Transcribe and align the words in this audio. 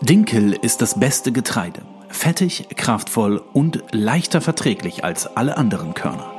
Dinkel 0.00 0.52
ist 0.52 0.80
das 0.80 1.00
beste 1.00 1.32
Getreide. 1.32 1.82
Fettig, 2.08 2.68
kraftvoll 2.76 3.42
und 3.52 3.82
leichter 3.90 4.40
verträglich 4.40 5.02
als 5.04 5.26
alle 5.36 5.56
anderen 5.56 5.92
Körner. 5.94 6.34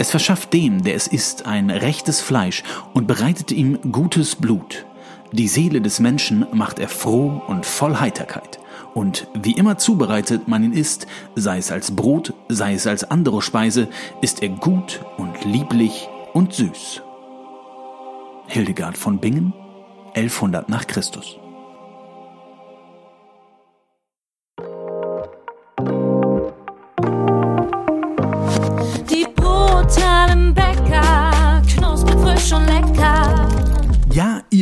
Es 0.00 0.10
verschafft 0.10 0.52
dem, 0.52 0.82
der 0.82 0.96
es 0.96 1.06
isst, 1.06 1.46
ein 1.46 1.70
rechtes 1.70 2.20
Fleisch 2.20 2.64
und 2.92 3.06
bereitet 3.06 3.52
ihm 3.52 3.78
gutes 3.92 4.34
Blut. 4.34 4.84
Die 5.30 5.46
Seele 5.46 5.80
des 5.80 6.00
Menschen 6.00 6.44
macht 6.52 6.80
er 6.80 6.88
froh 6.88 7.40
und 7.46 7.64
voll 7.66 8.00
Heiterkeit. 8.00 8.58
Und 8.94 9.28
wie 9.32 9.52
immer 9.52 9.78
zubereitet 9.78 10.48
man 10.48 10.64
ihn 10.64 10.72
isst, 10.72 11.06
sei 11.36 11.58
es 11.58 11.70
als 11.70 11.94
Brot, 11.94 12.34
sei 12.48 12.74
es 12.74 12.86
als 12.86 13.04
andere 13.04 13.42
Speise, 13.42 13.88
ist 14.22 14.42
er 14.42 14.48
gut 14.48 15.00
und 15.18 15.44
lieblich 15.44 16.08
und 16.32 16.52
süß. 16.52 17.02
Hildegard 18.48 18.98
von 18.98 19.18
Bingen, 19.18 19.52
1100 20.14 20.68
nach 20.68 20.86
Christus. 20.86 21.38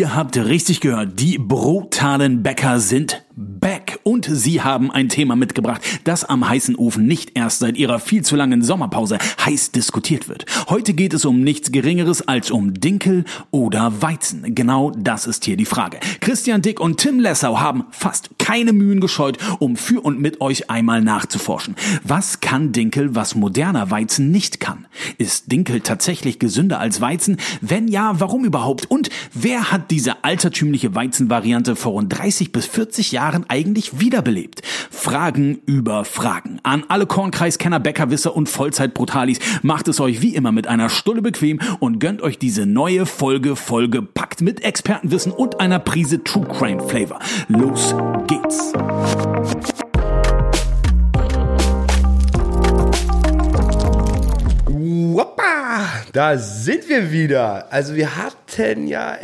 Ihr 0.03 0.17
habt 0.17 0.37
richtig 0.37 0.81
gehört. 0.81 1.21
Die 1.21 1.39
brutalen 1.39 2.43
Bäcker 2.43 2.81
sind 2.81 3.25
back 3.37 3.72
und 4.05 4.29
sie 4.31 4.63
haben 4.63 4.91
ein 4.91 5.09
Thema 5.09 5.37
mitgebracht, 5.37 5.83
das 6.05 6.25
am 6.25 6.49
heißen 6.49 6.77
Ofen 6.77 7.07
nicht 7.07 7.33
erst 7.35 7.61
seit 7.61 7.77
ihrer 7.77 7.99
viel 7.99 8.23
zu 8.23 8.37
langen 8.37 8.63
Sommerpause 8.63 9.19
heiß 9.45 9.73
diskutiert 9.73 10.29
wird. 10.29 10.47
Heute 10.69 10.95
geht 10.95 11.15
es 11.15 11.25
um 11.25 11.43
nichts 11.43 11.73
Geringeres 11.73 12.27
als 12.27 12.51
um 12.51 12.75
Dinkel 12.75 13.25
oder 13.51 14.03
Weizen. 14.03 14.55
Genau 14.55 14.91
das 14.91 15.27
ist 15.27 15.45
hier 15.45 15.57
die 15.57 15.65
Frage. 15.65 15.99
Christian 16.21 16.63
Dick 16.63 16.81
und 16.81 16.99
Tim 16.99 17.21
Lessau 17.21 17.61
haben 17.61 17.85
fast 17.91 18.31
keine 18.39 18.73
Mühen 18.73 19.01
gescheut, 19.01 19.39
um 19.59 19.77
für 19.77 20.01
und 20.01 20.21
mit 20.21 20.41
euch 20.41 20.71
einmal 20.71 21.03
nachzuforschen. 21.03 21.77
Was 22.05 22.41
kann 22.41 22.73
Dinkel, 22.73 23.15
was 23.15 23.35
moderner 23.35 23.91
Weizen 23.91 24.31
nicht 24.31 24.61
kann? 24.61 24.87
Ist 25.19 25.53
Dinkel 25.53 25.81
tatsächlich 25.81 26.39
gesünder 26.39 26.81
als 26.81 27.01
Weizen? 27.01 27.37
Wenn 27.61 27.89
ja, 27.89 28.19
warum 28.19 28.45
überhaupt? 28.45 28.91
Und 28.91 29.11
wer 29.33 29.71
hat 29.71 29.91
diese 29.91 30.25
altertümliche 30.25 30.95
Weizenvariante 30.95 31.77
vor 31.77 31.93
rund 31.93 32.13
30 32.17 32.53
bis 32.53 32.67
40 32.67 33.13
Jahren 33.13 33.45
eigentlich 33.49 33.92
wiederbelebt? 34.01 34.63
Fragen 34.91 35.61
über 35.67 36.05
Fragen. 36.05 36.61
An 36.63 36.85
alle 36.89 37.07
Kornkreiskenner, 37.07 37.81
Bäckerwisser 37.81 38.35
und 38.37 38.49
Vollzeitbrutalis 38.49 39.39
macht 39.63 39.89
es 39.89 40.01
euch 40.01 40.23
wie 40.23 40.35
immer 40.35 40.53
mit 40.53 40.67
einer 40.67 40.89
Stulle 40.89 41.23
bequem 41.23 41.61
und 41.81 41.99
gönnt 41.99 42.23
euch 42.23 42.39
diese 42.39 42.67
neue 42.67 43.07
Folge 43.07 43.57
vollgepackt 43.57 44.41
mit 44.41 44.63
Expertenwissen 44.65 45.33
und 45.33 45.61
einer 45.61 45.79
Prise 45.79 46.23
True 46.23 46.47
Crime 46.47 46.83
Flavor. 46.89 47.19
Los 47.49 47.95
geht's! 48.27 48.73
Da 56.13 56.37
sind 56.37 56.91
wir 56.91 57.11
wieder. 57.11 57.73
Also 57.73 57.95
wir 57.95 58.17
hatten 58.17 58.87
ja 58.87 59.15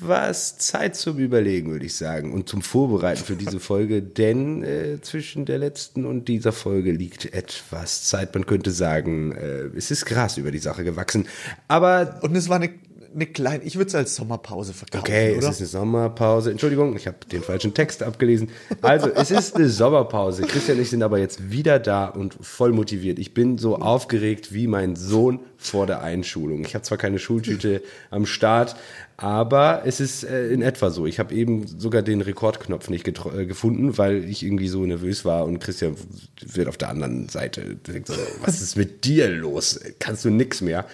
etwas 0.00 0.58
Zeit 0.58 0.96
zum 0.96 1.18
Überlegen, 1.18 1.70
würde 1.70 1.86
ich 1.86 1.94
sagen, 1.94 2.32
und 2.32 2.48
zum 2.48 2.62
Vorbereiten 2.62 3.24
für 3.24 3.36
diese 3.36 3.60
Folge, 3.60 4.02
denn 4.20 4.62
äh, 4.62 5.00
zwischen 5.00 5.44
der 5.44 5.58
letzten 5.58 6.06
und 6.06 6.28
dieser 6.28 6.52
Folge 6.52 6.92
liegt 6.92 7.32
etwas 7.34 8.04
Zeit. 8.04 8.34
Man 8.34 8.46
könnte 8.46 8.70
sagen, 8.70 9.32
äh, 9.32 9.64
es 9.76 9.90
ist 9.90 10.06
Gras 10.06 10.36
über 10.36 10.50
die 10.50 10.58
Sache 10.58 10.84
gewachsen. 10.84 11.26
Aber 11.68 12.18
Und 12.22 12.34
es 12.36 12.48
war 12.48 12.56
eine, 12.56 12.70
eine 13.14 13.26
kleine, 13.26 13.64
ich 13.64 13.76
würde 13.76 13.88
es 13.88 13.94
als 13.94 14.14
Sommerpause 14.14 14.72
verkaufen, 14.72 15.02
Okay, 15.04 15.36
oder? 15.36 15.48
es 15.48 15.56
ist 15.56 15.60
eine 15.60 15.68
Sommerpause. 15.68 16.50
Entschuldigung, 16.50 16.96
ich 16.96 17.06
habe 17.06 17.18
den 17.30 17.42
falschen 17.42 17.74
Text 17.74 18.02
abgelesen. 18.02 18.50
Also, 18.82 19.10
es 19.10 19.30
ist 19.30 19.56
eine 19.56 19.68
Sommerpause. 19.68 20.42
Christian 20.42 20.78
und 20.78 20.82
ich 20.82 20.90
sind 20.90 21.02
aber 21.02 21.18
jetzt 21.18 21.50
wieder 21.50 21.78
da 21.78 22.06
und 22.06 22.36
voll 22.40 22.72
motiviert. 22.72 23.18
Ich 23.18 23.34
bin 23.34 23.58
so 23.58 23.76
aufgeregt 23.76 24.54
wie 24.54 24.66
mein 24.66 24.96
Sohn 24.96 25.40
vor 25.60 25.86
der 25.86 26.02
Einschulung. 26.02 26.64
Ich 26.64 26.74
habe 26.74 26.82
zwar 26.82 26.98
keine 26.98 27.18
Schultüte 27.18 27.82
am 28.10 28.26
Start, 28.26 28.76
aber 29.16 29.82
es 29.84 30.00
ist 30.00 30.24
äh, 30.24 30.48
in 30.48 30.62
etwa 30.62 30.90
so. 30.90 31.06
Ich 31.06 31.18
habe 31.18 31.34
eben 31.34 31.66
sogar 31.66 32.00
den 32.00 32.22
Rekordknopf 32.22 32.88
nicht 32.88 33.06
äh, 33.06 33.44
gefunden, 33.44 33.98
weil 33.98 34.24
ich 34.24 34.42
irgendwie 34.42 34.68
so 34.68 34.84
nervös 34.86 35.26
war 35.26 35.44
und 35.44 35.60
Christian 35.60 35.94
wird 36.40 36.68
auf 36.68 36.78
der 36.78 36.88
anderen 36.88 37.28
Seite. 37.28 37.76
denkt 37.76 38.08
so, 38.08 38.14
Was 38.42 38.62
ist 38.62 38.76
mit 38.76 39.04
dir 39.04 39.28
los? 39.28 39.78
Kannst 39.98 40.24
du 40.24 40.30
nix 40.30 40.62
mehr? 40.62 40.86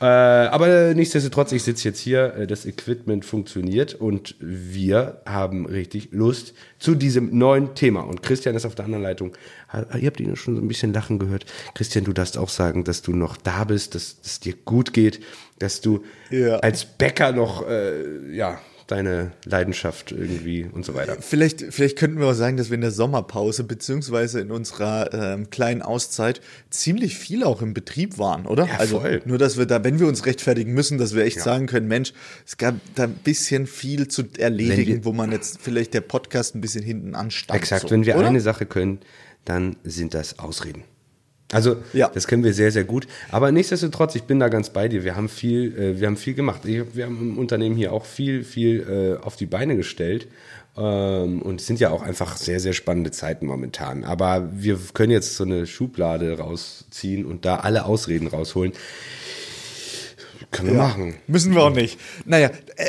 Äh, 0.00 0.04
aber 0.04 0.92
nichtsdestotrotz, 0.92 1.52
ich 1.52 1.62
sitze 1.62 1.88
jetzt 1.88 2.00
hier, 2.00 2.34
äh, 2.34 2.46
das 2.46 2.66
Equipment 2.66 3.24
funktioniert 3.24 3.94
und 3.94 4.34
wir 4.38 5.22
haben 5.24 5.64
richtig 5.64 6.08
Lust 6.12 6.52
zu 6.78 6.94
diesem 6.94 7.38
neuen 7.38 7.74
Thema. 7.74 8.02
Und 8.02 8.22
Christian 8.22 8.54
ist 8.54 8.66
auf 8.66 8.74
der 8.74 8.84
anderen 8.84 9.02
Leitung. 9.02 9.32
Ihr 10.00 10.06
habt 10.06 10.20
ihn 10.20 10.34
schon 10.36 10.56
so 10.56 10.62
ein 10.62 10.68
bisschen 10.68 10.92
lachen 10.92 11.18
gehört. 11.18 11.46
Christian, 11.74 12.04
du 12.04 12.12
darfst 12.12 12.38
auch 12.38 12.48
sagen, 12.48 12.84
dass 12.84 13.02
du 13.02 13.12
noch 13.12 13.36
da 13.36 13.64
bist, 13.64 13.94
dass 13.94 14.16
es 14.24 14.40
dir 14.40 14.54
gut 14.64 14.92
geht, 14.92 15.20
dass 15.58 15.80
du 15.80 16.02
Ja. 16.30 16.56
als 16.58 16.84
Bäcker 16.84 17.32
noch, 17.32 17.68
äh, 17.68 18.34
ja, 18.34 18.58
deine 18.86 19.32
Leidenschaft 19.46 20.12
irgendwie 20.12 20.66
und 20.70 20.84
so 20.84 20.94
weiter. 20.94 21.16
Vielleicht, 21.18 21.64
vielleicht 21.70 21.96
könnten 21.96 22.18
wir 22.20 22.26
auch 22.26 22.32
sagen, 22.34 22.58
dass 22.58 22.68
wir 22.68 22.74
in 22.74 22.82
der 22.82 22.90
Sommerpause 22.90 23.64
beziehungsweise 23.64 24.40
in 24.40 24.50
unserer 24.50 25.08
ähm, 25.14 25.48
kleinen 25.48 25.80
Auszeit 25.80 26.42
ziemlich 26.68 27.16
viel 27.16 27.44
auch 27.44 27.62
im 27.62 27.72
Betrieb 27.72 28.18
waren, 28.18 28.44
oder? 28.44 28.66
Ja, 28.66 28.76
also 28.76 29.00
voll. 29.00 29.22
nur, 29.24 29.38
dass 29.38 29.56
wir 29.56 29.64
da, 29.64 29.82
wenn 29.84 30.00
wir 30.00 30.06
uns 30.06 30.26
rechtfertigen 30.26 30.74
müssen, 30.74 30.98
dass 30.98 31.14
wir 31.14 31.24
echt 31.24 31.38
Ja. 31.38 31.44
sagen 31.44 31.66
können, 31.66 31.88
Mensch, 31.88 32.12
es 32.46 32.58
gab 32.58 32.74
da 32.94 33.04
ein 33.04 33.14
bisschen 33.24 33.66
viel 33.66 34.08
zu 34.08 34.24
erledigen, 34.36 34.96
wir- 34.96 35.04
wo 35.06 35.14
man 35.14 35.32
jetzt 35.32 35.60
vielleicht 35.62 35.94
der 35.94 36.02
Podcast 36.02 36.54
ein 36.54 36.60
bisschen 36.60 36.84
hinten 36.84 37.14
anstand. 37.14 37.58
Exakt, 37.58 37.84
so, 37.84 37.90
wenn 37.90 38.04
wir 38.04 38.16
oder? 38.18 38.26
eine 38.28 38.42
Sache 38.42 38.66
können, 38.66 38.98
dann 39.44 39.76
sind 39.84 40.14
das 40.14 40.38
Ausreden. 40.38 40.84
Also, 41.52 41.76
Ja. 41.92 42.08
das 42.12 42.26
können 42.26 42.42
wir 42.42 42.52
sehr, 42.54 42.72
sehr 42.72 42.84
gut. 42.84 43.06
Aber 43.30 43.52
nichtsdestotrotz, 43.52 44.14
ich 44.16 44.24
bin 44.24 44.40
da 44.40 44.48
ganz 44.48 44.70
bei 44.70 44.88
dir. 44.88 45.04
Wir 45.04 45.14
haben 45.14 45.28
viel, 45.28 45.76
äh, 45.78 46.00
wir 46.00 46.06
haben 46.08 46.16
viel 46.16 46.34
gemacht. 46.34 46.64
Ich, 46.64 46.82
wir 46.96 47.04
haben 47.06 47.18
im 47.20 47.38
Unternehmen 47.38 47.76
hier 47.76 47.92
auch 47.92 48.06
viel, 48.06 48.42
viel 48.44 49.18
äh, 49.20 49.24
auf 49.24 49.36
die 49.36 49.46
Beine 49.46 49.76
gestellt. 49.76 50.26
Ähm, 50.76 51.42
und 51.42 51.60
es 51.60 51.66
sind 51.68 51.78
ja 51.78 51.90
auch 51.90 52.02
einfach 52.02 52.36
sehr, 52.36 52.58
sehr 52.58 52.72
spannende 52.72 53.12
Zeiten 53.12 53.46
momentan. 53.46 54.02
Aber 54.02 54.48
wir 54.52 54.80
können 54.94 55.12
jetzt 55.12 55.36
so 55.36 55.44
eine 55.44 55.66
Schublade 55.68 56.38
rausziehen 56.38 57.24
und 57.24 57.44
da 57.44 57.56
alle 57.56 57.84
Ausreden 57.84 58.26
rausholen. 58.26 58.72
Können 60.50 60.68
wir 60.70 60.76
Ja. 60.76 60.82
machen. 60.82 61.14
Müssen 61.26 61.54
wir 61.54 61.62
auch 61.62 61.74
nicht. 61.74 61.98
Naja, 62.24 62.50
äh, 62.76 62.84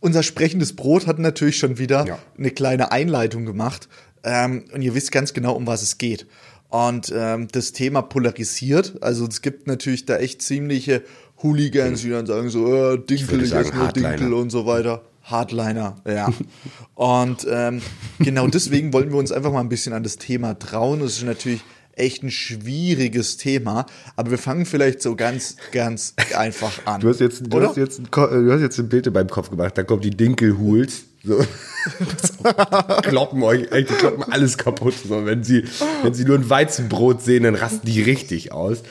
unser 0.00 0.22
sprechendes 0.22 0.74
Brot 0.76 1.06
hat 1.06 1.18
natürlich 1.18 1.56
schon 1.58 1.78
wieder 1.78 2.06
Ja. 2.06 2.18
eine 2.38 2.50
kleine 2.50 2.92
Einleitung 2.92 3.46
gemacht. 3.46 3.88
Ähm, 4.24 4.64
und 4.72 4.82
ihr 4.82 4.94
wisst 4.94 5.12
ganz 5.12 5.32
genau, 5.32 5.54
um 5.54 5.66
was 5.66 5.82
es 5.82 5.98
geht. 5.98 6.26
Und 6.68 7.12
ähm, 7.14 7.48
das 7.50 7.72
Thema 7.72 8.02
polarisiert. 8.02 9.02
Also 9.02 9.26
es 9.26 9.42
gibt 9.42 9.66
natürlich 9.66 10.06
da 10.06 10.18
echt 10.18 10.40
ziemliche 10.42 11.02
Hooligans, 11.42 12.02
die 12.02 12.10
dann 12.10 12.26
sagen 12.26 12.48
so, 12.48 12.92
äh, 12.92 12.98
Dinkel, 12.98 13.42
ich, 13.42 13.52
esse 13.52 13.74
nur. 13.74 13.88
Dinkel 13.88 14.32
und 14.34 14.50
so 14.50 14.66
weiter. 14.66 15.02
Hardliner, 15.22 15.96
ja. 16.06 16.28
und 16.94 17.46
ähm, 17.48 17.82
genau 18.18 18.46
deswegen 18.46 18.92
wollen 18.92 19.10
wir 19.10 19.18
uns 19.18 19.32
einfach 19.32 19.52
mal 19.52 19.60
ein 19.60 19.68
bisschen 19.68 19.92
an 19.92 20.02
das 20.02 20.16
Thema 20.16 20.58
trauen. 20.58 21.00
Das 21.00 21.12
ist 21.12 21.24
natürlich 21.24 21.60
echt 22.00 22.22
ein 22.22 22.30
schwieriges 22.30 23.36
Thema, 23.36 23.86
aber 24.16 24.32
wir 24.32 24.38
fangen 24.38 24.66
vielleicht 24.66 25.02
so 25.02 25.16
ganz, 25.16 25.56
ganz 25.72 26.14
einfach 26.34 26.86
an. 26.86 27.00
Du 27.00 27.08
hast 27.08 27.20
jetzt, 27.20 27.42
du 27.46 27.56
Oder? 27.56 27.68
hast 27.68 27.76
jetzt, 27.76 28.00
ein 28.00 28.04
äh, 28.06 28.08
du 28.08 28.52
hast 28.52 28.60
jetzt 28.60 28.78
ein 28.78 28.88
Bild 28.88 29.06
in 29.06 29.12
meinem 29.12 29.28
Kopf 29.28 29.50
gemacht. 29.50 29.76
Da 29.76 29.82
kommt 29.82 30.04
die 30.04 30.10
Dinkelhuls. 30.10 31.04
So. 31.22 31.38
kloppen 33.02 33.42
euch, 33.42 33.68
die 33.70 33.84
kloppen 33.84 34.24
alles 34.32 34.56
kaputt. 34.56 34.94
So, 35.06 35.26
wenn 35.26 35.44
sie, 35.44 35.64
wenn 36.02 36.14
sie 36.14 36.24
nur 36.24 36.36
ein 36.36 36.48
Weizenbrot 36.48 37.22
sehen, 37.22 37.42
dann 37.42 37.54
rasten 37.54 37.86
die 37.86 38.00
richtig 38.00 38.52
aus. 38.52 38.82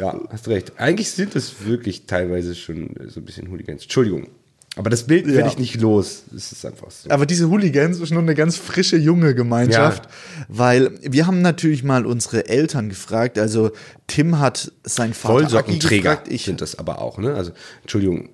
Ja, 0.00 0.20
hast 0.30 0.48
recht. 0.48 0.72
Eigentlich 0.78 1.10
sind 1.10 1.34
es 1.36 1.66
wirklich 1.66 2.06
teilweise 2.06 2.54
schon 2.54 2.94
so 3.08 3.20
ein 3.20 3.24
bisschen 3.24 3.50
Hooligans. 3.50 3.82
Entschuldigung. 3.82 4.28
Aber 4.76 4.90
das 4.90 5.04
Bild 5.04 5.26
werde 5.26 5.40
Ja. 5.40 5.46
ich 5.46 5.58
nicht 5.58 5.80
los. 5.80 6.24
Es 6.36 6.50
ist 6.50 6.66
einfach 6.66 6.90
so. 6.90 7.08
Aber 7.10 7.26
diese 7.26 7.48
Hooligans 7.48 8.00
ist 8.00 8.10
nur 8.10 8.22
eine 8.22 8.34
ganz 8.34 8.56
frische, 8.56 8.96
junge 8.96 9.34
Gemeinschaft, 9.34 10.08
weil 10.48 10.90
wir 11.02 11.26
haben 11.28 11.42
natürlich 11.42 11.84
mal 11.84 12.06
unsere 12.06 12.48
Eltern 12.48 12.88
gefragt. 12.88 13.38
Also 13.38 13.70
Tim 14.08 14.40
hat 14.40 14.72
sein 14.82 15.14
Vater 15.14 15.34
Vollsockenträger 15.34 16.10
gefragt. 16.10 16.28
Ich, 16.32 16.44
sind 16.44 16.60
das 16.60 16.76
aber 16.78 17.00
auch, 17.00 17.18
ne? 17.18 17.34
Also, 17.34 17.52
Entschuldigung. 17.82 18.30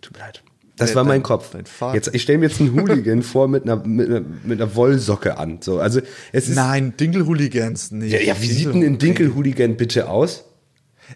Tut 0.00 0.14
mir 0.14 0.20
leid. 0.20 0.42
Das 0.76 0.94
war 0.96 1.04
mein 1.04 1.16
dein- 1.18 1.22
Kopf. 1.22 1.50
dein? 1.52 1.94
Jetzt, 1.94 2.10
ich 2.14 2.22
stelle 2.22 2.38
mir 2.38 2.48
jetzt 2.48 2.60
einen 2.60 2.72
Hooligan 2.74 3.22
vor 3.22 3.46
mit 3.46 3.62
einer, 3.64 3.76
mit 3.84 4.08
einer, 4.08 4.22
mit 4.42 4.60
einer 4.60 4.74
Wollsocke 4.74 5.38
an. 5.38 5.58
So, 5.60 5.78
also, 5.78 6.00
es 6.32 6.48
ist, 6.48 6.56
nein, 6.56 6.94
Dinkel-Hooligans 6.96 7.92
nicht. 7.92 8.12
ja, 8.12 8.20
ja, 8.20 8.34
wie 8.40 8.46
sieht 8.48 8.66
denn 8.74 8.82
ein 8.82 8.98
Dinkel-Hooligan 8.98 9.76
bitte 9.76 10.08
aus? 10.08 10.44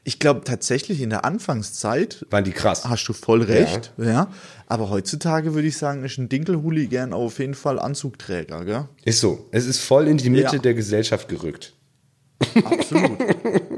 Ich 0.04 0.18
glaube 0.18 0.42
tatsächlich 0.44 1.00
in 1.00 1.10
der 1.10 1.24
Anfangszeit 1.24 2.26
Waren 2.30 2.44
die 2.44 2.50
krass? 2.52 2.84
hast 2.88 3.06
du 3.08 3.12
voll 3.12 3.42
recht, 3.42 3.92
ja. 3.98 4.30
Aber 4.66 4.90
heutzutage 4.90 5.54
würde 5.54 5.68
ich 5.68 5.76
sagen, 5.78 6.04
ist 6.04 6.18
ein 6.18 6.28
Dinkel-Hooligan 6.28 7.12
auf 7.12 7.38
jeden 7.38 7.54
Fall 7.54 7.78
Anzugträger, 7.78 8.64
gell? 8.64 8.88
Ist 9.04 9.20
so. 9.20 9.48
Es 9.50 9.66
ist 9.66 9.80
voll 9.80 10.08
in 10.08 10.18
die 10.18 10.30
Mitte 10.30 10.56
Ja. 10.56 10.62
der 10.62 10.74
Gesellschaft 10.74 11.28
gerückt. 11.28 11.74
Absolut. 12.64 13.18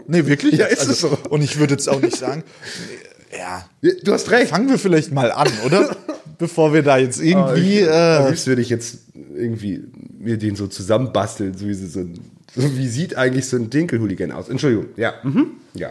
nee, 0.09 0.27
wirklich? 0.27 0.55
Ja, 0.59 0.67
ist 0.67 0.87
es 0.89 1.01
so. 1.01 1.17
Und 1.31 1.43
ich 1.43 1.59
würde 1.59 1.75
jetzt 1.75 1.89
auch 1.89 2.01
nicht 2.01 2.17
sagen, 2.17 2.43
ja, 3.39 3.65
Du 4.05 4.13
hast 4.13 4.31
recht. 4.31 4.51
fangen 4.51 4.69
wir 4.69 4.79
vielleicht 4.79 5.13
mal 5.13 5.31
an, 5.33 5.49
oder? 5.65 5.97
Bevor 6.39 6.73
wir 6.73 6.83
da 6.83 6.97
jetzt 6.97 7.21
irgendwie. 7.21 7.83
Am 7.87 8.25
äh, 8.25 8.29
liebsten 8.31 8.49
würde 8.49 8.63
ich 8.63 8.71
jetzt 8.71 8.99
irgendwie 9.37 9.83
mir 10.19 10.39
den 10.39 10.57
so 10.57 10.67
zusammenbasteln, 10.67 11.57
so 11.57 11.67
wie, 11.67 11.75
sie 11.75 11.87
so, 11.87 12.01
ein, 12.01 12.15
so 12.15 12.21
wie 12.55 12.89
sieht 12.89 13.17
eigentlich 13.17 13.49
so 13.49 13.57
ein 13.57 13.71
Dinkel-Hooligan 13.71 14.33
aus. 14.33 14.49
Entschuldigung, 14.49 14.89
ja, 14.97 15.15
mhm. 15.23 15.53
ja. 15.75 15.91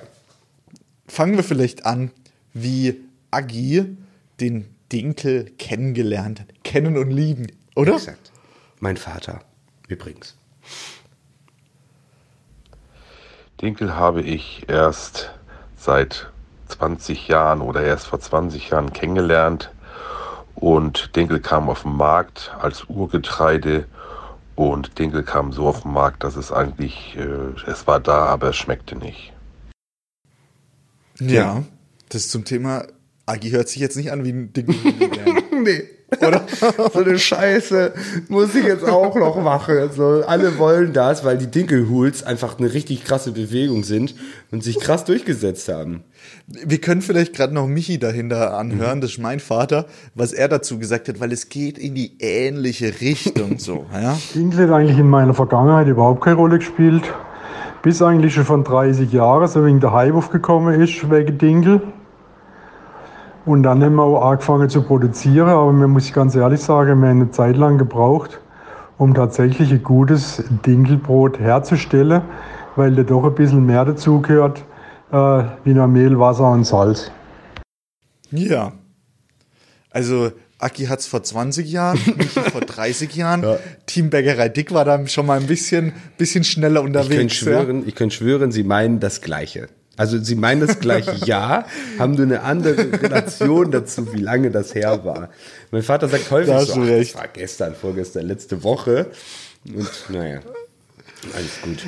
Fangen 1.08 1.36
wir 1.36 1.44
vielleicht 1.44 1.86
an, 1.86 2.12
wie 2.54 3.00
Agi 3.32 3.98
den 4.40 4.66
Dinkel 4.92 5.52
kennengelernt 5.58 6.42
hat. 6.42 6.48
Kennen 6.64 6.98
und 6.98 7.12
lieben, 7.12 7.48
oder? 7.76 7.94
Exakt. 7.96 8.32
Mein 8.80 8.98
Vater, 8.98 9.42
übrigens. 9.88 10.36
Dinkel 13.62 13.96
habe 13.96 14.22
ich 14.22 14.66
erst 14.70 15.32
seit 15.76 16.32
20 16.70 17.28
Jahren 17.28 17.62
oder 17.62 17.84
erst 17.84 18.08
vor 18.08 18.20
20 18.20 18.70
Jahren 18.70 18.94
kennengelernt. 18.94 19.72
Und 20.56 21.16
Dinkel 21.16 21.40
kam 21.40 21.70
auf 21.70 21.84
den 21.84 21.96
Markt 21.96 22.52
als 22.60 22.86
Urgetreide. 22.86 23.86
Und 24.60 25.00
Dinkel 25.00 25.24
kam 25.24 25.54
so 25.54 25.68
auf 25.68 25.84
den 25.84 25.94
Markt, 25.94 26.26
dass 26.26 26.36
es 26.36 26.52
eigentlich, 26.52 27.16
äh, 27.16 27.70
es 27.72 27.88
war 27.88 28.02
da, 28.02 28.26
aber 28.26 28.50
es 28.50 28.58
schmeckte 28.58 28.98
nicht. 28.98 29.32
Ja, 31.18 31.64
das 32.10 32.28
zum 32.28 32.44
Thema, 32.44 32.86
Agi 33.26 33.52
hört 33.52 33.70
sich 33.70 33.78
jetzt 33.78 33.96
nicht 33.96 34.12
an 34.12 34.26
wie 34.26 34.32
ein 34.32 34.52
Dinkel. 34.52 34.76
Nee. 35.64 35.84
Oder? 36.18 36.46
so 36.94 37.00
eine 37.00 37.20
Scheiße 37.20 37.94
muss 38.30 38.56
ich 38.56 38.66
jetzt 38.66 38.84
auch 38.84 39.16
noch 39.16 39.42
machen. 39.42 39.78
Also 39.78 40.24
alle 40.26 40.58
wollen 40.58 40.94
das, 40.94 41.24
weil 41.24 41.38
die 41.38 41.48
Dinkelhools 41.48 42.24
einfach 42.24 42.58
eine 42.60 42.74
richtig 42.74 43.04
krasse 43.04 43.32
Bewegung 43.32 43.84
sind 43.84 44.16
und 44.52 44.64
sich 44.64 44.80
krass 44.80 45.06
durchgesetzt 45.06 45.70
haben. 45.70 46.04
Wir 46.48 46.80
können 46.80 47.02
vielleicht 47.02 47.36
gerade 47.36 47.54
noch 47.54 47.68
Michi 47.68 48.00
dahinter 48.00 48.58
anhören, 48.58 49.02
das 49.02 49.12
ist 49.12 49.20
mein 49.20 49.40
Vater, 49.40 49.86
was 50.16 50.34
er 50.34 50.48
dazu 50.48 50.80
gesagt 50.80 51.08
hat, 51.08 51.20
weil 51.20 51.32
es 51.32 51.50
geht 51.50 51.78
in 51.78 51.96
die 51.96 52.18
ähnliche 52.20 53.00
Richtung 53.02 53.60
so. 53.60 53.86
Ja? 53.94 54.18
Dinkel 54.34 54.68
hat 54.68 54.76
eigentlich 54.76 54.98
in 54.98 55.10
meiner 55.10 55.34
Vergangenheit 55.34 55.88
überhaupt 55.88 56.24
keine 56.24 56.38
Rolle 56.38 56.60
gespielt. 56.60 57.04
Bis 57.82 58.02
eigentlich 58.02 58.34
schon 58.34 58.46
von 58.46 58.64
30 58.64 59.12
Jahren, 59.12 59.48
so 59.48 59.66
wegen 59.66 59.80
der 59.80 59.94
Hype 59.94 60.14
aufgekommen 60.14 60.82
ist, 60.82 61.10
wegen 61.10 61.38
Dinkel. 61.38 61.82
Und 63.50 63.64
dann 63.64 63.84
haben 63.84 63.96
wir 63.96 64.04
auch 64.04 64.30
angefangen 64.30 64.70
zu 64.70 64.84
produzieren, 64.84 65.50
aber 65.50 65.74
man 65.74 65.90
muss 65.90 66.14
ganz 66.14 66.36
ehrlich 66.36 66.60
sagen, 66.62 67.02
wir 67.02 67.10
haben 67.10 67.22
eine 67.22 67.32
Zeit 67.32 67.58
lang 67.58 67.80
gebraucht, 67.80 68.40
um 69.00 69.16
tatsächlich 69.16 69.72
ein 69.72 69.82
gutes 69.82 70.44
Dinkelbrot 70.68 71.40
herzustellen, 71.40 72.22
weil 72.76 72.94
da 72.94 73.02
doch 73.02 73.24
ein 73.24 73.34
bisschen 73.34 73.66
mehr 73.66 73.86
dazugehört, 73.86 74.64
äh, 75.12 75.44
wie 75.64 75.74
nur 75.74 75.88
Mehl, 75.88 76.20
Wasser 76.20 76.52
und 76.52 76.64
Salz. 76.64 77.10
Ja. 78.30 78.74
Also 79.90 80.32
Aki 80.60 80.86
hat's 80.86 81.08
vor 81.08 81.24
20 81.24 81.72
Jahren, 81.72 82.00
Michi 82.18 82.42
vor 82.52 82.62
30 82.62 83.16
Jahren. 83.16 83.44
Team 83.88 84.12
Bäckerei 84.12 84.50
Dick 84.50 84.72
war 84.76 84.86
da 84.86 85.08
schon 85.08 85.26
mal 85.26 85.40
ein 85.40 85.48
bisschen, 85.48 85.94
bisschen 86.20 86.44
schneller 86.44 86.82
Ich 86.82 86.86
unterwegs. 86.86 87.18
könnte 87.18 87.34
schwören, 87.34 87.88
ich 87.88 87.96
könnte 87.96 88.16
schwören, 88.16 88.52
sie 88.52 88.64
meinen 88.64 89.00
das 89.00 89.22
Gleiche. 89.22 89.70
Also 90.00 90.18
sie 90.18 90.36
meinen 90.36 90.66
das 90.66 90.80
gleiche 90.80 91.14
Ja, 91.26 91.66
haben 91.98 92.14
nur 92.14 92.24
eine 92.24 92.44
andere 92.44 93.02
Relation 93.02 93.70
dazu, 93.70 94.14
wie 94.14 94.22
lange 94.22 94.50
das 94.50 94.74
her 94.74 95.04
war. 95.04 95.30
Mein 95.72 95.84
Vater 95.84 96.08
sagt 96.08 96.32
häufig 96.32 96.54
Da 96.54 96.60
hast 96.62 96.70
so, 96.70 96.82
ach, 96.82 96.88
das 96.88 97.16
war 97.16 97.28
gestern, 97.28 97.76
vorgestern, 97.76 98.26
letzte 98.26 98.64
Woche. 98.64 99.08
Und 99.66 99.90
naja, 100.08 100.40
alles 101.34 101.62
gut. 101.62 101.84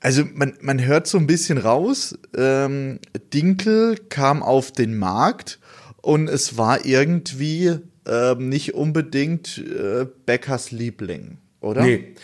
Also 0.00 0.24
man, 0.34 0.52
man 0.60 0.84
hört 0.84 1.06
so 1.06 1.16
ein 1.16 1.26
bisschen 1.26 1.56
raus, 1.56 2.18
ähm, 2.36 2.98
Dinkel 3.32 3.96
kam 4.10 4.42
auf 4.42 4.70
den 4.70 4.98
Markt 4.98 5.60
und 6.02 6.28
es 6.28 6.58
war 6.58 6.84
irgendwie 6.84 7.78
ähm, 8.04 8.50
nicht 8.50 8.74
unbedingt 8.74 9.56
äh, 9.56 10.04
Bäckers 10.26 10.72
Liebling, 10.72 11.38
oder? 11.62 11.84
Nee. 11.84 12.16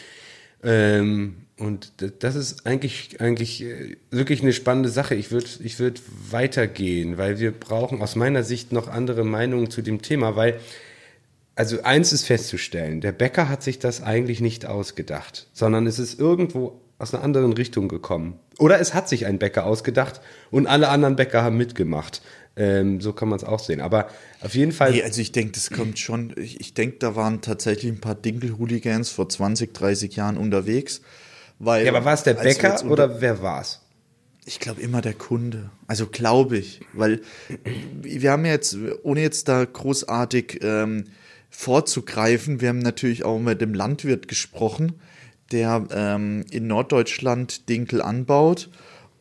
Ähm, 0.63 1.48
und 1.59 1.93
das 2.21 2.37
ist 2.37 2.67
eigentlich, 2.67 3.21
eigentlich 3.21 3.63
äh, 3.65 3.97
wirklich 4.11 4.43
eine 4.43 4.53
spannende 4.53 4.89
Sache. 4.89 5.15
Ich 5.15 5.31
würde 5.31 5.49
ich 5.63 5.79
würd 5.79 6.01
weitergehen, 6.31 7.19
weil 7.19 7.41
wir 7.41 7.53
brauchen 7.53 8.01
aus 8.01 8.17
meiner 8.17 8.45
Sicht 8.45 8.73
noch 8.73 8.89
andere 8.89 9.25
Meinungen 9.25 9.71
zu 9.71 9.83
dem 9.83 10.01
Thema, 10.01 10.37
weil, 10.37 10.61
also 11.57 11.83
eins 11.83 12.13
ist 12.13 12.25
festzustellen, 12.25 13.01
der 13.01 13.13
Bäcker 13.13 13.49
hat 13.49 13.63
sich 13.63 13.79
das 13.81 14.03
eigentlich 14.03 14.41
nicht 14.41 14.67
ausgedacht, 14.67 15.49
sondern 15.53 15.87
es 15.87 15.99
ist 15.99 16.21
irgendwo 16.21 16.81
aus 16.99 17.13
einer 17.15 17.25
anderen 17.25 17.53
Richtung 17.53 17.89
gekommen. 17.89 18.39
Oder 18.59 18.81
es 18.81 18.95
hat 18.95 19.09
sich 19.09 19.27
ein 19.27 19.39
Bäcker 19.39 19.67
ausgedacht 19.67 20.21
und 20.51 20.67
alle 20.67 20.89
anderen 20.89 21.17
Bäcker 21.17 21.43
haben 21.43 21.57
mitgemacht. 21.57 22.23
Ähm, 22.57 23.01
so 23.01 23.13
kann 23.13 23.29
man 23.29 23.39
es 23.39 23.45
auch 23.45 23.61
sehen. 23.61 23.81
Aber 23.81 24.09
auf 24.41 24.55
jeden 24.55 24.73
Fall. 24.73 24.91
Nee, 24.91 25.03
also 25.03 25.21
ich 25.21 25.31
denke, 25.31 25.53
das 25.53 25.71
kommt 25.71 25.99
schon, 25.99 26.35
ich, 26.37 26.61
ich 26.61 26.75
denke, 26.75 26.97
da 26.99 27.15
waren 27.15 27.41
tatsächlich 27.41 27.93
ein 27.93 28.01
paar 28.01 28.17
Dinkel-Hooligans 28.17 29.11
vor 29.11 29.29
20, 29.29 29.73
30 29.75 30.17
Jahren 30.17 30.37
unterwegs. 30.37 31.01
Weil, 31.59 31.85
ja, 31.85 31.93
aber 31.93 32.05
war 32.05 32.15
es 32.15 32.23
der 32.23 32.35
Bäcker 32.35 32.85
oder 32.85 33.21
wer 33.21 33.43
war's? 33.43 33.81
Ich 34.45 34.61
glaube 34.61 34.81
immer 34.81 35.03
der 35.03 35.15
Kunde. 35.15 35.71
Also 35.87 36.07
glaube 36.07 36.57
ich, 36.57 36.81
weil 36.95 37.21
wir 38.01 38.31
haben 38.31 38.47
jetzt, 38.47 38.77
ohne 39.03 39.21
jetzt 39.21 39.49
da 39.49 39.65
großartig 39.65 40.61
ähm, 40.63 41.05
vorzugreifen, 41.51 42.61
wir 42.61 42.71
haben 42.71 42.79
natürlich 42.79 43.25
auch 43.25 43.39
mit 43.39 43.61
dem 43.61 43.75
Landwirt 43.75 44.29
gesprochen, 44.29 44.95
der 45.53 45.87
ähm, 45.91 46.45
in 46.51 46.67
Norddeutschland 46.67 47.69
Dinkel 47.69 48.01
anbaut. 48.01 48.71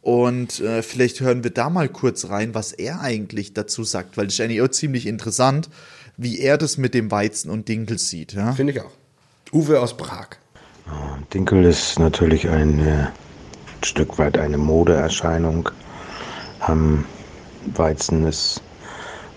Und 0.02 0.62
äh, 0.62 0.82
vielleicht 0.84 1.20
hören 1.20 1.44
wir 1.44 1.52
da 1.52 1.70
mal 1.70 1.90
kurz 1.90 2.30
rein, 2.30 2.54
was 2.54 2.72
er 2.72 3.02
eigentlich 3.02 3.54
dazu 3.54 3.84
sagt, 3.84 4.16
weil 4.16 4.28
das 4.28 4.36
ist 4.36 4.42
eigentlich 4.42 4.62
auch 4.62 4.70
ziemlich 4.70 5.06
interessant, 5.06 5.70
wie 6.16 6.40
er 6.40 6.58
das 6.58 6.78
mit 6.78 6.94
dem 6.94 7.12
Weizen 7.12 7.50
und 7.50 7.68
Dinkel 7.68 7.98
sieht. 8.00 8.32
Ja? 8.32 8.54
Finde 8.54 8.72
ich 8.72 8.82
auch. 8.82 8.92
Uwe 9.52 9.82
aus 9.82 9.98
Prag. 9.98 10.38
Dinkel 11.34 11.66
ist 11.66 12.00
natürlich 12.00 12.48
ein 12.50 12.80
äh, 12.86 13.08
Stück 13.84 14.18
weit 14.18 14.38
eine 14.38 14.58
Modeerscheinung. 14.58 15.70
Ähm, 16.68 17.06
Weizen 17.76 18.26
ist 18.26 18.62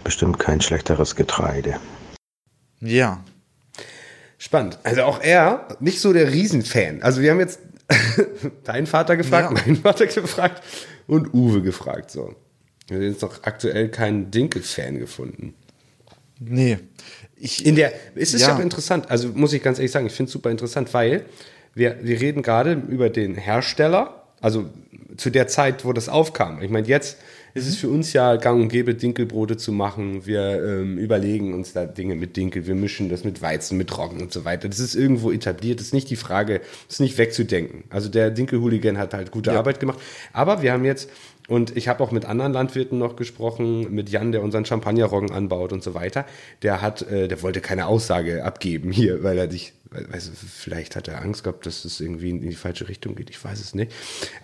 bestimmt 0.04 0.38
kein 0.38 0.60
schlechteres 0.60 1.16
Getreide. 1.16 1.76
ja. 2.80 3.22
Spannend. 4.42 4.78
Also 4.84 5.02
auch 5.02 5.20
er, 5.20 5.68
nicht 5.80 6.00
so 6.00 6.14
der 6.14 6.32
Riesenfan. 6.32 7.02
Also 7.02 7.20
wir 7.20 7.30
haben 7.32 7.40
jetzt 7.40 7.60
deinen 8.64 8.86
Vater 8.86 9.18
gefragt, 9.18 9.50
Ja. 9.54 9.62
meinen 9.62 9.76
Vater 9.76 10.06
gefragt 10.06 10.62
und 11.06 11.34
Uwe 11.34 11.60
gefragt. 11.60 12.10
So. 12.10 12.34
Wir 12.88 12.96
haben 12.96 13.04
jetzt 13.04 13.20
noch 13.20 13.42
aktuell 13.42 13.90
keinen 13.90 14.30
Dinkel-Fan 14.30 14.98
gefunden. 14.98 15.52
Nee. 16.38 16.78
Ich, 17.40 17.64
In 17.64 17.74
der, 17.74 17.92
es 18.14 18.34
ist 18.34 18.42
Ja. 18.42 18.56
ja 18.56 18.60
interessant, 18.60 19.10
also 19.10 19.28
muss 19.34 19.52
ich 19.52 19.62
ganz 19.62 19.78
ehrlich 19.78 19.90
sagen, 19.90 20.06
ich 20.06 20.12
finde 20.12 20.28
es 20.28 20.32
super 20.32 20.50
interessant, 20.50 20.92
weil 20.92 21.24
wir, 21.74 21.96
wir 22.02 22.20
reden 22.20 22.42
gerade 22.42 22.72
über 22.88 23.08
den 23.08 23.34
Hersteller, 23.34 24.24
also 24.40 24.66
zu 25.16 25.30
der 25.30 25.48
Zeit, 25.48 25.84
wo 25.84 25.92
das 25.92 26.08
aufkam. 26.08 26.62
Ich 26.62 26.70
meine, 26.70 26.86
jetzt 26.86 27.16
ist 27.52 27.66
es 27.66 27.76
für 27.76 27.88
uns 27.88 28.12
ja 28.12 28.36
gang 28.36 28.60
und 28.62 28.68
gäbe, 28.68 28.94
Dinkelbrote 28.94 29.56
zu 29.56 29.72
machen. 29.72 30.24
Wir 30.24 30.62
ähm, 30.64 30.98
überlegen 30.98 31.52
uns 31.52 31.72
da 31.72 31.84
Dinge 31.84 32.14
mit 32.14 32.36
Dinkel, 32.36 32.66
wir 32.66 32.74
mischen 32.74 33.08
das 33.08 33.24
mit 33.24 33.42
Weizen, 33.42 33.76
mit 33.76 33.96
Roggen 33.96 34.20
und 34.20 34.32
so 34.32 34.44
weiter. 34.44 34.68
Das 34.68 34.78
ist 34.78 34.94
irgendwo 34.94 35.32
etabliert, 35.32 35.80
das 35.80 35.88
ist 35.88 35.94
nicht 35.94 36.10
die 36.10 36.16
Frage, 36.16 36.60
das 36.86 36.96
ist 36.96 37.00
nicht 37.00 37.18
wegzudenken. 37.18 37.84
Also 37.90 38.08
der 38.08 38.30
Dinkel-Hooligan 38.30 38.98
hat 38.98 39.14
halt 39.14 39.30
gute 39.30 39.52
Arbeit 39.52 39.80
gemacht. 39.80 39.98
Aber 40.32 40.62
wir 40.62 40.72
haben 40.72 40.84
jetzt 40.84 41.10
und 41.50 41.76
ich 41.76 41.88
habe 41.88 42.00
auch 42.04 42.12
mit 42.12 42.26
anderen 42.26 42.52
Landwirten 42.52 42.96
noch 42.96 43.16
gesprochen, 43.16 43.92
mit 43.92 44.08
Jan, 44.08 44.30
der 44.30 44.40
unseren 44.40 44.64
Champagnerroggen 44.64 45.32
anbaut 45.32 45.72
und 45.72 45.82
so 45.82 45.94
weiter. 45.94 46.24
Der 46.62 46.80
hat, 46.80 47.02
äh, 47.02 47.26
der 47.26 47.42
wollte 47.42 47.60
keine 47.60 47.86
Aussage 47.86 48.44
abgeben 48.44 48.92
hier, 48.92 49.24
weil 49.24 49.36
er 49.36 49.50
sich, 49.50 49.72
weiß, 49.90 50.30
vielleicht 50.48 50.94
hat 50.94 51.08
er 51.08 51.20
Angst 51.20 51.42
gehabt, 51.42 51.66
dass 51.66 51.84
es 51.84 52.00
irgendwie 52.00 52.30
in 52.30 52.42
die 52.42 52.54
falsche 52.54 52.88
Richtung 52.88 53.16
geht. 53.16 53.30
Ich 53.30 53.44
weiß 53.44 53.58
es 53.58 53.74
nicht. 53.74 53.90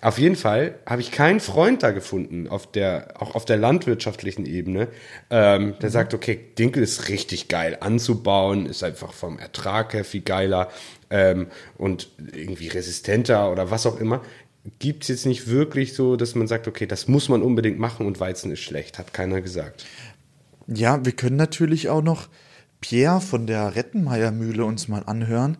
Auf 0.01 0.19
jeden 0.19 0.35
Fall 0.35 0.75
habe 0.85 0.99
ich 0.99 1.11
keinen 1.11 1.39
Freund 1.39 1.81
da 1.81 1.91
gefunden, 1.91 2.49
auf 2.49 2.69
der, 2.69 3.13
auch 3.21 3.35
auf 3.35 3.45
der 3.45 3.55
landwirtschaftlichen 3.55 4.45
Ebene, 4.45 4.89
ähm, 5.29 5.75
der 5.81 5.91
sagt, 5.91 6.13
okay, 6.13 6.37
Dinkel 6.59 6.83
ist 6.83 7.07
richtig 7.07 7.47
geil 7.47 7.77
anzubauen, 7.79 8.65
ist 8.65 8.83
einfach 8.83 9.13
vom 9.13 9.39
Ertrag 9.39 9.93
her 9.93 10.03
viel 10.03 10.23
geiler 10.23 10.67
ähm, 11.09 11.47
und 11.77 12.09
irgendwie 12.33 12.67
resistenter 12.67 13.49
oder 13.49 13.71
was 13.71 13.85
auch 13.85 13.97
immer 13.97 14.21
gibt 14.79 15.03
es 15.03 15.09
jetzt 15.09 15.25
nicht 15.25 15.47
wirklich 15.47 15.93
so, 15.93 16.15
dass 16.15 16.35
man 16.35 16.47
sagt, 16.47 16.67
okay, 16.67 16.85
das 16.85 17.07
muss 17.07 17.29
man 17.29 17.41
unbedingt 17.41 17.79
machen 17.79 18.05
und 18.05 18.19
Weizen 18.19 18.51
ist 18.51 18.59
schlecht, 18.59 18.99
hat 18.99 19.13
keiner 19.13 19.41
gesagt. 19.41 19.85
Ja, 20.67 21.03
wir 21.05 21.13
können 21.13 21.37
natürlich 21.37 21.89
auch 21.89 22.01
noch 22.01 22.27
Pierre 22.81 23.21
von 23.21 23.47
der 23.47 23.75
Rettenmeier 23.75 24.31
Mühle 24.31 24.65
uns 24.65 24.87
mal 24.87 25.03
anhören. 25.05 25.57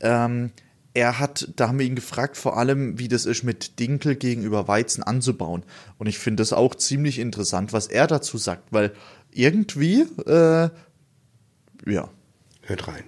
Ähm, 0.00 0.52
er 0.92 1.18
hat, 1.18 1.48
da 1.56 1.68
haben 1.68 1.78
wir 1.78 1.86
ihn 1.86 1.94
gefragt, 1.94 2.36
vor 2.36 2.56
allem, 2.56 2.98
wie 2.98 3.08
das 3.08 3.24
ist, 3.24 3.44
mit 3.44 3.78
Dinkel 3.78 4.16
gegenüber 4.16 4.66
Weizen 4.68 5.02
anzubauen. 5.02 5.62
Und 5.98 6.08
ich 6.08 6.18
finde 6.18 6.40
das 6.40 6.52
auch 6.52 6.74
ziemlich 6.74 7.18
interessant, 7.18 7.72
was 7.72 7.86
er 7.86 8.06
dazu 8.06 8.38
sagt, 8.38 8.72
weil 8.72 8.92
irgendwie, 9.30 10.02
äh, 10.26 10.68
ja. 11.86 12.08
Hört 12.62 12.88
rein. 12.88 13.04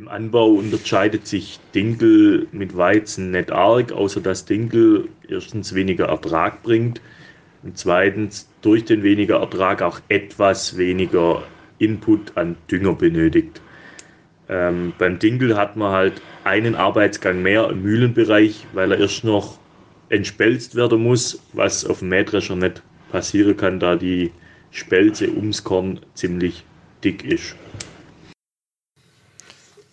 Im 0.00 0.08
Anbau 0.08 0.52
unterscheidet 0.52 1.26
sich 1.26 1.60
Dinkel 1.74 2.48
mit 2.52 2.74
Weizen 2.74 3.32
nicht 3.32 3.52
arg, 3.52 3.92
außer 3.92 4.22
dass 4.22 4.46
Dinkel 4.46 5.10
erstens 5.28 5.74
weniger 5.74 6.06
Ertrag 6.06 6.62
bringt 6.62 7.02
und 7.62 7.76
zweitens 7.76 8.48
durch 8.62 8.86
den 8.86 9.02
weniger 9.02 9.40
Ertrag 9.40 9.82
auch 9.82 10.00
etwas 10.08 10.78
weniger 10.78 11.42
Input 11.76 12.34
an 12.38 12.56
Dünger 12.70 12.94
benötigt. 12.94 13.60
Ähm, 14.48 14.94
beim 14.96 15.18
Dinkel 15.18 15.54
hat 15.54 15.76
man 15.76 15.92
halt 15.92 16.22
einen 16.44 16.76
Arbeitsgang 16.76 17.42
mehr 17.42 17.68
im 17.68 17.82
Mühlenbereich, 17.82 18.66
weil 18.72 18.92
er 18.92 19.00
erst 19.00 19.24
noch 19.24 19.58
entspelzt 20.08 20.76
werden 20.76 21.02
muss, 21.02 21.42
was 21.52 21.84
auf 21.84 21.98
dem 21.98 22.08
Mähdrescher 22.08 22.56
nicht 22.56 22.82
passieren 23.12 23.58
kann, 23.58 23.78
da 23.78 23.96
die 23.96 24.30
Spelze 24.70 25.28
ums 25.28 25.62
Korn 25.62 26.00
ziemlich 26.14 26.64
dick 27.04 27.22
ist. 27.22 27.54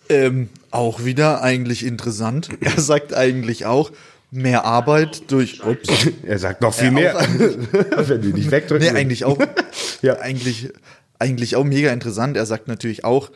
Ähm, 0.08 0.48
auch 0.70 1.04
wieder 1.04 1.42
eigentlich 1.42 1.84
interessant. 1.84 2.48
Er 2.60 2.80
sagt 2.80 3.14
eigentlich 3.14 3.66
auch, 3.66 3.90
mehr 4.30 4.64
Arbeit 4.64 5.30
durch. 5.30 5.64
Ups. 5.64 5.88
Er 6.22 6.38
sagt 6.38 6.60
noch 6.62 6.74
viel 6.74 6.88
Äh, 6.88 6.90
mehr. 6.92 7.14
Wenn 8.08 8.22
du 8.22 8.28
nicht 8.28 8.50
wegdrückst. 8.50 8.92
Nee, 8.92 8.98
eigentlich 8.98 9.24
auch. 9.24 9.38
Ja. 10.02 10.18
eigentlich, 10.20 10.70
eigentlich 11.18 11.56
auch 11.56 11.64
mega 11.64 11.92
interessant. 11.92 12.36
Er 12.36 12.46
sagt 12.46 12.68
natürlich 12.68 13.04
auch, 13.04 13.30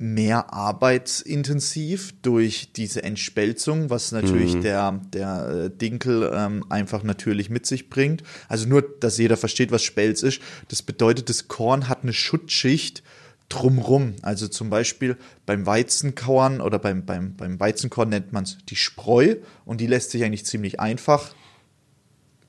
mehr 0.00 0.52
arbeitsintensiv 0.52 2.14
durch 2.22 2.72
diese 2.72 3.02
Entspelzung, 3.02 3.90
was 3.90 4.12
natürlich 4.12 4.54
Mhm. 4.54 4.62
der, 4.62 5.00
der 5.12 5.48
äh, 5.66 5.70
Dinkel 5.76 6.30
ähm, 6.34 6.64
einfach 6.68 7.02
natürlich 7.02 7.50
mit 7.50 7.66
sich 7.66 7.90
bringt. 7.90 8.22
Also 8.48 8.68
nur, 8.68 8.82
dass 9.00 9.18
jeder 9.18 9.36
versteht, 9.36 9.72
was 9.72 9.82
Spelz 9.82 10.22
ist. 10.22 10.40
Das 10.68 10.82
bedeutet, 10.82 11.28
das 11.28 11.48
Korn 11.48 11.88
hat 11.88 12.02
eine 12.02 12.12
Schutzschicht 12.12 13.02
drumrum. 13.48 14.14
Also 14.22 14.48
zum 14.48 14.70
Beispiel 14.70 15.16
beim 15.46 15.66
Weizenkauern 15.66 16.60
oder 16.60 16.78
beim, 16.78 17.04
beim, 17.04 17.34
beim 17.34 17.58
Weizenkorn 17.58 18.10
nennt 18.10 18.32
man 18.32 18.44
es 18.44 18.58
die 18.68 18.76
Spreu 18.76 19.36
und 19.64 19.80
die 19.80 19.86
lässt 19.86 20.10
sich 20.10 20.24
eigentlich 20.24 20.44
ziemlich 20.44 20.80
einfach 20.80 21.34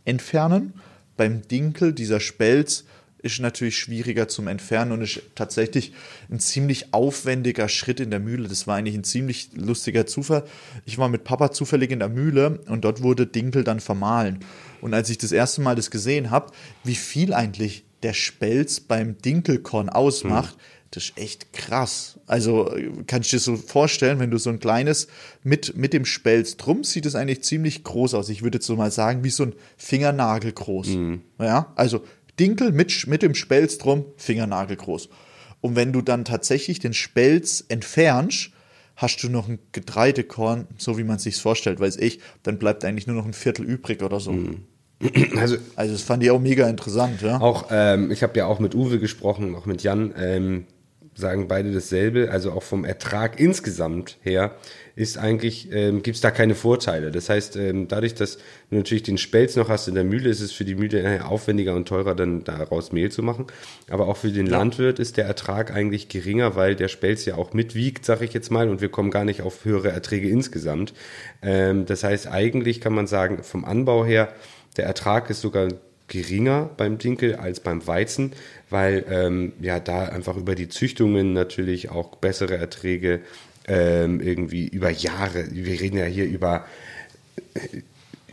entfernen. 0.06 0.74
Beim 1.16 1.48
Dinkel, 1.48 1.94
dieser 1.94 2.20
Spelz, 2.20 2.86
ist 3.22 3.40
natürlich 3.40 3.78
schwieriger 3.78 4.28
zum 4.28 4.48
Entfernen 4.48 4.94
und 4.94 5.02
ist 5.02 5.22
tatsächlich 5.36 5.94
ein 6.32 6.40
ziemlich 6.40 6.94
aufwendiger 6.94 7.68
Schritt 7.68 8.00
in 8.00 8.12
der 8.12 8.20
Mühle. 8.20 8.48
Das 8.48 8.66
war 8.66 8.78
eigentlich 8.78 8.96
ein 8.96 9.04
ziemlich 9.04 9.50
lustiger 9.56 10.06
Zufall. 10.06 10.46
Ich 10.86 10.98
war 10.98 11.10
mit 11.10 11.26
Papa 11.26 11.52
zufällig 11.52 11.92
in 11.92 12.00
der 12.00 12.10
Mühle 12.10 12.62
und 12.68 12.86
dort 12.86 13.04
wurde 13.04 13.28
Dinkel 13.28 13.64
dann 13.64 13.82
vermahlen. 13.82 14.40
Und 14.80 14.94
als 14.94 15.10
ich 15.10 15.18
das 15.18 15.34
erste 15.34 15.62
Mal 15.62 15.76
das 15.76 15.92
gesehen 15.92 16.32
habe, 16.32 16.54
wie 16.86 16.96
viel 16.96 17.34
eigentlich 17.34 17.84
der 18.04 18.14
Spelz 18.14 18.80
beim 18.80 19.18
Dinkelkorn 19.18 19.90
ausmacht, 19.90 20.56
das 20.92 21.06
ist 21.06 21.18
echt 21.18 21.54
krass. 21.54 22.20
Also 22.26 22.74
kannst 23.06 23.32
du 23.32 23.36
dir 23.36 23.42
so 23.42 23.56
vorstellen, 23.56 24.20
wenn 24.20 24.32
du 24.32 24.38
so 24.38 24.50
ein 24.50 24.60
kleines 24.60 25.08
mit, 25.44 25.78
mit 25.78 25.94
dem 25.94 26.06
Spelz 26.06 26.58
drum, 26.58 26.84
sieht 26.84 27.06
es 27.06 27.16
eigentlich 27.16 27.44
ziemlich 27.44 27.84
groß 27.84 28.16
aus. 28.16 28.30
Ich 28.30 28.42
würde 28.42 28.58
jetzt 28.58 28.66
so 28.66 28.76
mal 28.76 28.92
sagen, 28.92 29.24
wie 29.24 29.30
so 29.30 29.44
ein 29.44 29.54
Fingernagel 29.78 30.52
groß. 30.52 30.90
Ja, 31.40 31.72
also 31.76 32.04
Dinkel 32.40 32.72
mit, 32.72 33.06
mit 33.08 33.22
dem 33.22 33.36
Spelz 33.36 33.78
drum, 33.78 34.06
Fingernagel 34.18 34.78
groß. 34.78 35.10
Und 35.62 35.76
wenn 35.76 35.94
du 35.94 36.02
dann 36.02 36.26
tatsächlich 36.26 36.80
den 36.80 36.94
Spelz 36.94 37.64
entfernst, 37.68 38.52
hast 38.96 39.24
du 39.24 39.30
noch 39.30 39.48
ein 39.48 39.60
Getreidekorn, 39.72 40.68
so 40.78 40.98
wie 40.98 41.04
man 41.04 41.18
es 41.18 41.24
sich 41.24 41.38
vorstellt, 41.38 41.80
weiß 41.80 41.98
ich, 41.98 42.20
dann 42.44 42.58
bleibt 42.58 42.84
eigentlich 42.84 43.08
nur 43.08 43.16
noch 43.16 43.26
ein 43.26 43.34
Viertel 43.34 43.66
übrig 43.66 44.02
oder 44.02 44.20
so. 44.20 44.38
Also 45.38 45.56
Also 45.78 45.94
das 45.94 46.02
fand 46.02 46.24
ich 46.24 46.30
auch 46.30 46.42
mega 46.42 46.68
interessant, 46.68 47.22
ja. 47.22 47.40
Auch, 47.40 47.68
ähm, 47.72 48.12
ich 48.12 48.22
habe 48.22 48.38
ja 48.38 48.48
auch 48.48 48.60
mit 48.60 48.76
Uwe 48.76 49.00
gesprochen, 49.00 49.56
auch 49.56 49.66
mit 49.66 49.82
Jan, 49.82 50.14
ähm, 50.18 50.66
sagen 51.20 51.48
beide 51.48 51.72
dasselbe. 51.72 52.32
Also 52.32 52.52
auch 52.52 52.64
vom 52.64 52.86
Ertrag 52.86 53.40
insgesamt 53.40 54.18
her 54.22 54.56
ist 54.96 55.18
eigentlich, 55.18 55.70
ähm, 55.72 56.02
gibt 56.02 56.16
es 56.16 56.22
da 56.22 56.32
keine 56.32 56.56
Vorteile. 56.56 57.12
Das 57.12 57.30
heißt, 57.30 57.56
ähm, 57.56 57.88
dadurch, 57.88 58.16
dass 58.16 58.38
du 58.70 58.76
natürlich 58.76 59.04
den 59.04 59.18
Spelz 59.18 59.56
noch 59.56 59.70
hast 59.70 59.88
in 59.88 59.96
der 59.96 60.04
Mühle, 60.04 60.30
ist 60.30 60.42
es 60.42 60.52
für 60.52 60.66
die 60.66 60.76
Mühle 60.76 61.26
aufwendiger 61.26 61.76
und 61.76 61.88
teurer, 61.88 62.16
dann 62.16 62.44
daraus 62.44 62.92
Mehl 62.92 63.12
zu 63.12 63.24
machen. 63.24 63.48
Aber 63.90 64.08
auch 64.08 64.18
für 64.18 64.32
den 64.32 64.48
Landwirt 64.48 65.00
ist 65.00 65.18
der 65.18 65.26
Ertrag 65.26 65.74
eigentlich 65.74 66.10
geringer, 66.10 66.56
weil 66.56 66.76
der 66.76 66.88
Spelz 66.88 67.26
ja 67.26 67.36
auch 67.36 67.54
mitwiegt, 67.54 68.06
sag 68.06 68.22
ich 68.22 68.34
jetzt 68.34 68.52
mal, 68.52 68.70
und 68.70 68.82
wir 68.82 68.90
kommen 68.90 69.12
gar 69.12 69.26
nicht 69.26 69.42
auf 69.42 69.64
höhere 69.64 69.90
Erträge 69.90 70.28
insgesamt. 70.28 70.94
Ähm, 71.42 71.86
das 71.86 72.04
heißt, 72.04 72.28
eigentlich 72.28 72.82
kann 72.82 72.94
man 72.94 73.08
sagen, 73.08 73.44
vom 73.44 73.66
Anbau 73.66 74.06
her, 74.06 74.34
der 74.78 74.86
Ertrag 74.86 75.30
ist 75.30 75.42
sogar 75.42 75.70
geringer 76.10 76.70
beim 76.78 76.98
Dinkel 76.98 77.36
als 77.36 77.60
beim 77.60 77.86
Weizen, 77.88 78.34
weil 78.70 79.06
ähm, 79.10 79.54
ja 79.62 79.80
da 79.80 80.06
einfach 80.06 80.36
über 80.36 80.56
die 80.56 80.70
Züchtungen 80.70 81.34
natürlich 81.34 81.90
auch 81.90 82.16
bessere 82.18 82.58
Erträge 82.58 83.22
ähm, 83.68 84.20
irgendwie 84.20 84.68
über 84.68 84.90
Jahre, 84.90 85.46
wir 85.52 85.80
reden 85.80 85.98
ja 85.98 86.06
hier 86.06 86.26
über 86.26 86.66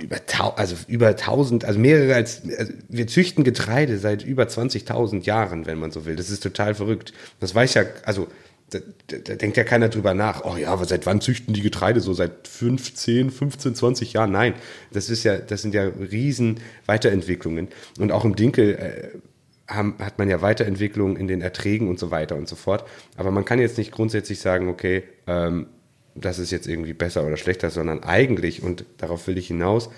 über, 0.03 0.25
tau 0.27 0.51
also 0.51 0.77
über 0.89 1.09
1000, 1.09 1.65
also 1.65 1.79
mehrere 1.79 2.15
als, 2.15 2.43
also 2.59 2.73
wir 2.89 3.07
züchten 3.07 3.45
Getreide 3.45 3.99
seit 3.99 4.25
über 4.25 4.45
20.000 4.45 5.25
Jahren, 5.25 5.67
wenn 5.67 5.79
man 5.79 5.91
so 5.91 6.05
will. 6.05 6.17
Das 6.17 6.31
ist 6.31 6.43
total 6.43 6.75
verrückt. 6.75 7.13
Das 7.41 7.55
weiß 7.55 7.75
ja, 7.75 7.85
also 8.05 8.29
da, 8.71 8.79
da, 9.07 9.19
da 9.19 9.35
denkt 9.35 9.57
ja 9.57 9.65
keiner 9.65 9.89
drüber 9.89 10.15
nach. 10.15 10.45
Oh 10.45 10.57
ja, 10.57 10.71
aber 10.71 10.85
seit 10.85 11.07
wann 11.07 11.21
züchten 11.21 11.55
die 11.55 11.63
Getreide 11.63 12.01
so? 12.01 12.13
Seit 12.13 12.49
15, 12.49 13.31
15, 13.31 13.75
20 13.75 14.13
Jahren? 14.13 14.33
Nein, 14.33 14.55
das 14.93 15.09
ist 15.09 15.25
ja, 15.25 15.39
das 15.39 15.63
sind 15.63 15.75
ja 15.75 15.85
riesen 15.85 16.61
Weiterentwicklungen. 16.87 17.69
Und 17.99 18.13
auch 18.13 18.25
im 18.25 18.35
Dinkel 18.35 18.75
äh, 18.75 19.73
haben, 19.73 19.97
hat 20.01 20.19
man 20.19 20.29
ja 20.29 20.43
Weiterentwicklungen 20.43 21.17
in 21.17 21.29
den 21.29 21.41
Erträgen 21.43 21.89
und 21.89 21.99
so 21.99 22.11
weiter 22.11 22.37
und 22.37 22.49
so 22.49 22.57
fort. 22.57 22.85
Aber 23.17 23.31
man 23.31 23.45
kann 23.45 23.61
jetzt 23.61 23.79
nicht 23.79 23.93
grundsätzlich 23.93 24.41
sagen, 24.41 24.69
okay, 24.69 25.05
ähm, 25.27 25.67
das 26.15 26.39
ist 26.39 26.51
jetzt 26.51 26.67
irgendwie 26.67 26.95
besser 26.95 27.27
oder 27.27 27.37
schlechter, 27.37 27.71
sondern 27.71 28.03
eigentlich, 28.03 28.63
und 28.63 28.85
darauf 28.97 29.27
will 29.27 29.39
ich 29.39 29.49
hinaus, 29.49 29.91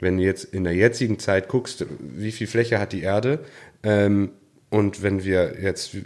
wenn 0.00 0.16
du 0.16 0.24
jetzt 0.24 0.44
in 0.44 0.64
der 0.64 0.74
jetzigen 0.74 1.18
Zeit 1.18 1.48
guckst, 1.48 1.86
wie 2.00 2.32
viel 2.32 2.46
Fläche 2.46 2.78
hat 2.78 2.92
die 2.92 3.02
Erde, 3.02 3.44
ähm, 3.82 4.30
und 4.70 5.02
wenn 5.02 5.22
wir 5.22 5.60
jetzt 5.60 5.96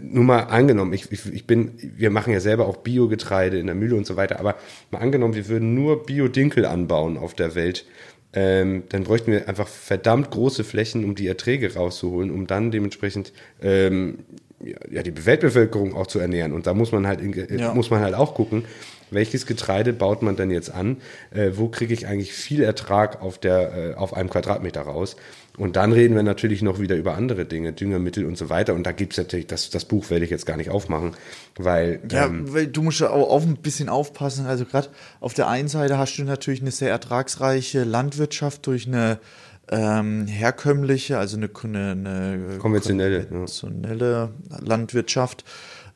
nur 0.00 0.24
mal 0.24 0.40
angenommen, 0.40 0.92
ich, 0.92 1.10
ich, 1.10 1.32
ich 1.32 1.46
bin, 1.46 1.72
wir 1.96 2.10
machen 2.10 2.32
ja 2.32 2.40
selber 2.40 2.66
auch 2.66 2.78
Biogetreide 2.78 3.58
in 3.58 3.66
der 3.66 3.74
Mühle 3.74 3.96
und 3.96 4.06
so 4.06 4.16
weiter, 4.16 4.38
aber 4.40 4.56
mal 4.90 5.00
angenommen, 5.00 5.34
wir 5.34 5.48
würden 5.48 5.74
nur 5.74 6.04
Biodinkel 6.04 6.64
anbauen 6.64 7.16
auf 7.16 7.34
der 7.34 7.54
Welt, 7.54 7.84
ähm, 8.32 8.84
dann 8.88 9.04
bräuchten 9.04 9.30
wir 9.30 9.48
einfach 9.48 9.68
verdammt 9.68 10.30
große 10.30 10.64
Flächen, 10.64 11.04
um 11.04 11.14
die 11.14 11.28
Erträge 11.28 11.74
rauszuholen, 11.74 12.30
um 12.30 12.46
dann 12.46 12.70
dementsprechend 12.70 13.32
ähm, 13.62 14.18
ja, 14.90 15.02
die 15.02 15.26
Weltbevölkerung 15.26 15.94
auch 15.94 16.06
zu 16.06 16.18
ernähren. 16.18 16.52
Und 16.52 16.66
da 16.66 16.74
muss 16.74 16.90
man 16.90 17.06
halt, 17.06 17.20
in, 17.20 17.58
Ja. 17.58 17.74
muss 17.74 17.90
man 17.90 18.00
halt 18.00 18.14
auch 18.14 18.34
gucken, 18.34 18.64
welches 19.10 19.46
Getreide 19.46 19.92
baut 19.92 20.22
man 20.22 20.36
denn 20.36 20.50
jetzt 20.50 20.72
an? 20.72 20.96
Äh, 21.32 21.52
wo 21.54 21.68
kriege 21.68 21.94
ich 21.94 22.06
eigentlich 22.06 22.32
viel 22.32 22.62
Ertrag 22.62 23.22
auf, 23.22 23.38
der, 23.38 23.92
äh, 23.92 23.94
auf 23.94 24.14
einem 24.14 24.30
Quadratmeter 24.30 24.82
raus? 24.82 25.16
Und 25.56 25.76
dann 25.76 25.92
reden 25.92 26.16
wir 26.16 26.24
natürlich 26.24 26.62
noch 26.62 26.80
wieder 26.80 26.96
über 26.96 27.14
andere 27.14 27.44
Dinge, 27.44 27.72
Düngermittel 27.72 28.24
und 28.24 28.36
so 28.36 28.50
weiter. 28.50 28.74
Und 28.74 28.84
da 28.84 28.92
gibt's 28.92 29.16
natürlich, 29.16 29.46
das, 29.46 29.70
das 29.70 29.84
Buch 29.84 30.10
werde 30.10 30.24
ich 30.24 30.30
jetzt 30.30 30.46
gar 30.46 30.56
nicht 30.56 30.70
aufmachen, 30.70 31.12
weil 31.56 32.00
Ja, 32.10 32.26
ähm, 32.26 32.52
weil 32.52 32.66
du 32.66 32.82
musst 32.82 33.00
ja 33.00 33.10
auch, 33.10 33.30
auch 33.30 33.42
ein 33.42 33.56
bisschen 33.56 33.88
aufpassen. 33.88 34.46
Also 34.46 34.64
gerade 34.64 34.88
auf 35.20 35.32
der 35.32 35.48
einen 35.48 35.68
Seite 35.68 35.96
hast 35.96 36.16
du 36.16 36.24
natürlich 36.24 36.60
eine 36.60 36.72
sehr 36.72 36.90
ertragsreiche 36.90 37.84
Landwirtschaft 37.84 38.66
durch 38.66 38.88
eine 38.88 39.20
ähm, 39.70 40.26
herkömmliche, 40.26 41.18
also 41.18 41.36
eine, 41.36 41.48
eine, 41.62 41.90
eine 41.92 42.58
Konventionelle, 42.58 43.18
ja. 43.18 43.24
konventionelle 43.24 44.30
Landwirtschaft. 44.60 45.44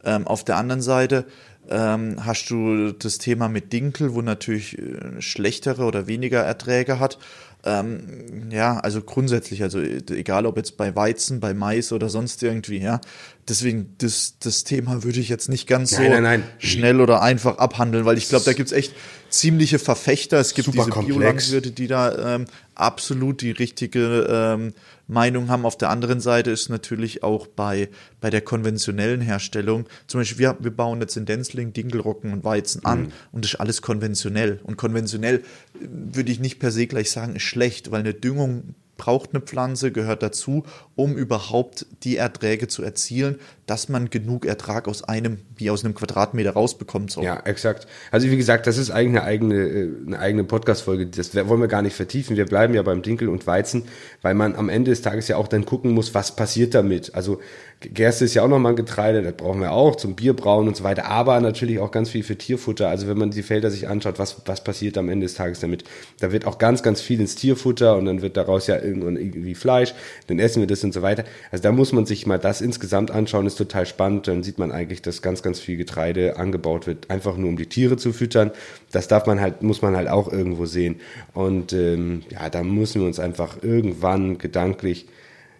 Ähm, 0.04 0.26
auf 0.26 0.44
der 0.44 0.56
anderen 0.56 0.82
Seite 0.82 1.26
ähm, 1.68 2.24
hast 2.24 2.48
du 2.50 2.92
das 2.92 3.18
Thema 3.18 3.48
mit 3.48 3.72
Dinkel, 3.72 4.14
wo 4.14 4.22
natürlich 4.22 4.78
äh, 4.78 5.20
schlechtere 5.20 5.82
oder 5.84 6.06
weniger 6.06 6.40
Erträge 6.40 6.98
hat. 6.98 7.18
Ähm, 7.64 8.50
ja, 8.50 8.78
also 8.78 9.02
grundsätzlich, 9.02 9.62
also 9.62 9.80
egal 9.80 10.46
ob 10.46 10.56
jetzt 10.56 10.76
bei 10.76 10.94
Weizen, 10.94 11.40
bei 11.40 11.54
Mais 11.54 11.92
oder 11.92 12.08
sonst 12.08 12.42
irgendwie, 12.42 12.78
ja. 12.78 13.00
Deswegen, 13.48 13.94
das, 13.98 14.34
das 14.38 14.62
Thema 14.62 15.02
würde 15.02 15.18
ich 15.20 15.28
jetzt 15.28 15.48
nicht 15.48 15.66
ganz 15.66 15.92
Nein, 15.92 16.04
so 16.04 16.10
nein, 16.10 16.22
nein. 16.22 16.42
schnell 16.58 17.00
oder 17.00 17.20
einfach 17.22 17.58
abhandeln, 17.58 18.04
weil 18.04 18.16
ich 18.16 18.28
glaube, 18.28 18.44
da 18.44 18.52
gibt's 18.52 18.72
echt 18.72 18.92
ziemliche 19.28 19.78
Verfechter. 19.78 20.38
Es 20.38 20.54
gibt 20.54 20.66
Super 20.66 20.84
diese. 20.84 21.06
Biolandwirte, 21.06 21.70
die 21.72 21.88
da 21.88 22.36
ähm, 22.36 22.46
absolut 22.74 23.40
die 23.40 23.50
richtige 23.50 24.26
ähm, 24.30 24.74
Meinung 25.08 25.48
haben. 25.48 25.64
Auf 25.64 25.76
der 25.76 25.90
anderen 25.90 26.20
Seite 26.20 26.50
ist 26.50 26.68
natürlich 26.68 27.22
auch 27.22 27.46
bei, 27.46 27.88
bei 28.20 28.30
der 28.30 28.42
konventionellen 28.42 29.20
Herstellung, 29.20 29.86
zum 30.06 30.20
Beispiel 30.20 30.38
wir, 30.38 30.56
wir 30.60 30.70
bauen 30.70 31.00
jetzt 31.00 31.16
in 31.16 31.24
Denzling 31.26 31.72
Dinkelrocken 31.72 32.32
und 32.32 32.44
Weizen 32.44 32.84
an 32.84 33.00
Mhm. 33.00 33.12
und 33.32 33.44
das 33.44 33.54
ist 33.54 33.60
alles 33.60 33.82
konventionell. 33.82 34.60
Und 34.62 34.76
konventionell 34.76 35.36
äh, 35.36 35.42
würde 35.80 36.30
ich 36.30 36.40
nicht 36.40 36.58
per 36.60 36.70
se 36.70 36.86
gleich 36.86 37.10
sagen, 37.10 37.36
ist 37.36 37.42
schlecht, 37.42 37.90
weil 37.90 38.00
eine 38.00 38.14
Düngung 38.14 38.74
braucht 38.98 39.30
eine 39.32 39.40
Pflanze, 39.40 39.90
gehört 39.90 40.22
dazu, 40.22 40.64
um 40.94 41.16
überhaupt 41.16 41.86
die 42.02 42.16
Erträge 42.16 42.68
zu 42.68 42.82
erzielen, 42.82 43.38
dass 43.64 43.88
man 43.88 44.10
genug 44.10 44.44
Ertrag 44.44 44.88
aus 44.88 45.04
einem, 45.04 45.38
wie 45.56 45.70
aus 45.70 45.84
einem 45.84 45.94
Quadratmeter 45.94 46.50
rausbekommt. 46.50 47.10
So. 47.10 47.22
Ja, 47.22 47.40
exakt. 47.44 47.86
Also 48.10 48.30
wie 48.30 48.36
gesagt, 48.36 48.66
das 48.66 48.76
ist 48.76 48.90
eigentlich 48.90 49.20
eine 49.20 49.22
eigene, 49.22 49.54
äh, 49.54 49.88
eine 50.06 50.18
eigene 50.18 50.44
Podcast-Folge. 50.44 51.06
Das 51.06 51.34
wollen 51.34 51.60
wir 51.60 51.68
gar 51.68 51.82
nicht 51.82 51.96
vertiefen. 51.96 52.36
Wir 52.36 52.44
bleiben 52.44 52.74
ja 52.74 52.82
beim 52.82 53.00
Dinkel 53.00 53.28
und 53.28 53.46
Weizen, 53.46 53.84
weil 54.20 54.34
man 54.34 54.54
am 54.56 54.68
Ende 54.68 54.90
des 54.90 55.00
Tages 55.00 55.28
ja 55.28 55.36
auch 55.36 55.48
dann 55.48 55.64
gucken 55.64 55.92
muss, 55.92 56.14
was 56.14 56.34
passiert 56.34 56.74
damit. 56.74 57.14
Also 57.14 57.40
Gerste 57.80 58.24
ist 58.24 58.34
ja 58.34 58.42
auch 58.42 58.48
nochmal 58.48 58.72
ein 58.72 58.76
Getreide, 58.76 59.22
das 59.22 59.34
brauchen 59.34 59.60
wir 59.60 59.70
auch 59.70 59.94
zum 59.94 60.16
Bierbrauen 60.16 60.66
und 60.66 60.76
so 60.76 60.82
weiter, 60.82 61.04
aber 61.04 61.40
natürlich 61.40 61.78
auch 61.78 61.92
ganz 61.92 62.10
viel 62.10 62.24
für 62.24 62.36
Tierfutter. 62.36 62.88
Also 62.88 63.06
wenn 63.06 63.16
man 63.16 63.30
die 63.30 63.44
Felder 63.44 63.70
sich 63.70 63.86
anschaut, 63.86 64.18
was, 64.18 64.42
was 64.46 64.64
passiert 64.64 64.98
am 64.98 65.08
Ende 65.08 65.26
des 65.26 65.34
Tages 65.34 65.60
damit, 65.60 65.84
da 66.18 66.32
wird 66.32 66.44
auch 66.44 66.58
ganz, 66.58 66.82
ganz 66.82 67.00
viel 67.00 67.20
ins 67.20 67.36
Tierfutter 67.36 67.96
und 67.96 68.06
dann 68.06 68.20
wird 68.20 68.36
daraus 68.36 68.66
ja 68.66 68.82
irgendwann 68.82 69.16
irgendwie 69.16 69.54
Fleisch, 69.54 69.94
dann 70.26 70.40
essen 70.40 70.58
wir 70.60 70.66
das 70.66 70.82
und 70.82 70.92
so 70.92 71.02
weiter. 71.02 71.22
Also 71.52 71.62
da 71.62 71.70
muss 71.70 71.92
man 71.92 72.04
sich 72.04 72.26
mal 72.26 72.40
das 72.40 72.60
insgesamt 72.60 73.12
anschauen, 73.12 73.46
ist 73.46 73.54
total 73.54 73.86
spannend. 73.86 74.26
Dann 74.26 74.42
sieht 74.42 74.58
man 74.58 74.72
eigentlich, 74.72 75.00
dass 75.00 75.22
ganz, 75.22 75.44
ganz 75.44 75.60
viel 75.60 75.76
Getreide 75.76 76.36
angebaut 76.36 76.88
wird, 76.88 77.08
einfach 77.10 77.36
nur 77.36 77.48
um 77.48 77.56
die 77.56 77.66
Tiere 77.66 77.96
zu 77.96 78.12
füttern. 78.12 78.50
Das 78.90 79.06
darf 79.06 79.26
man 79.26 79.40
halt, 79.40 79.62
muss 79.62 79.82
man 79.82 79.96
halt 79.96 80.08
auch 80.08 80.32
irgendwo 80.32 80.66
sehen. 80.66 80.96
Und 81.32 81.72
ähm, 81.72 82.22
ja, 82.28 82.50
da 82.50 82.64
müssen 82.64 83.02
wir 83.02 83.06
uns 83.06 83.20
einfach 83.20 83.62
irgendwann 83.62 84.38
gedanklich, 84.38 85.06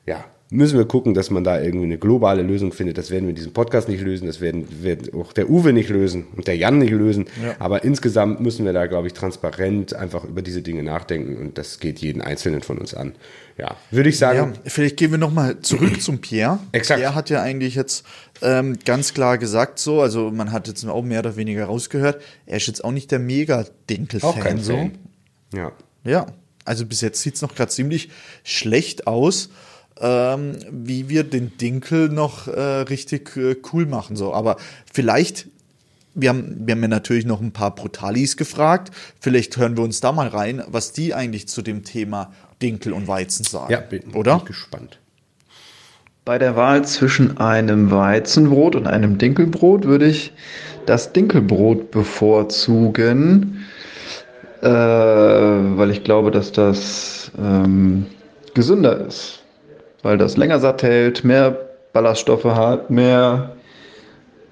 ja, 0.05 0.25
müssen 0.51 0.79
wir 0.79 0.87
gucken, 0.87 1.13
dass 1.13 1.31
man 1.31 1.45
da 1.45 1.61
irgendwie 1.61 1.85
eine 1.85 1.99
globale 1.99 2.43
Lösung 2.43 2.73
findet. 2.73 2.97
Das 2.97 3.11
werden 3.11 3.25
wir 3.25 3.31
in 3.31 3.37
diesem 3.37 3.53
Podcast 3.53 3.89
nicht 3.89 4.01
lösen, 4.01 4.27
das 4.27 4.41
werden, 4.41 4.67
werden 4.83 5.13
auch 5.15 5.33
der 5.33 5.51
Uwe 5.51 5.73
nicht 5.73 5.91
lösen 5.91 6.27
und 6.37 6.47
der 6.47 6.57
Jan 6.57 6.79
nicht 6.79 6.93
lösen. 6.93 7.27
Aber 7.59 7.85
insgesamt 7.85 8.41
müssen 8.41 8.65
wir 8.65 8.73
da, 8.73 8.87
glaube 8.87 9.09
ich, 9.09 9.13
transparent 9.13 9.95
einfach 9.95 10.25
über 10.25 10.41
diese 10.41 10.63
Dinge 10.63 10.83
nachdenken 10.83 11.37
und 11.37 11.59
das 11.59 11.81
geht 11.81 11.99
jeden 11.99 12.23
Einzelnen 12.23 12.63
von 12.63 12.79
uns 12.79 12.95
an. 12.95 13.15
Ja, 13.59 13.77
würde 13.91 14.09
ich 14.09 14.19
sagen. 14.19 14.55
Ja, 14.55 14.61
vielleicht 14.71 14.97
gehen 14.97 15.11
wir 15.11 15.19
nochmal 15.19 15.61
zurück 15.61 16.01
zum 16.01 16.21
Pierre. 16.21 16.61
Exakt. 16.73 17.01
Pierre 17.01 17.15
hat 17.15 17.29
ja 17.29 17.43
eigentlich 17.43 17.75
jetzt 17.75 18.07
ähm, 18.41 18.79
ganz 18.85 19.13
klar 19.13 19.37
gesagt 19.37 19.79
so, 19.79 20.01
also 20.01 20.31
man 20.31 20.53
hat 20.53 20.69
jetzt 20.69 20.87
auch 20.87 21.03
mehr 21.03 21.21
oder 21.21 21.37
weniger 21.37 21.67
rausgehört, 21.67 22.23
er 22.47 22.57
ist 22.57 22.69
jetzt 22.69 22.85
auch 22.85 22.93
nicht 22.93 23.11
der 23.11 23.19
auch 23.19 23.25
Mega-Dinkel-Fan 23.25 24.41
kein 24.41 24.59
so. 24.61 24.77
Fan. 24.77 24.93
Ja. 25.55 25.73
Ja, 26.05 26.27
also 26.65 26.87
bis 26.87 27.01
jetzt 27.01 27.21
sieht's 27.21 27.43
noch 27.43 27.55
gerade 27.55 27.71
ziemlich 27.71 28.11
schlecht 28.45 29.07
aus, 29.07 29.51
ähm, 30.01 30.57
wie 30.71 31.09
wir 31.09 31.25
den 31.25 31.57
Dinkel 31.59 32.09
noch 32.09 32.49
äh, 32.49 32.61
richtig 32.61 33.37
äh, 33.37 33.57
cool 33.73 33.87
machen. 33.87 34.17
So. 34.17 34.33
Aber 34.33 34.57
vielleicht, 34.93 35.49
wir 36.15 36.31
haben, 36.31 36.67
wir 36.67 36.75
haben 36.75 36.83
ja 36.83 36.89
natürlich 36.89 37.27
noch 37.27 37.41
ein 37.41 37.53
paar 37.53 37.75
Brutalis 37.75 38.37
gefragt. 38.37 38.93
Vielleicht 39.21 39.57
hören 39.57 39.77
wir 39.77 39.85
uns 39.85 40.01
da 40.01 40.13
mal 40.13 40.29
rein, 40.29 40.63
was 40.67 40.93
die 40.93 41.15
eigentlich 41.15 41.49
zu 41.49 41.63
dem 41.63 41.85
Thema 41.85 42.33
Dinkel 42.63 42.93
und 42.93 43.09
Weizen 43.09 43.45
sagen. 43.45 43.73
Ja, 43.73 43.81
bin, 43.81 44.15
oder? 44.15 44.39
bin 44.39 44.47
gespannt. 44.47 44.99
Bei 46.25 46.39
der 46.39 46.57
Wahl 46.57 46.85
zwischen 46.85 47.39
einem 47.39 47.91
Weizenbrot 47.91 48.77
und 48.77 48.87
einem 48.87 49.17
Dinkelbrot 49.17 49.85
würde 49.85 50.09
ich 50.09 50.33
das 50.85 51.13
Dinkelbrot 51.13 51.91
bevorzugen, 51.91 53.65
äh, 54.61 54.69
weil 54.69 55.91
ich 55.91 56.05
glaube, 56.05 56.31
dass 56.31 56.53
das 56.53 57.31
ähm, 57.39 58.07
gesünder 58.53 59.07
ist, 59.07 59.43
weil 60.03 60.19
das 60.19 60.37
länger 60.37 60.59
satt 60.61 60.83
hält, 60.83 61.25
mehr 61.25 61.57
Ballaststoffe 61.93 62.45
hat, 62.45 62.91
mehr 62.91 63.57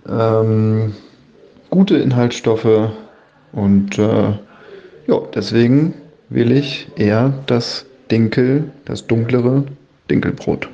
ähm, 0.09 0.95
gute 1.71 1.97
Inhaltsstoffe 1.99 2.91
und 3.53 3.99
äh, 3.99 4.33
ja, 5.07 5.21
deswegen 5.35 5.95
wähle 6.29 6.55
ich 6.55 6.89
eher 6.97 7.33
das 7.47 7.87
Dinkel, 8.11 8.73
das 8.85 9.07
dunklere 9.07 9.65
Dinkelbrot. 10.11 10.69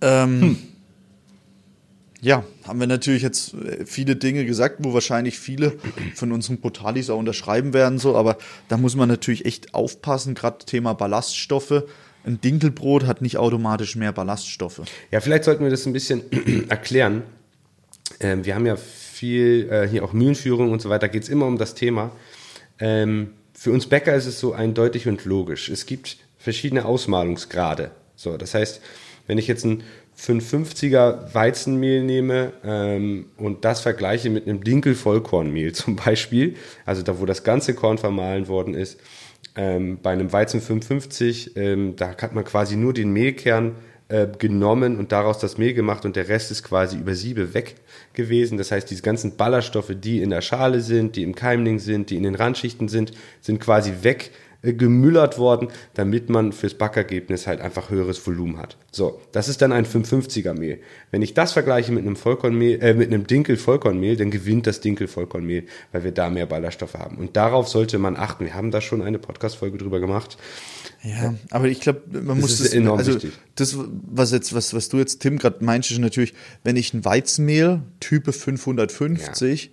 Ähm, 0.00 0.56
Ja, 2.24 2.44
haben 2.68 2.78
wir 2.78 2.86
natürlich 2.86 3.22
jetzt 3.22 3.52
äh, 3.52 3.84
viele 3.84 4.14
Dinge 4.14 4.46
gesagt, 4.46 4.76
wo 4.78 4.94
wahrscheinlich 4.94 5.40
viele 5.40 5.72
von 6.14 6.30
unseren 6.30 6.58
Brutalis 6.58 7.10
auch 7.10 7.18
unterschreiben 7.18 7.74
werden, 7.74 7.98
so, 7.98 8.16
aber 8.16 8.38
da 8.68 8.76
muss 8.76 8.94
man 8.94 9.08
natürlich 9.08 9.44
echt 9.44 9.74
aufpassen, 9.74 10.34
gerade 10.34 10.64
Thema 10.64 10.94
Ballaststoffe. 10.94 11.82
Ein 12.24 12.40
Dinkelbrot 12.40 13.06
hat 13.06 13.22
nicht 13.22 13.38
automatisch 13.38 13.96
mehr 13.96 14.12
Ballaststoffe. 14.12 14.82
Ja, 15.10 15.20
vielleicht 15.20 15.42
sollten 15.42 15.64
wir 15.64 15.70
das 15.70 15.84
ein 15.84 15.92
bisschen 15.92 16.22
erklären. 16.68 17.24
Ähm, 18.20 18.44
wir 18.44 18.54
haben 18.54 18.66
ja 18.66 18.76
viel, 18.76 19.68
äh, 19.68 19.88
hier 19.88 20.04
auch 20.04 20.12
Mühlenführung 20.12 20.70
und 20.70 20.80
so 20.80 20.90
weiter, 20.90 21.08
geht 21.08 21.24
es 21.24 21.28
immer 21.28 21.46
um 21.46 21.58
das 21.58 21.74
Thema. 21.74 22.12
Ähm, 22.78 23.32
für 23.52 23.72
uns 23.72 23.86
Bäcker 23.86 24.14
ist 24.14 24.26
es 24.26 24.38
so 24.38 24.52
eindeutig 24.52 25.08
und 25.08 25.24
logisch. 25.24 25.68
Es 25.68 25.86
gibt 25.86 26.18
verschiedene 26.38 26.84
Ausmalungsgrade. 26.84 27.90
So, 28.14 28.36
das 28.36 28.54
heißt, 28.54 28.80
wenn 29.26 29.38
ich 29.38 29.48
jetzt 29.48 29.64
ein 29.64 29.82
550er 30.18 31.34
Weizenmehl 31.34 32.02
nehme 32.04 32.52
ähm, 32.64 33.26
und 33.36 33.64
das 33.64 33.80
vergleiche 33.80 34.30
mit 34.30 34.46
einem 34.46 34.62
Dinkel-Vollkornmehl 34.62 35.72
zum 35.72 35.96
Beispiel, 35.96 36.56
also 36.84 37.02
da, 37.02 37.20
wo 37.20 37.26
das 37.26 37.44
ganze 37.44 37.74
Korn 37.74 37.98
vermahlen 37.98 38.48
worden 38.48 38.74
ist, 38.74 39.00
ähm, 39.56 39.98
bei 40.02 40.12
einem 40.12 40.32
Weizen 40.32 40.60
550, 40.60 41.56
ähm, 41.56 41.96
da 41.96 42.10
hat 42.10 42.34
man 42.34 42.44
quasi 42.44 42.76
nur 42.76 42.92
den 42.92 43.12
Mehlkern 43.12 43.76
äh, 44.08 44.28
genommen 44.38 44.98
und 44.98 45.10
daraus 45.10 45.38
das 45.38 45.58
Mehl 45.58 45.74
gemacht 45.74 46.04
und 46.04 46.16
der 46.16 46.28
Rest 46.28 46.50
ist 46.50 46.62
quasi 46.62 46.98
über 46.98 47.14
Siebe 47.14 47.54
weg 47.54 47.76
gewesen. 48.12 48.58
Das 48.58 48.70
heißt, 48.70 48.90
diese 48.90 49.02
ganzen 49.02 49.36
Ballaststoffe, 49.36 49.92
die 49.96 50.20
in 50.20 50.30
der 50.30 50.42
Schale 50.42 50.80
sind, 50.80 51.16
die 51.16 51.22
im 51.22 51.34
Keimling 51.34 51.78
sind, 51.78 52.10
die 52.10 52.16
in 52.16 52.22
den 52.22 52.34
Randschichten 52.34 52.88
sind, 52.88 53.12
sind 53.40 53.58
quasi 53.58 53.92
weg 54.02 54.30
gemüllert 54.62 55.38
worden, 55.38 55.68
damit 55.94 56.30
man 56.30 56.52
fürs 56.52 56.74
Backergebnis 56.74 57.46
halt 57.46 57.60
einfach 57.60 57.90
höheres 57.90 58.24
Volumen 58.24 58.58
hat. 58.58 58.76
So, 58.92 59.20
das 59.32 59.48
ist 59.48 59.60
dann 59.60 59.72
ein 59.72 59.84
550er 59.84 60.54
Mehl. 60.54 60.78
Wenn 61.10 61.20
ich 61.20 61.34
das 61.34 61.52
vergleiche 61.52 61.90
mit 61.90 62.04
einem 62.04 62.14
Vollkornmehl, 62.14 62.80
äh, 62.80 62.94
mit 62.94 63.08
einem 63.08 63.26
Dinkel 63.26 63.56
Vollkornmehl, 63.56 64.16
dann 64.16 64.30
gewinnt 64.30 64.68
das 64.68 64.80
Dinkel 64.80 65.08
Vollkornmehl, 65.08 65.64
weil 65.90 66.04
wir 66.04 66.12
da 66.12 66.30
mehr 66.30 66.46
Ballaststoffe 66.46 66.94
haben. 66.94 67.16
Und 67.16 67.36
darauf 67.36 67.68
sollte 67.68 67.98
man 67.98 68.16
achten. 68.16 68.44
Wir 68.44 68.54
haben 68.54 68.70
da 68.70 68.80
schon 68.80 69.02
eine 69.02 69.18
Podcast-Folge 69.18 69.78
drüber 69.78 69.98
gemacht. 69.98 70.36
Ja, 71.02 71.34
aber 71.50 71.66
ich 71.66 71.80
glaube, 71.80 72.02
man 72.22 72.38
muss 72.38 72.52
ist 72.52 72.66
das, 72.66 72.72
enorm 72.72 72.98
also 72.98 73.14
wichtig. 73.14 73.32
das, 73.56 73.76
was 73.76 74.30
jetzt, 74.30 74.54
was, 74.54 74.72
was 74.74 74.88
du 74.88 74.98
jetzt, 74.98 75.20
Tim, 75.20 75.38
gerade 75.38 75.64
meinst, 75.64 75.90
ist 75.90 75.98
natürlich, 75.98 76.34
wenn 76.62 76.76
ich 76.76 76.94
ein 76.94 77.04
Weizenmehl 77.04 77.80
Type 77.98 78.32
550 78.32 79.72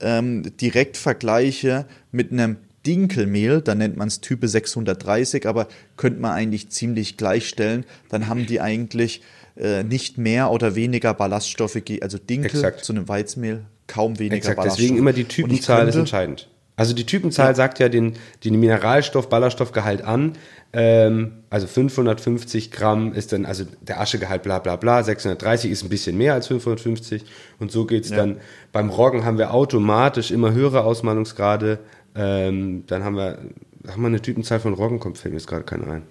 ähm, 0.00 0.56
direkt 0.58 0.96
vergleiche 0.96 1.86
mit 2.12 2.30
einem 2.30 2.58
Dinkelmehl, 2.86 3.60
dann 3.60 3.78
nennt 3.78 3.96
man 3.96 4.08
es 4.08 4.20
Type 4.20 4.46
630, 4.48 5.46
aber 5.46 5.68
könnte 5.96 6.20
man 6.20 6.32
eigentlich 6.32 6.70
ziemlich 6.70 7.16
gleichstellen, 7.16 7.84
dann 8.08 8.28
haben 8.28 8.46
die 8.46 8.60
eigentlich 8.60 9.22
äh, 9.56 9.82
nicht 9.82 10.18
mehr 10.18 10.50
oder 10.50 10.74
weniger 10.74 11.14
Ballaststoffe, 11.14 11.78
also 12.00 12.18
Dinkel 12.18 12.50
Exakt. 12.50 12.84
zu 12.84 12.92
einem 12.92 13.08
Weizenmehl 13.08 13.64
kaum 13.86 14.18
weniger 14.18 14.36
Exakt, 14.36 14.56
Ballaststoffe. 14.56 14.80
deswegen 14.80 14.98
immer 14.98 15.12
die 15.12 15.24
Typenzahl 15.24 15.80
ist 15.80 15.84
könnte- 15.94 15.98
entscheidend. 16.00 16.48
Also 16.76 16.94
die 16.94 17.06
Typenzahl 17.06 17.56
sagt 17.56 17.80
ja 17.80 17.88
den, 17.88 18.12
den 18.44 18.60
Mineralstoff, 18.60 19.28
Ballaststoffgehalt 19.28 20.02
an. 20.02 20.34
Ähm, 20.72 21.32
also 21.50 21.66
550 21.66 22.70
Gramm 22.70 23.12
ist 23.14 23.32
dann, 23.32 23.46
also 23.46 23.64
der 23.80 24.00
Aschegehalt 24.00 24.44
bla 24.44 24.60
bla 24.60 24.76
bla, 24.76 25.02
630 25.02 25.72
ist 25.72 25.82
ein 25.82 25.88
bisschen 25.88 26.16
mehr 26.16 26.34
als 26.34 26.46
550 26.46 27.24
und 27.58 27.72
so 27.72 27.84
geht's 27.84 28.10
dann. 28.10 28.36
Beim 28.70 28.90
Roggen 28.90 29.24
haben 29.24 29.38
wir 29.38 29.52
automatisch 29.54 30.30
immer 30.30 30.52
höhere 30.52 30.84
Ausmalungsgrade. 30.84 31.80
Ähm, 32.18 32.84
dann 32.88 33.04
haben 33.04 33.16
wir, 33.16 33.38
haben 33.86 34.02
wir 34.02 34.08
eine 34.08 34.20
Typenzahl 34.20 34.60
von 34.60 34.74
Roggen, 34.74 34.98
kommt, 34.98 35.18
fällt 35.18 35.32
mir 35.32 35.38
jetzt 35.38 35.46
gerade 35.46 35.64
keiner 35.64 35.86
ein. 35.86 36.02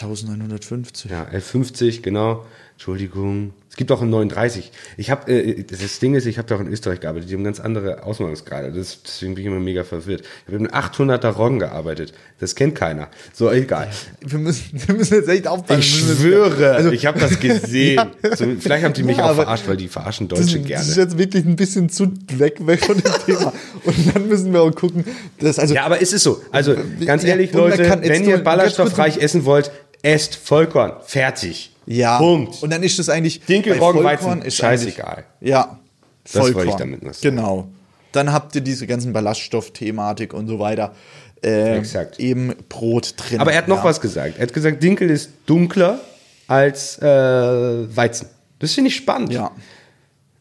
1950. 0.00 1.10
Ja, 1.10 1.24
L50, 1.24 2.02
genau. 2.02 2.44
Entschuldigung. 2.76 3.52
Es 3.70 3.76
gibt 3.76 3.90
auch 3.92 4.00
einen 4.00 4.10
39. 4.10 4.70
Ich 4.96 5.10
habe, 5.10 5.30
äh, 5.32 5.62
das 5.64 5.98
Ding 5.98 6.14
ist, 6.14 6.24
ich 6.26 6.38
habe 6.38 6.46
da 6.48 6.56
auch 6.56 6.60
in 6.60 6.68
Österreich 6.68 7.00
gearbeitet. 7.00 7.28
Die 7.30 7.34
haben 7.34 7.44
ganz 7.44 7.58
andere 7.60 8.04
Ausmalungsgrade. 8.04 8.70
Das, 8.72 9.02
deswegen 9.02 9.34
bin 9.34 9.42
ich 9.44 9.48
immer 9.50 9.60
mega 9.60 9.82
verwirrt. 9.84 10.22
Ich 10.46 10.52
habe 10.52 10.62
mit 10.62 10.72
einem 10.72 10.82
800er 11.10 11.28
Roggen 11.28 11.58
gearbeitet. 11.58 12.12
Das 12.38 12.54
kennt 12.54 12.74
keiner. 12.74 13.08
So, 13.34 13.50
egal. 13.50 13.88
Wir 14.20 14.38
müssen, 14.38 14.64
wir 14.72 14.94
müssen 14.94 15.14
jetzt 15.14 15.28
echt 15.28 15.46
aufpassen. 15.48 15.80
Ich 15.80 15.88
schwöre, 16.00 16.72
Also- 16.74 16.90
ich 16.90 17.04
habe 17.06 17.18
das 17.18 17.38
gesehen. 17.40 17.96
Ja. 18.22 18.36
so, 18.36 18.44
vielleicht 18.60 18.84
haben 18.84 18.94
die 18.94 19.02
mich 19.02 19.18
Ja, 19.18 19.30
auch 19.30 19.34
verarscht, 19.34 19.66
weil 19.68 19.76
die 19.78 19.88
verarschen 19.88 20.28
Das, 20.28 20.38
Deutsche 20.40 20.58
das 20.58 20.66
gerne. 20.68 20.88
ist 20.88 20.96
jetzt 20.96 21.18
wirklich 21.18 21.44
ein 21.44 21.56
bisschen 21.56 21.88
zu 21.88 22.12
weg, 22.34 22.66
weg 22.66 22.84
von 22.84 22.96
dem 22.98 23.12
Thema. 23.26 23.52
Und 23.84 24.14
dann 24.16 24.28
müssen 24.28 24.52
wir 24.52 24.62
auch 24.62 24.74
gucken, 24.74 25.04
dass 25.40 25.58
also 25.58 25.74
Ja, 25.74 25.84
aber 25.84 26.00
es 26.00 26.12
ist 26.12 26.22
so. 26.22 26.42
Also 26.50 26.74
ganz 27.04 27.22
Ja, 27.22 27.30
ehrlich, 27.30 27.52
man 27.52 27.62
Leute, 27.62 27.78
wenn 28.02 28.24
ihr 28.24 28.42
kurz- 28.42 29.16
essen 29.18 29.44
wollt, 29.44 29.70
esst 30.02 30.36
Vollkorn. 30.36 30.92
Fertig. 31.04 31.72
Ja. 31.86 32.18
Punkt. 32.18 32.62
Und 32.62 32.70
dann 32.70 32.82
ist 32.82 32.98
das 32.98 33.08
eigentlich 33.08 33.40
Dinkel, 33.44 33.74
bei 33.74 33.78
Roggen, 33.78 34.02
Vollkorn 34.02 34.38
Weizen, 34.38 34.46
ist 34.46 34.56
scheißegal. 34.56 35.24
Ja. 35.40 35.78
Das 36.24 36.34
wollte 36.34 36.52
Vollkorn. 36.52 36.68
ich 36.68 36.74
damit 36.74 37.02
noch 37.02 37.14
sagen. 37.14 37.36
Genau. 37.36 37.68
Dann 38.12 38.32
habt 38.32 38.54
ihr 38.54 38.60
diese 38.60 38.86
ganzen 38.86 39.12
Ballaststoffthematik 39.12 40.32
und 40.32 40.48
so 40.48 40.58
weiter. 40.58 40.94
Äh, 41.42 41.78
Exakt. 41.78 42.18
Eben 42.18 42.54
Brot 42.68 43.14
drin. 43.16 43.40
Aber 43.40 43.52
er 43.52 43.58
hat 43.58 43.68
noch 43.68 43.78
ja. 43.78 43.84
was 43.84 44.00
gesagt. 44.00 44.38
Er 44.38 44.42
hat 44.42 44.52
gesagt, 44.52 44.82
Dinkel 44.82 45.10
ist 45.10 45.30
dunkler 45.46 46.00
als 46.46 46.98
äh, 46.98 47.04
Weizen. 47.04 48.28
Das 48.58 48.72
finde 48.72 48.88
ich 48.88 48.96
spannend. 48.96 49.32
Ja. 49.32 49.50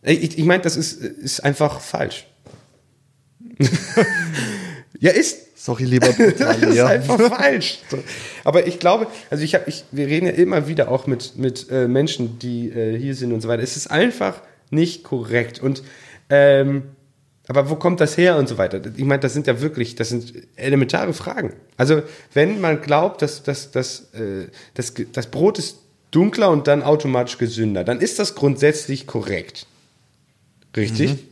Ich, 0.03 0.37
ich 0.37 0.45
meine, 0.45 0.63
das 0.63 0.77
ist, 0.77 1.01
ist 1.01 1.43
einfach 1.43 1.79
falsch. 1.79 2.27
ja, 4.99 5.11
ist. 5.11 5.44
Sorry, 5.55 5.85
lieber 5.85 6.07
Das 6.17 6.17
Brutali, 6.17 6.71
ist 6.71 6.79
einfach 6.79 7.19
falsch. 7.37 7.79
Aber 8.43 8.67
ich 8.67 8.79
glaube, 8.79 9.07
also 9.29 9.43
ich 9.43 9.55
habe, 9.55 9.63
ich, 9.67 9.85
wir 9.91 10.07
reden 10.07 10.27
ja 10.27 10.33
immer 10.33 10.67
wieder 10.67 10.91
auch 10.91 11.07
mit, 11.07 11.37
mit 11.37 11.69
äh, 11.71 11.87
Menschen, 11.87 12.37
die 12.39 12.69
äh, 12.69 12.99
hier 12.99 13.15
sind 13.15 13.31
und 13.31 13.41
so 13.41 13.47
weiter. 13.47 13.63
Es 13.63 13.77
ist 13.77 13.87
einfach 13.87 14.41
nicht 14.69 15.03
korrekt. 15.03 15.61
Und 15.61 15.81
ähm, 16.29 16.83
Aber 17.47 17.69
wo 17.69 17.75
kommt 17.75 18.01
das 18.01 18.17
her 18.17 18.37
und 18.37 18.49
so 18.49 18.57
weiter? 18.57 18.81
Ich 18.97 19.05
meine, 19.05 19.21
das 19.21 19.33
sind 19.33 19.47
ja 19.47 19.61
wirklich, 19.61 19.95
das 19.95 20.09
sind 20.09 20.33
elementare 20.55 21.13
Fragen. 21.13 21.53
Also, 21.77 22.01
wenn 22.33 22.59
man 22.59 22.81
glaubt, 22.81 23.21
dass, 23.21 23.43
dass, 23.43 23.71
dass, 23.71 24.13
äh, 24.13 24.47
dass 24.73 24.93
das 25.13 25.27
Brot 25.27 25.59
ist 25.59 25.77
dunkler 26.11 26.49
und 26.49 26.67
dann 26.67 26.81
automatisch 26.81 27.37
gesünder, 27.37 27.83
dann 27.83 28.01
ist 28.01 28.19
das 28.19 28.35
grundsätzlich 28.35 29.05
korrekt. 29.05 29.67
Richtig? 30.75 31.27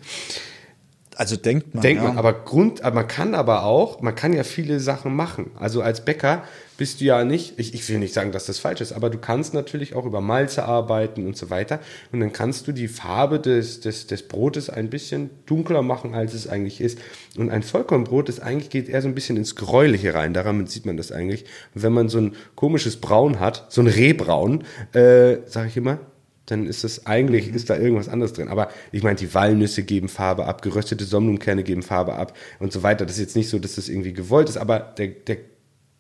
Also 1.18 1.36
denkt 1.36 1.74
man. 1.74 1.82
Denkt 1.82 2.02
ja. 2.02 2.10
man, 2.10 2.18
aber 2.18 2.34
Grund, 2.34 2.84
aber 2.84 2.96
man 2.96 3.08
kann 3.08 3.36
aber 3.36 3.64
auch, 3.64 4.02
man 4.02 4.16
kann 4.16 4.34
ja 4.34 4.44
viele 4.44 4.80
Sachen 4.80 5.16
machen. 5.16 5.52
Also 5.60 5.82
als 5.82 6.04
Bäcker 6.06 6.44
bist 6.78 7.02
du 7.02 7.06
ja 7.06 7.24
nicht, 7.24 7.60
ich, 7.60 7.74
ich 7.74 7.88
will 7.88 8.00
nicht 8.00 8.14
sagen, 8.14 8.32
dass 8.32 8.48
das 8.48 8.58
falsch 8.60 8.82
ist, 8.82 8.94
aber 8.94 9.10
du 9.10 9.18
kannst 9.18 9.54
natürlich 9.54 9.96
auch 9.96 10.06
über 10.06 10.22
Malze 10.22 10.66
arbeiten 10.66 11.28
und 11.28 11.38
so 11.38 11.50
weiter. 11.50 11.80
Und 12.12 12.20
dann 12.20 12.34
kannst 12.34 12.68
du 12.68 12.72
die 12.72 12.88
Farbe 12.88 13.40
des, 13.40 13.80
des, 13.80 14.08
des 14.08 14.28
Brotes 14.28 14.70
ein 14.70 14.90
bisschen 14.90 15.30
dunkler 15.46 15.82
machen, 15.84 16.16
als 16.16 16.34
es 16.34 16.48
eigentlich 16.48 16.82
ist. 16.82 16.98
Und 17.38 17.52
ein 17.52 17.64
Vollkornbrot 17.64 18.30
ist 18.30 18.40
eigentlich, 18.42 18.70
geht 18.70 18.90
eher 18.90 19.02
so 19.02 19.08
ein 19.08 19.16
bisschen 19.16 19.38
ins 19.38 19.56
Gräuliche 19.56 20.14
rein. 20.14 20.34
Daran 20.34 20.66
sieht 20.66 20.86
man 20.86 20.98
das 20.98 21.12
eigentlich. 21.12 21.46
Und 21.76 21.84
wenn 21.84 21.94
man 21.94 22.10
so 22.10 22.18
ein 22.20 22.36
komisches 22.56 22.98
Braun 22.98 23.40
hat, 23.40 23.68
so 23.70 23.82
ein 23.82 23.88
Rehbraun, 23.88 24.64
äh, 24.94 25.38
sag 25.46 25.68
ich 25.68 25.78
immer, 25.78 26.00
dann 26.46 26.66
ist 26.68 26.84
das 26.84 27.06
eigentlich, 27.06 27.48
ist 27.54 27.70
da 27.70 27.78
irgendwas 27.78 28.10
anderes 28.10 28.34
drin. 28.34 28.50
Aber 28.50 28.70
ich 28.92 29.02
meine, 29.04 29.16
die 29.16 29.34
Walnüsse 29.34 29.84
geben 29.84 30.10
Farbe 30.10 30.46
ab, 30.46 30.62
geröstete 30.62 31.06
Sonnenblumenkerne 31.06 31.64
geben 31.64 31.84
Farbe 31.84 32.14
ab 32.16 32.36
und 32.60 32.74
so 32.74 32.84
weiter. 32.84 33.06
Das 33.06 33.16
ist 33.16 33.22
jetzt 33.22 33.36
nicht 33.36 33.50
so, 33.50 33.60
dass 33.60 33.76
das 33.76 33.88
irgendwie 33.90 34.14
gewollt 34.14 34.50
ist, 34.50 34.58
aber 34.58 34.80
der, 34.80 35.08
der 35.08 35.38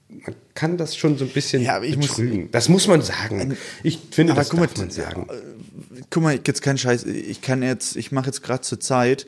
man 0.09 0.35
kann 0.53 0.77
das 0.77 0.95
schon 0.95 1.17
so 1.17 1.25
ein 1.25 1.31
bisschen 1.31 1.63
Ja, 1.63 1.81
ich 1.81 1.95
muss- 1.95 2.09
betrügen. 2.09 2.49
das 2.51 2.69
muss 2.69 2.87
man 2.87 3.01
sagen. 3.01 3.57
Ich 3.81 3.99
finde, 4.11 4.33
das 4.35 4.49
guck 4.49 4.59
mal, 4.59 4.67
darf 4.67 4.77
man 4.77 4.91
sagen. 4.91 5.27
guck 6.11 6.21
mal, 6.23 6.39
jetzt 6.45 6.61
kein 6.61 6.77
Scheiß. 6.77 7.05
Ich 7.05 7.41
kann 7.41 7.63
jetzt, 7.63 7.95
ich 7.95 8.11
mache 8.11 8.27
jetzt 8.27 8.43
gerade 8.43 8.61
zur 8.61 8.79
Zeit 8.79 9.25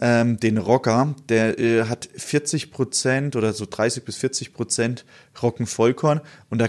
ähm, 0.00 0.38
den 0.38 0.58
Rocker, 0.58 1.14
der 1.28 1.58
äh, 1.58 1.84
hat 1.84 2.08
40 2.16 2.70
Prozent 2.70 3.36
oder 3.36 3.52
so 3.52 3.66
30 3.68 4.04
bis 4.04 4.16
40 4.16 4.52
Prozent 4.52 5.04
Roggenvollkorn 5.40 6.20
und 6.50 6.58
da 6.58 6.68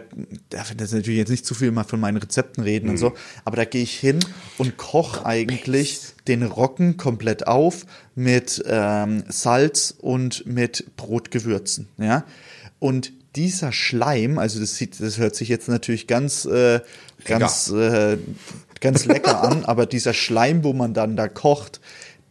darf 0.49 0.71
ich 0.71 0.77
natürlich 0.77 1.17
jetzt 1.17 1.29
nicht 1.29 1.45
zu 1.45 1.55
viel 1.55 1.71
mal 1.71 1.83
von 1.83 1.99
meinen 1.99 2.17
Rezepten 2.17 2.63
reden 2.63 2.89
und 2.89 2.97
so, 2.97 3.13
aber 3.43 3.57
da 3.57 3.65
gehe 3.65 3.83
ich 3.83 3.97
hin 3.97 4.19
und 4.57 4.77
koche 4.77 5.25
eigentlich 5.25 6.01
den 6.27 6.43
Roggen 6.43 6.97
komplett 6.97 7.47
auf 7.47 7.85
mit 8.15 8.63
ähm, 8.67 9.23
Salz 9.27 9.93
und 9.97 10.45
mit 10.45 10.95
Brotgewürzen, 10.95 11.87
ja. 11.97 12.25
Und 12.79 13.13
dieser 13.35 13.71
Schleim, 13.71 14.37
also 14.37 14.59
das 14.59 14.75
sieht, 14.75 14.99
das 14.99 15.17
hört 15.17 15.35
sich 15.35 15.49
jetzt 15.49 15.67
natürlich 15.67 16.07
ganz, 16.07 16.45
äh, 16.45 16.79
ganz, 17.25 17.69
äh, 17.69 18.17
ganz 18.79 19.05
lecker 19.05 19.43
an, 19.43 19.65
aber 19.65 19.85
dieser 19.85 20.13
Schleim, 20.13 20.63
wo 20.63 20.73
man 20.73 20.93
dann 20.93 21.15
da 21.15 21.27
kocht, 21.27 21.81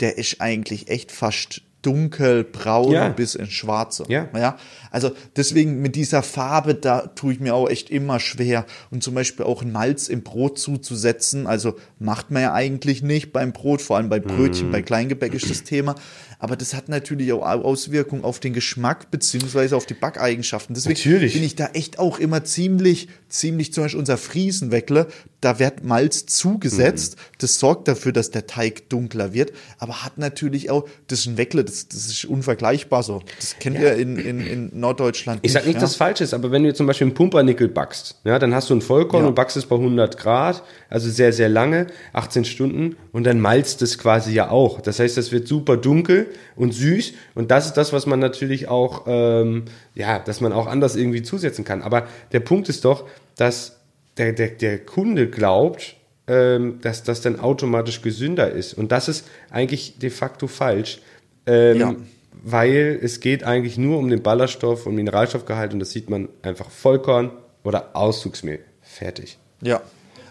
der 0.01 0.19
ist 0.19 0.41
eigentlich 0.41 0.89
echt 0.89 1.13
fast 1.13 1.63
dunkelbraun 1.83 2.93
Ja. 2.93 3.09
bis 3.11 3.35
ins 3.35 3.53
Schwarze. 3.53 4.05
Ja. 4.09 4.29
ja. 4.35 4.57
Also 4.91 5.13
deswegen 5.37 5.83
mit 5.83 5.97
dieser 5.97 6.23
Farbe, 6.23 6.75
da 6.75 7.09
tue 7.09 7.35
ich 7.35 7.41
mir 7.41 7.55
auch 7.55 7.69
echt 7.69 7.91
immer 7.91 8.21
schwer. 8.21 8.65
Und 8.91 9.03
zum 9.03 9.15
Beispiel 9.15 9.45
auch 9.45 9.63
Malz 9.65 10.09
im 10.09 10.23
Brot 10.23 10.59
zuzusetzen, 10.59 11.47
also 11.47 11.77
macht 11.99 12.31
man 12.31 12.43
ja 12.43 12.55
eigentlich 12.55 13.03
nicht 13.03 13.33
beim 13.33 13.53
Brot, 13.53 13.83
vor 13.83 13.99
allem 13.99 14.09
bei 14.09 14.19
Brötchen, 14.19 14.71
bei 14.71 14.81
Kleingebäck 14.83 15.35
ist 15.35 15.51
das 15.51 15.63
Thema. 15.63 15.95
Aber 16.39 16.57
das 16.57 16.75
hat 16.75 16.89
natürlich 16.89 17.33
auch 17.33 17.43
Auswirkungen 17.43 18.25
auf 18.25 18.41
den 18.41 18.53
Geschmack 18.53 19.11
beziehungsweise 19.11 19.77
auf 19.77 19.87
die 19.87 19.95
Backeigenschaften. 19.95 20.75
Deswegen 20.75 20.99
Natürlich. 20.99 21.35
bin 21.35 21.43
ich 21.43 21.57
da 21.57 21.69
echt 21.75 21.99
auch 21.99 22.19
immer 22.19 22.45
ziemlich, 22.45 23.09
ziemlich 23.29 23.73
zum 23.73 23.85
Beispiel 23.85 24.01
unser 24.01 24.17
Friesenweckle, 24.17 25.07
da 25.41 25.59
wird 25.59 25.85
Malz 25.85 26.27
zugesetzt. 26.27 27.17
Das 27.39 27.59
sorgt 27.59 27.89
dafür, 27.89 28.13
dass 28.13 28.31
der 28.31 28.47
Teig 28.47 28.89
dunkler 28.89 29.33
wird, 29.35 29.53
aber 29.79 30.05
hat 30.05 30.19
natürlich 30.19 30.71
auch, 30.71 30.89
das 31.09 31.21
ist 31.21 31.27
ein 31.27 31.37
Weckle, 31.37 31.65
das, 31.65 31.89
das 31.89 32.07
ist 32.07 32.25
unvergleichbar 32.25 33.03
so. 33.03 33.23
Das 33.39 33.59
kennen 33.59 33.81
wir 33.81 33.95
in, 33.97 34.17
in, 34.17 34.41
in 34.41 34.71
Norddeutschland 34.81 35.41
Ich 35.43 35.53
sag 35.53 35.67
nicht, 35.67 35.75
ja. 35.75 35.81
dass 35.81 35.93
es 35.93 35.97
falsch 35.97 36.21
ist, 36.21 36.33
aber 36.35 36.51
wenn 36.51 36.63
du 36.63 36.69
jetzt 36.69 36.79
zum 36.79 36.87
Beispiel 36.87 37.07
einen 37.07 37.15
Pumpernickel 37.15 37.69
backst, 37.69 38.21
ja, 38.25 38.39
dann 38.39 38.55
hast 38.55 38.71
du 38.71 38.75
ein 38.75 38.81
Vollkorn 38.81 39.25
Ja. 39.25 39.29
und 39.29 39.35
backst 39.35 39.57
es 39.57 39.67
bei 39.67 39.77
100 39.77 40.17
Grad, 40.17 40.63
also 40.89 41.11
sehr, 41.11 41.33
sehr 41.33 41.49
lange, 41.49 41.89
18 42.13 42.45
Stunden 42.45 42.97
und 43.13 43.25
dann 43.25 43.41
malzt 43.41 43.83
es 43.83 43.99
quasi 43.99 44.33
ja 44.33 44.51
auch. 44.51 44.81
Das 44.81 44.99
heißt, 44.99 45.17
das 45.17 45.33
wird 45.33 45.47
super 45.47 45.77
dunkel 45.77 46.27
und 46.57 46.73
süß 46.73 47.13
und 47.35 47.51
das 47.51 47.67
ist 47.67 47.75
das, 47.75 47.93
was 47.93 48.07
man 48.07 48.21
natürlich 48.21 48.69
auch, 48.69 49.05
ähm, 49.07 49.65
ja, 49.95 50.19
dass 50.19 50.41
man 50.41 50.53
auch 50.53 50.67
anders 50.67 50.97
irgendwie 50.97 51.23
zusetzen 51.23 51.65
kann. 51.65 51.83
Aber 51.83 52.07
der 52.33 52.41
Punkt 52.41 52.69
ist 52.69 52.85
doch, 52.85 53.07
dass 53.37 53.79
der, 54.17 54.33
der, 54.33 54.49
der 54.49 54.79
Kunde 54.79 55.29
glaubt, 55.29 55.97
ähm, 56.27 56.79
dass 56.83 57.03
das 57.03 57.21
dann 57.21 57.39
automatisch 57.41 58.01
gesünder 58.03 58.51
ist 58.51 58.75
und 58.75 58.93
das 58.93 59.09
ist 59.09 59.27
eigentlich 59.51 59.99
de 59.99 60.11
facto 60.11 60.47
falsch. 60.47 61.01
Ähm, 61.47 61.79
Ja. 61.79 61.95
weil 62.43 62.99
es 63.03 63.21
geht 63.21 63.45
eigentlich 63.45 63.77
nur 63.79 63.99
um 63.99 64.09
den 64.09 64.23
Ballaststoff 64.23 64.87
und 64.87 64.95
Mineralstoffgehalt 64.95 65.73
und 65.73 65.79
das 65.81 65.91
sieht 65.91 66.09
man 66.11 66.29
einfach 66.43 66.71
Vollkorn 66.71 67.31
oder 67.63 67.91
Auszugsmehl. 67.95 68.61
Fertig. 68.83 69.39
Ja, 69.63 69.81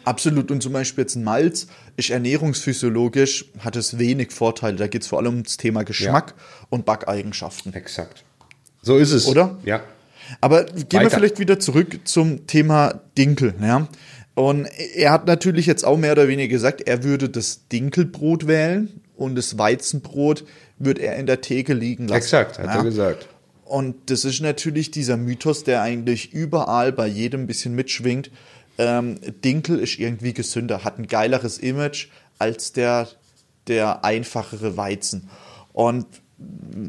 absolut. 0.04 0.52
Und 0.52 0.62
zum 0.62 0.74
Beispiel 0.74 1.04
jetzt 1.04 1.16
ein 1.16 1.24
Malz 1.24 1.68
ist 1.96 2.10
ernährungsphysiologisch, 2.10 3.46
hat 3.60 3.76
es 3.76 3.98
wenig 3.98 4.32
Vorteile. 4.32 4.78
Da 4.78 4.88
geht 4.88 5.04
es 5.04 5.08
vor 5.08 5.20
allem 5.20 5.36
ums 5.36 5.58
Thema 5.58 5.84
Geschmack 5.84 6.34
und 6.70 6.86
Backeigenschaften. 6.86 7.74
Exakt. 7.74 8.24
So 8.82 8.98
ist 8.98 9.12
es. 9.12 9.28
Oder? 9.28 9.58
Ja. 9.64 9.82
Aber 10.42 10.64
gehen 10.66 10.88
wir 10.92 11.00
Weiter. 11.02 11.18
vielleicht 11.18 11.40
wieder 11.40 11.60
zurück 11.60 12.00
zum 12.06 12.48
Thema 12.48 13.02
Dinkel. 13.18 13.54
Ja? 13.62 13.88
Und 14.36 14.68
er 14.96 15.12
hat 15.12 15.28
natürlich 15.28 15.66
jetzt 15.66 15.86
auch 15.86 15.98
mehr 15.98 16.14
oder 16.14 16.28
weniger 16.28 16.50
gesagt, 16.50 16.82
er 16.82 17.04
würde 17.04 17.30
das 17.30 17.68
Dinkelbrot 17.68 18.48
wählen 18.48 19.02
und 19.16 19.36
das 19.36 19.58
Weizenbrot 19.58 20.44
würde 20.80 21.02
er 21.02 21.18
in 21.18 21.28
der 21.28 21.42
Theke 21.42 21.74
liegen 21.74 22.08
lassen. 22.08 22.18
Exakt, 22.18 22.60
hat 22.60 22.66
ja? 22.66 22.76
er 22.78 22.84
gesagt. 22.84 23.28
Und 23.66 23.96
das 24.10 24.26
ist 24.26 24.42
natürlich 24.42 24.92
dieser 24.92 25.18
Mythos, 25.18 25.64
der 25.64 25.82
eigentlich 25.82 26.34
überall 26.34 26.92
bei 26.92 27.08
jedem 27.08 27.42
ein 27.42 27.48
bisschen 27.48 27.76
mitschwingt. 27.76 28.30
Ähm, 28.78 29.20
Dinkel 29.44 29.80
ist 29.80 30.00
irgendwie 30.00 30.34
gesünder, 30.34 30.84
hat 30.84 30.98
ein 30.98 31.08
geileres 31.08 31.58
Image 31.58 32.08
als 32.40 32.74
der, 32.74 33.08
der 33.68 34.04
einfachere 34.04 34.78
Weizen. 34.78 35.30
Und 35.74 36.06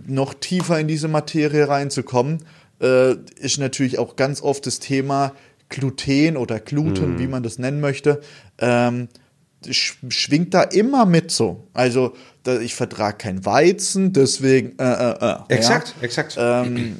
noch 0.06 0.34
tiefer 0.34 0.78
in 0.78 0.88
diese 0.88 1.08
Materie 1.08 1.68
reinzukommen, 1.68 2.44
äh, 2.80 3.14
ist 3.36 3.58
natürlich 3.58 3.98
auch 3.98 4.16
ganz 4.16 4.42
oft 4.42 4.66
das 4.66 4.78
Thema 4.78 5.32
Gluten 5.68 6.36
oder 6.36 6.60
Gluten, 6.60 7.18
wie 7.18 7.26
man 7.26 7.42
das 7.42 7.58
nennen 7.58 7.80
möchte. 7.80 8.20
Ähm, 8.58 9.08
sch 9.70 9.96
schwingt 10.08 10.54
da 10.54 10.62
immer 10.62 11.06
mit 11.06 11.30
so. 11.30 11.68
Also 11.72 12.14
da, 12.42 12.60
ich 12.60 12.74
vertrage 12.74 13.16
kein 13.16 13.44
Weizen, 13.44 14.12
deswegen 14.12 14.78
äh, 14.78 14.84
äh, 14.84 15.32
äh, 15.32 15.36
Exakt, 15.48 15.94
ja. 15.96 16.02
exakt. 16.02 16.36
Ähm, 16.38 16.96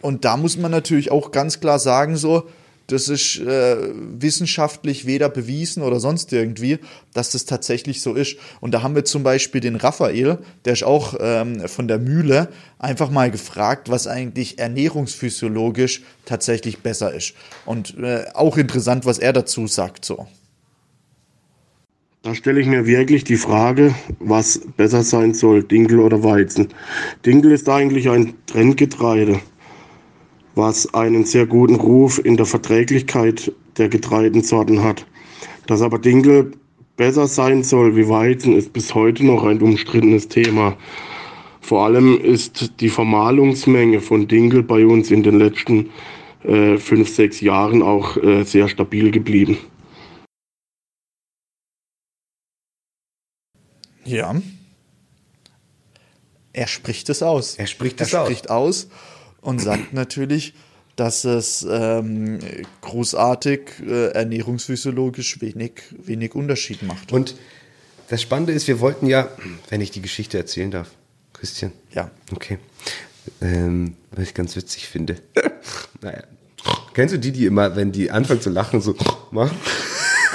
und 0.00 0.24
da 0.24 0.36
muss 0.36 0.56
man 0.56 0.70
natürlich 0.70 1.10
auch 1.10 1.30
ganz 1.30 1.60
klar 1.60 1.78
sagen, 1.78 2.16
so, 2.16 2.48
das 2.88 3.08
ist 3.08 3.38
äh, 3.38 3.76
wissenschaftlich 4.18 5.06
weder 5.06 5.28
bewiesen 5.28 5.82
oder 5.82 6.00
sonst 6.00 6.32
irgendwie, 6.32 6.78
dass 7.12 7.30
das 7.30 7.44
tatsächlich 7.44 8.00
so 8.00 8.14
ist. 8.14 8.36
Und 8.60 8.72
da 8.72 8.82
haben 8.82 8.94
wir 8.94 9.04
zum 9.04 9.22
Beispiel 9.22 9.60
den 9.60 9.76
Raphael, 9.76 10.38
der 10.64 10.72
ist 10.72 10.84
auch 10.84 11.14
ähm, 11.20 11.68
von 11.68 11.86
der 11.86 11.98
Mühle, 11.98 12.48
einfach 12.78 13.10
mal 13.10 13.30
gefragt, 13.30 13.90
was 13.90 14.06
eigentlich 14.06 14.58
ernährungsphysiologisch 14.58 16.02
tatsächlich 16.24 16.78
besser 16.78 17.12
ist. 17.12 17.34
Und 17.66 17.98
äh, 17.98 18.24
auch 18.32 18.56
interessant, 18.56 19.04
was 19.04 19.18
er 19.18 19.34
dazu 19.34 19.66
sagt. 19.66 20.06
So. 20.06 20.26
Da 22.22 22.34
stelle 22.34 22.60
ich 22.60 22.66
mir 22.66 22.86
wirklich 22.86 23.22
die 23.24 23.36
Frage, 23.36 23.94
was 24.18 24.62
besser 24.78 25.02
sein 25.02 25.34
soll, 25.34 25.62
Dinkel 25.62 26.00
oder 26.00 26.24
Weizen. 26.24 26.68
Dinkel 27.26 27.52
ist 27.52 27.68
eigentlich 27.68 28.08
ein 28.08 28.32
Trendgetreide, 28.46 29.40
was 30.54 30.92
einen 30.94 31.24
sehr 31.24 31.46
guten 31.46 31.76
Ruf 31.76 32.22
in 32.24 32.36
der 32.36 32.46
Verträglichkeit 32.46 33.52
der 33.76 33.88
Getreidensorten 33.88 34.82
hat. 34.82 35.06
Dass 35.66 35.82
aber 35.82 35.98
Dinkel 35.98 36.52
besser 36.96 37.26
sein 37.26 37.62
soll 37.62 37.96
wie 37.96 38.08
Weizen, 38.08 38.56
ist 38.56 38.72
bis 38.72 38.94
heute 38.94 39.24
noch 39.24 39.44
ein 39.44 39.62
umstrittenes 39.62 40.28
Thema. 40.28 40.76
Vor 41.60 41.84
allem 41.84 42.20
ist 42.20 42.80
die 42.80 42.88
Vermahlungsmenge 42.88 44.00
von 44.00 44.26
Dinkel 44.26 44.62
bei 44.62 44.84
uns 44.84 45.10
in 45.10 45.22
den 45.22 45.38
letzten 45.38 45.90
äh, 46.44 46.76
fünf, 46.78 47.08
sechs 47.08 47.40
Jahren 47.40 47.82
auch 47.82 48.16
äh, 48.16 48.42
sehr 48.44 48.68
stabil 48.68 49.10
geblieben. 49.10 49.58
Ja. 54.04 54.34
Er 56.52 56.66
spricht 56.66 57.08
es 57.10 57.22
aus. 57.22 57.56
Er 57.56 57.66
spricht 57.66 58.00
es 58.00 58.12
er 58.12 58.22
aus. 58.22 58.26
spricht 58.26 58.50
aus 58.50 58.88
und 59.40 59.60
sagt 59.60 59.92
natürlich, 59.92 60.54
dass 60.96 61.24
es 61.24 61.66
ähm, 61.68 62.40
großartig 62.80 63.60
äh, 63.86 64.08
ernährungsphysiologisch 64.10 65.40
wenig, 65.40 65.82
wenig 65.96 66.34
Unterschied 66.34 66.82
macht. 66.82 67.12
Und 67.12 67.36
das 68.08 68.20
Spannende 68.22 68.52
ist, 68.52 68.66
wir 68.66 68.80
wollten 68.80 69.06
ja, 69.06 69.28
wenn 69.68 69.80
ich 69.80 69.90
die 69.90 70.02
Geschichte 70.02 70.38
erzählen 70.38 70.70
darf, 70.70 70.90
Christian. 71.34 71.72
Ja. 71.92 72.10
Okay. 72.32 72.58
Ähm, 73.40 73.94
was 74.10 74.24
ich 74.24 74.34
ganz 74.34 74.56
witzig 74.56 74.88
finde. 74.88 75.16
naja. 76.00 76.22
Kennst 76.94 77.14
du 77.14 77.18
die, 77.18 77.30
die 77.30 77.46
immer, 77.46 77.76
wenn 77.76 77.92
die 77.92 78.10
anfangen 78.10 78.40
zu 78.40 78.50
lachen, 78.50 78.80
so 78.80 78.96
machen? 79.30 79.56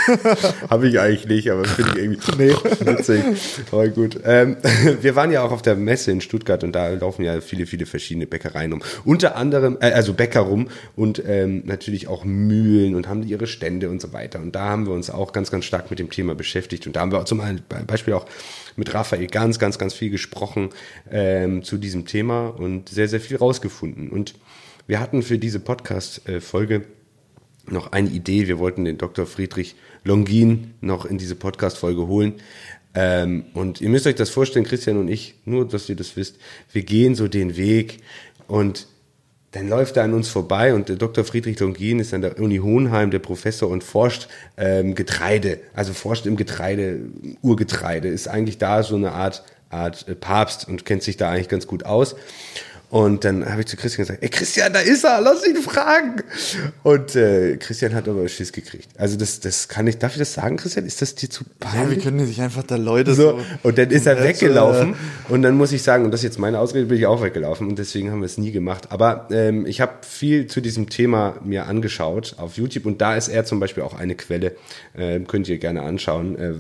Habe 0.70 0.88
ich 0.88 1.00
eigentlich 1.00 1.28
nicht, 1.28 1.52
aber 1.52 1.66
finde 1.66 1.92
ich 1.92 2.04
irgendwie 2.04 2.50
witzig. 2.86 3.24
Aber 3.72 3.88
gut. 3.90 4.20
Ähm, 4.24 4.58
wir 5.02 5.16
waren 5.16 5.32
ja 5.32 5.44
auch 5.44 5.52
auf 5.52 5.62
der 5.62 5.76
Messe 5.76 6.12
in 6.12 6.22
Stuttgart 6.22 6.64
und 6.64 6.74
da 6.74 6.90
laufen 6.90 7.24
ja 7.24 7.42
viele, 7.42 7.66
viele 7.66 7.86
verschiedene 7.86 8.28
Bäckereien 8.28 8.74
um. 8.74 8.82
Unter 9.06 9.36
anderem, 9.36 9.78
äh, 9.82 9.92
also 9.92 10.14
Bäcker 10.14 10.42
rum 10.42 10.70
und 10.96 11.22
ähm, 11.26 11.64
natürlich 11.66 12.08
auch 12.08 12.26
Mühlen 12.26 12.96
und 12.96 13.08
haben 13.08 13.24
ihre 13.24 13.48
Stände 13.48 13.90
und 13.90 14.02
so 14.02 14.14
weiter. 14.14 14.40
Und 14.40 14.54
da 14.54 14.70
haben 14.70 14.86
wir 14.86 14.94
uns 14.94 15.10
auch 15.10 15.34
ganz, 15.34 15.52
ganz 15.52 15.66
stark 15.66 15.90
mit 15.90 16.00
dem 16.00 16.10
Thema 16.10 16.36
beschäftigt. 16.36 16.88
Und 16.88 16.96
da 16.96 17.02
haben 17.02 17.12
wir 17.12 17.26
zum 17.26 17.42
Beispiel 17.88 18.14
auch 18.14 18.26
mit 18.76 18.94
Raphael 18.94 19.28
ganz, 19.28 19.60
ganz, 19.60 19.78
ganz 19.78 19.94
viel 19.94 20.10
gesprochen 20.10 20.70
ähm, 21.12 21.64
zu 21.64 21.78
diesem 21.78 22.06
Thema 22.06 22.48
und 22.48 22.90
sehr, 22.90 23.08
sehr 23.08 23.22
viel 23.22 23.38
rausgefunden. 23.38 24.10
Und 24.10 24.36
wir 24.88 25.00
hatten 25.00 25.24
für 25.24 25.38
diese 25.38 25.60
Podcast-Folge 25.60 26.84
noch 27.68 27.92
eine 27.92 28.10
Idee. 28.10 28.48
Wir 28.48 28.60
wollten 28.60 28.86
den 28.86 28.98
Dr. 28.98 29.26
Friedrich 29.26 29.76
Longin 30.04 30.74
noch 30.82 31.06
in 31.06 31.18
diese 31.18 31.36
Podcast-Folge 31.36 32.08
holen. 32.08 32.36
Ähm, 32.96 33.46
und 33.54 33.82
ihr 33.82 33.90
müsst 33.90 34.06
euch 34.06 34.16
das 34.16 34.30
vorstellen, 34.30 34.66
Christian 34.66 34.98
und 34.98 35.08
ich, 35.08 35.36
nur 35.46 35.68
dass 35.68 35.90
ihr 35.90 35.96
das 35.96 36.16
wisst, 36.16 36.38
wir 36.72 36.84
gehen 36.84 37.16
so 37.16 37.28
den 37.28 37.58
Weg 37.58 38.00
und 38.48 38.88
dann 39.54 39.70
läuft 39.70 39.98
er 39.98 40.04
an 40.04 40.14
uns 40.14 40.30
vorbei 40.30 40.74
und 40.74 40.90
der 40.90 40.96
Dr. 40.96 41.24
Friedrich 41.24 41.60
Longin 41.60 42.00
ist 42.00 42.14
an 42.14 42.22
der 42.22 42.40
Uni 42.40 42.58
Hohenheim 42.58 43.12
der 43.12 43.20
Professor 43.20 43.70
und 43.70 43.84
forscht 43.84 44.28
ähm, 44.58 44.96
Getreide, 44.96 45.60
also 45.76 45.94
forscht 45.94 46.26
im 46.26 46.36
Getreide, 46.36 47.00
Urgetreide, 47.42 48.08
ist 48.08 48.28
eigentlich 48.28 48.58
da 48.58 48.82
so 48.82 48.96
eine 48.96 49.12
Art, 49.12 49.44
Art 49.70 50.08
äh, 50.08 50.16
Papst 50.16 50.68
und 50.68 50.86
kennt 50.86 51.04
sich 51.04 51.18
da 51.18 51.30
eigentlich 51.30 51.50
ganz 51.50 51.68
gut 51.68 51.86
aus. 51.86 52.16
Und 52.94 53.26
dann 53.26 53.44
habe 53.50 53.62
ich 53.62 53.66
zu 53.66 53.76
Christian 53.76 54.06
gesagt, 54.06 54.22
ey 54.22 54.30
Christian, 54.30 54.72
da 54.72 54.78
ist 54.78 55.04
er, 55.04 55.20
lass 55.20 55.44
ihn 55.48 55.56
fragen. 55.56 56.22
Und 56.84 57.16
äh, 57.16 57.58
Christian 57.58 57.96
hat 57.96 58.08
aber 58.08 58.30
Schiss 58.30 58.52
gekriegt. 58.52 58.88
Also 59.00 59.18
das, 59.18 59.40
das 59.40 59.68
kann 59.68 59.88
ich, 59.88 59.98
darf 59.98 60.12
ich 60.12 60.20
das 60.20 60.36
sagen, 60.36 60.58
Christian? 60.58 60.86
Ist 60.86 61.02
das 61.02 61.16
dir 61.16 61.28
zu 61.28 61.44
peinlich? 61.60 61.82
Ja, 61.82 61.90
wir 61.90 62.04
können 62.04 62.28
nicht 62.28 62.40
einfach 62.40 62.62
da 62.62 62.76
Leute 62.76 63.16
so. 63.16 63.40
so 63.40 63.46
und 63.64 63.80
dann 63.80 63.90
ist 63.90 64.06
er 64.06 64.24
weggelaufen. 64.24 64.94
Und 65.28 65.42
dann 65.42 65.58
muss 65.58 65.72
ich 65.72 65.82
sagen, 65.82 66.06
und 66.06 66.12
das 66.12 66.20
ist 66.20 66.26
jetzt 66.26 66.38
meine 66.38 66.60
Ausrede, 66.60 66.86
bin 66.86 67.00
ich 67.00 67.08
auch 67.08 67.24
weggelaufen. 67.24 67.68
Und 67.68 67.80
deswegen 67.80 68.12
haben 68.12 68.20
wir 68.20 68.28
es 68.28 68.38
nie 68.38 68.52
gemacht. 68.52 68.92
Aber 68.92 69.28
ähm, 69.32 69.66
ich 69.66 69.82
habe 69.82 69.94
viel 70.08 70.46
zu 70.46 70.62
diesem 70.62 70.88
Thema 70.88 71.40
mir 71.44 71.66
angeschaut 71.66 72.36
auf 72.38 72.58
YouTube. 72.58 72.86
Und 72.86 73.02
da 73.02 73.16
ist 73.16 73.28
er 73.28 73.44
zum 73.44 73.60
Beispiel 73.60 73.82
auch 73.82 73.96
eine 73.96 74.14
Quelle. 74.14 74.52
Äh, 74.96 75.20
könnt 75.22 75.50
ihr 75.50 75.58
gerne 75.58 75.82
anschauen. 75.82 76.38
Äh, 76.38 76.54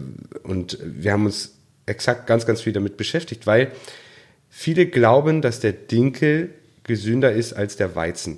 und 0.47 0.79
wir 0.83 1.11
haben 1.11 1.27
uns 1.27 1.51
exakt 1.85 2.25
ganz, 2.25 2.47
ganz 2.47 2.61
viel 2.61 2.73
damit 2.73 2.97
beschäftigt, 2.97 3.45
weil 3.45 3.71
Viele 4.55 4.85
glauben, 4.85 5.41
dass 5.41 5.59
der 5.59 5.73
Dinkel 5.73 6.51
gesünder 6.83 7.33
ist 7.33 7.53
als 7.53 7.75
der 7.75 7.95
Weizen. 7.95 8.37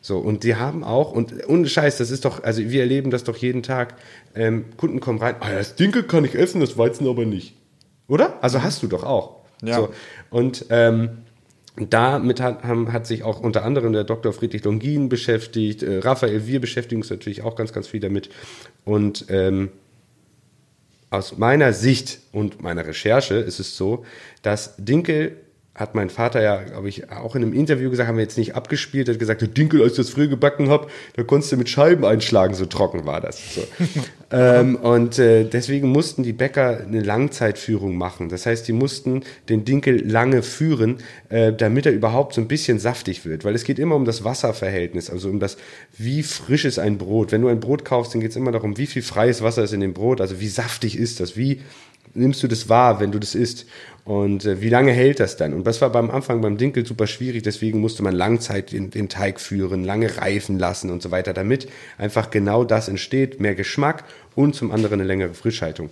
So, 0.00 0.18
und 0.18 0.42
die 0.42 0.56
haben 0.56 0.82
auch, 0.82 1.12
und 1.12 1.48
ohne 1.48 1.68
Scheiß, 1.68 1.98
das 1.98 2.10
ist 2.10 2.24
doch, 2.24 2.42
also 2.42 2.68
wir 2.68 2.80
erleben 2.80 3.12
das 3.12 3.22
doch 3.22 3.36
jeden 3.36 3.62
Tag. 3.62 3.94
Ähm, 4.34 4.64
Kunden 4.76 4.98
kommen 4.98 5.20
rein, 5.20 5.36
ah, 5.38 5.52
das 5.52 5.76
Dinkel 5.76 6.02
kann 6.02 6.24
ich 6.24 6.34
essen, 6.34 6.60
das 6.60 6.76
Weizen 6.76 7.06
aber 7.06 7.24
nicht. 7.24 7.54
Oder? 8.08 8.42
Also 8.42 8.64
hast 8.64 8.82
du 8.82 8.88
doch 8.88 9.04
auch. 9.04 9.36
Ja. 9.62 9.76
So, 9.76 9.90
und 10.30 10.66
ähm, 10.70 11.18
damit 11.76 12.40
hat, 12.40 12.64
haben, 12.64 12.92
hat 12.92 13.06
sich 13.06 13.22
auch 13.22 13.38
unter 13.38 13.64
anderem 13.64 13.92
der 13.92 14.02
Dr. 14.02 14.32
Friedrich 14.32 14.64
Longin 14.64 15.08
beschäftigt, 15.08 15.84
äh, 15.84 16.00
Raphael, 16.00 16.44
wir 16.48 16.60
beschäftigen 16.60 17.02
uns 17.02 17.10
natürlich 17.10 17.42
auch 17.42 17.54
ganz, 17.54 17.72
ganz 17.72 17.86
viel 17.86 18.00
damit. 18.00 18.30
Und 18.84 19.26
ähm, 19.28 19.70
aus 21.08 21.38
meiner 21.38 21.72
Sicht 21.72 22.18
und 22.32 22.60
meiner 22.62 22.84
Recherche 22.84 23.36
ist 23.36 23.60
es 23.60 23.76
so, 23.76 24.04
dass 24.42 24.74
Dinkel 24.76 25.36
hat 25.74 25.94
mein 25.94 26.10
Vater 26.10 26.42
ja, 26.42 26.62
glaube 26.62 26.90
ich, 26.90 27.10
auch 27.10 27.34
in 27.34 27.42
einem 27.42 27.54
Interview 27.54 27.88
gesagt, 27.88 28.06
haben 28.06 28.16
wir 28.18 28.22
jetzt 28.22 28.36
nicht 28.36 28.54
abgespielt, 28.54 29.08
hat 29.08 29.18
gesagt, 29.18 29.40
der 29.40 29.48
Dinkel, 29.48 29.80
als 29.80 29.92
ich 29.92 29.96
das 29.96 30.10
früher 30.10 30.26
gebacken 30.26 30.68
habe, 30.68 30.88
da 31.16 31.22
konntest 31.22 31.50
du 31.50 31.56
mit 31.56 31.70
Scheiben 31.70 32.04
einschlagen, 32.04 32.54
so 32.54 32.66
trocken 32.66 33.06
war 33.06 33.22
das. 33.22 33.54
So. 33.54 33.62
ähm, 34.32 34.76
und 34.76 35.18
äh, 35.18 35.44
deswegen 35.44 35.88
mussten 35.88 36.24
die 36.24 36.34
Bäcker 36.34 36.80
eine 36.86 37.00
Langzeitführung 37.00 37.96
machen. 37.96 38.28
Das 38.28 38.44
heißt, 38.44 38.68
die 38.68 38.72
mussten 38.72 39.22
den 39.48 39.64
Dinkel 39.64 40.06
lange 40.06 40.42
führen, 40.42 40.98
äh, 41.30 41.54
damit 41.54 41.86
er 41.86 41.92
überhaupt 41.92 42.34
so 42.34 42.42
ein 42.42 42.48
bisschen 42.48 42.78
saftig 42.78 43.24
wird. 43.24 43.46
Weil 43.46 43.54
es 43.54 43.64
geht 43.64 43.78
immer 43.78 43.96
um 43.96 44.04
das 44.04 44.24
Wasserverhältnis, 44.24 45.08
also 45.08 45.30
um 45.30 45.40
das, 45.40 45.56
wie 45.96 46.22
frisch 46.22 46.66
ist 46.66 46.80
ein 46.80 46.98
Brot. 46.98 47.32
Wenn 47.32 47.40
du 47.40 47.48
ein 47.48 47.60
Brot 47.60 47.86
kaufst, 47.86 48.12
dann 48.12 48.20
geht 48.20 48.32
es 48.32 48.36
immer 48.36 48.52
darum, 48.52 48.76
wie 48.76 48.86
viel 48.86 49.02
freies 49.02 49.40
Wasser 49.42 49.64
ist 49.64 49.72
in 49.72 49.80
dem 49.80 49.94
Brot, 49.94 50.20
also 50.20 50.38
wie 50.38 50.48
saftig 50.48 50.98
ist 50.98 51.20
das, 51.20 51.34
wie 51.34 51.62
nimmst 52.14 52.42
du 52.42 52.48
das 52.48 52.68
wahr, 52.68 53.00
wenn 53.00 53.12
du 53.12 53.18
das 53.18 53.34
isst? 53.34 53.66
Und 54.04 54.44
äh, 54.44 54.60
wie 54.60 54.68
lange 54.68 54.92
hält 54.92 55.20
das 55.20 55.36
dann? 55.36 55.54
Und 55.54 55.64
das 55.64 55.80
war 55.80 55.90
beim 55.90 56.10
Anfang 56.10 56.40
beim 56.40 56.56
Dinkel 56.56 56.84
super 56.84 57.06
schwierig, 57.06 57.42
deswegen 57.44 57.80
musste 57.80 58.02
man 58.02 58.14
Langzeit 58.14 58.72
den, 58.72 58.90
den 58.90 59.08
Teig 59.08 59.40
führen, 59.40 59.84
lange 59.84 60.16
reifen 60.16 60.58
lassen 60.58 60.90
und 60.90 61.02
so 61.02 61.10
weiter, 61.12 61.32
damit 61.32 61.68
einfach 61.98 62.30
genau 62.30 62.64
das 62.64 62.88
entsteht, 62.88 63.40
mehr 63.40 63.54
Geschmack 63.54 64.04
und 64.34 64.56
zum 64.56 64.72
anderen 64.72 65.00
eine 65.00 65.06
längere 65.06 65.34
Frischhaltung. 65.34 65.90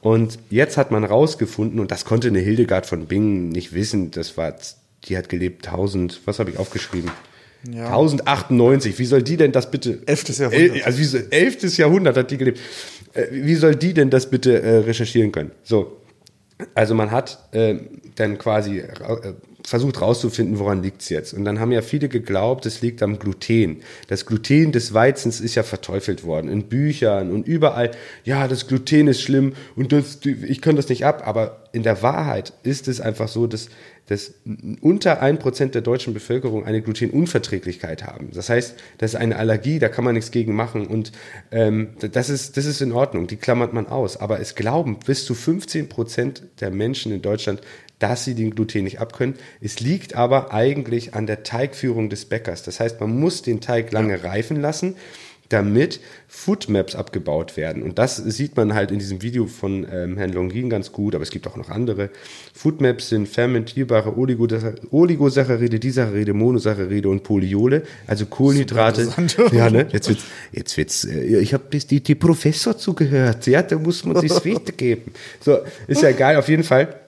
Und 0.00 0.38
jetzt 0.50 0.76
hat 0.76 0.90
man 0.90 1.04
rausgefunden, 1.04 1.80
und 1.80 1.90
das 1.90 2.04
konnte 2.04 2.28
eine 2.28 2.38
Hildegard 2.38 2.86
von 2.86 3.06
Bingen 3.06 3.50
nicht 3.50 3.74
wissen, 3.74 4.10
das 4.10 4.36
war, 4.36 4.54
die 5.04 5.16
hat 5.16 5.28
gelebt 5.28 5.66
1000, 5.66 6.22
was 6.24 6.38
habe 6.38 6.50
ich 6.50 6.58
aufgeschrieben? 6.58 7.10
Ja. 7.70 7.86
1098, 7.86 8.98
wie 8.98 9.04
soll 9.06 9.22
die 9.22 9.36
denn 9.36 9.52
das 9.52 9.70
bitte? 9.70 10.00
11. 10.06 10.38
Jahrhundert. 10.38 10.76
El, 10.76 10.82
also 10.82 10.98
wie 10.98 11.04
soll, 11.04 11.26
11. 11.30 11.78
Jahrhundert 11.78 12.16
hat 12.16 12.30
die 12.30 12.36
gelebt. 12.36 12.60
Äh, 13.14 13.26
wie 13.30 13.54
soll 13.54 13.74
die 13.76 13.94
denn 13.94 14.10
das 14.10 14.28
bitte 14.28 14.60
äh, 14.62 14.78
recherchieren 14.78 15.32
können? 15.32 15.52
So, 15.62 15.96
also 16.74 16.94
man 16.94 17.10
hat 17.10 17.48
äh, 17.52 17.78
dann 18.16 18.38
quasi 18.38 18.80
äh, 18.80 19.34
versucht 19.66 20.00
rauszufinden, 20.00 20.58
woran 20.58 20.82
liegt's 20.82 21.08
jetzt. 21.08 21.32
Und 21.32 21.44
dann 21.44 21.58
haben 21.58 21.72
ja 21.72 21.80
viele 21.80 22.08
geglaubt, 22.08 22.66
es 22.66 22.82
liegt 22.82 23.02
am 23.02 23.18
Gluten. 23.18 23.80
Das 24.08 24.26
Gluten 24.26 24.72
des 24.72 24.92
Weizens 24.92 25.40
ist 25.40 25.54
ja 25.54 25.62
verteufelt 25.62 26.24
worden 26.24 26.50
in 26.50 26.64
Büchern 26.64 27.32
und 27.32 27.48
überall. 27.48 27.90
Ja, 28.24 28.46
das 28.46 28.66
Gluten 28.66 29.08
ist 29.08 29.22
schlimm 29.22 29.54
und 29.74 29.92
das, 29.92 30.20
ich 30.24 30.60
kann 30.60 30.76
das 30.76 30.90
nicht 30.90 31.06
ab. 31.06 31.26
Aber 31.26 31.64
in 31.72 31.82
der 31.82 32.02
Wahrheit 32.02 32.52
ist 32.62 32.88
es 32.88 33.00
einfach 33.00 33.28
so, 33.28 33.46
dass 33.46 33.68
dass 34.06 34.34
unter 34.82 35.22
ein 35.22 35.38
Prozent 35.38 35.74
der 35.74 35.82
deutschen 35.82 36.12
Bevölkerung 36.12 36.66
eine 36.66 36.82
Glutenunverträglichkeit 36.82 38.04
haben. 38.04 38.30
Das 38.34 38.50
heißt, 38.50 38.74
das 38.98 39.14
ist 39.14 39.20
eine 39.20 39.36
Allergie, 39.36 39.78
da 39.78 39.88
kann 39.88 40.04
man 40.04 40.14
nichts 40.14 40.30
gegen 40.30 40.54
machen 40.54 40.86
und 40.86 41.12
ähm, 41.50 41.88
das, 41.98 42.28
ist, 42.28 42.56
das 42.56 42.66
ist 42.66 42.82
in 42.82 42.92
Ordnung, 42.92 43.26
die 43.26 43.36
klammert 43.36 43.72
man 43.72 43.86
aus. 43.86 44.18
Aber 44.18 44.40
es 44.40 44.54
glauben 44.54 44.98
bis 44.98 45.24
zu 45.24 45.34
15 45.34 45.88
Prozent 45.88 46.42
der 46.60 46.70
Menschen 46.70 47.12
in 47.12 47.22
Deutschland, 47.22 47.62
dass 47.98 48.24
sie 48.24 48.34
den 48.34 48.54
Gluten 48.54 48.84
nicht 48.84 49.00
abkönnen. 49.00 49.36
Es 49.60 49.80
liegt 49.80 50.14
aber 50.14 50.52
eigentlich 50.52 51.14
an 51.14 51.26
der 51.26 51.42
Teigführung 51.42 52.10
des 52.10 52.24
Bäckers. 52.26 52.62
Das 52.62 52.80
heißt, 52.80 53.00
man 53.00 53.18
muss 53.18 53.42
den 53.42 53.60
Teig 53.60 53.92
lange 53.92 54.24
reifen 54.24 54.60
lassen 54.60 54.96
damit 55.48 56.00
Foodmaps 56.26 56.94
abgebaut 56.94 57.56
werden. 57.56 57.82
Und 57.82 57.98
das 57.98 58.16
sieht 58.16 58.56
man 58.56 58.74
halt 58.74 58.90
in 58.90 58.98
diesem 58.98 59.22
Video 59.22 59.46
von 59.46 59.86
ähm, 59.90 60.16
Herrn 60.16 60.32
Longin 60.32 60.70
ganz 60.70 60.90
gut, 60.90 61.14
aber 61.14 61.22
es 61.22 61.30
gibt 61.30 61.46
auch 61.46 61.56
noch 61.56 61.70
andere. 61.70 62.10
Foodmaps 62.54 63.10
sind 63.10 63.28
fermentierbare 63.28 64.16
Oligosaccharide, 64.16 65.78
Disaccharide, 65.78 66.32
Monosaccharide 66.32 67.08
und 67.08 67.22
Polyole, 67.22 67.82
also 68.06 68.26
Kohlenhydrate. 68.26 69.08
Ja, 69.52 69.70
ne? 69.70 69.86
Jetzt 69.92 70.08
wird's, 70.08 70.24
jetzt 70.50 70.76
wird's, 70.76 71.04
äh, 71.04 71.38
ich 71.38 71.52
habe 71.52 71.64
die, 71.70 72.02
die 72.02 72.14
Professor 72.14 72.76
zugehört, 72.76 73.46
ja, 73.46 73.62
da 73.62 73.78
muss 73.78 74.04
man 74.04 74.14
das 74.14 74.44
weitergeben. 74.46 75.12
So, 75.40 75.58
ist 75.86 76.02
ja 76.02 76.08
egal, 76.08 76.36
auf 76.36 76.48
jeden 76.48 76.64
Fall 76.64 77.03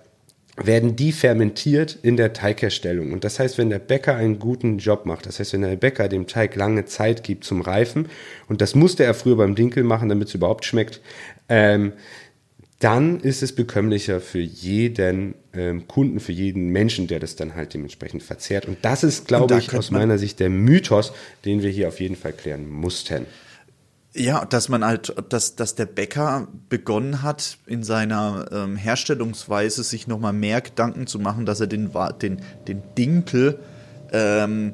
werden 0.56 0.96
die 0.96 1.12
fermentiert 1.12 1.98
in 2.02 2.16
der 2.16 2.32
Teigherstellung. 2.32 3.12
Und 3.12 3.24
das 3.24 3.38
heißt, 3.38 3.58
wenn 3.58 3.68
der 3.68 3.78
Bäcker 3.78 4.16
einen 4.16 4.38
guten 4.38 4.78
Job 4.78 5.04
macht, 5.04 5.26
das 5.26 5.38
heißt, 5.38 5.52
wenn 5.52 5.62
der 5.62 5.76
Bäcker 5.76 6.08
dem 6.08 6.26
Teig 6.26 6.56
lange 6.56 6.86
Zeit 6.86 7.22
gibt 7.22 7.44
zum 7.44 7.60
Reifen, 7.60 8.08
und 8.48 8.60
das 8.60 8.74
musste 8.74 9.04
er 9.04 9.14
früher 9.14 9.36
beim 9.36 9.54
Dinkel 9.54 9.84
machen, 9.84 10.08
damit 10.08 10.28
es 10.28 10.34
überhaupt 10.34 10.64
schmeckt, 10.64 11.00
ähm, 11.48 11.92
dann 12.78 13.20
ist 13.20 13.42
es 13.42 13.54
bekömmlicher 13.54 14.20
für 14.20 14.40
jeden 14.40 15.34
ähm, 15.54 15.88
Kunden, 15.88 16.20
für 16.20 16.32
jeden 16.32 16.68
Menschen, 16.68 17.06
der 17.06 17.20
das 17.20 17.34
dann 17.34 17.54
halt 17.54 17.72
dementsprechend 17.72 18.22
verzehrt. 18.22 18.66
Und 18.66 18.78
das 18.82 19.02
ist, 19.02 19.26
glaube 19.26 19.58
ich, 19.58 19.74
aus 19.74 19.90
meiner 19.90 20.18
Sicht 20.18 20.40
der 20.40 20.50
Mythos, 20.50 21.12
den 21.46 21.62
wir 21.62 21.70
hier 21.70 21.88
auf 21.88 22.00
jeden 22.00 22.16
Fall 22.16 22.32
klären 22.32 22.68
mussten. 22.68 23.24
Ja, 24.16 24.44
dass 24.44 24.68
man 24.68 24.84
halt, 24.84 25.14
dass, 25.28 25.56
dass 25.56 25.74
der 25.74 25.86
Bäcker 25.86 26.48
begonnen 26.68 27.22
hat, 27.22 27.58
in 27.66 27.82
seiner 27.82 28.46
ähm, 28.50 28.76
Herstellungsweise 28.76 29.82
sich 29.82 30.06
nochmal 30.06 30.32
mehr 30.32 30.60
Gedanken 30.60 31.06
zu 31.06 31.18
machen, 31.18 31.44
dass 31.44 31.60
er 31.60 31.66
den, 31.66 31.90
den, 32.22 32.40
den 32.66 32.82
Dinkel 32.96 33.58
ähm, 34.12 34.72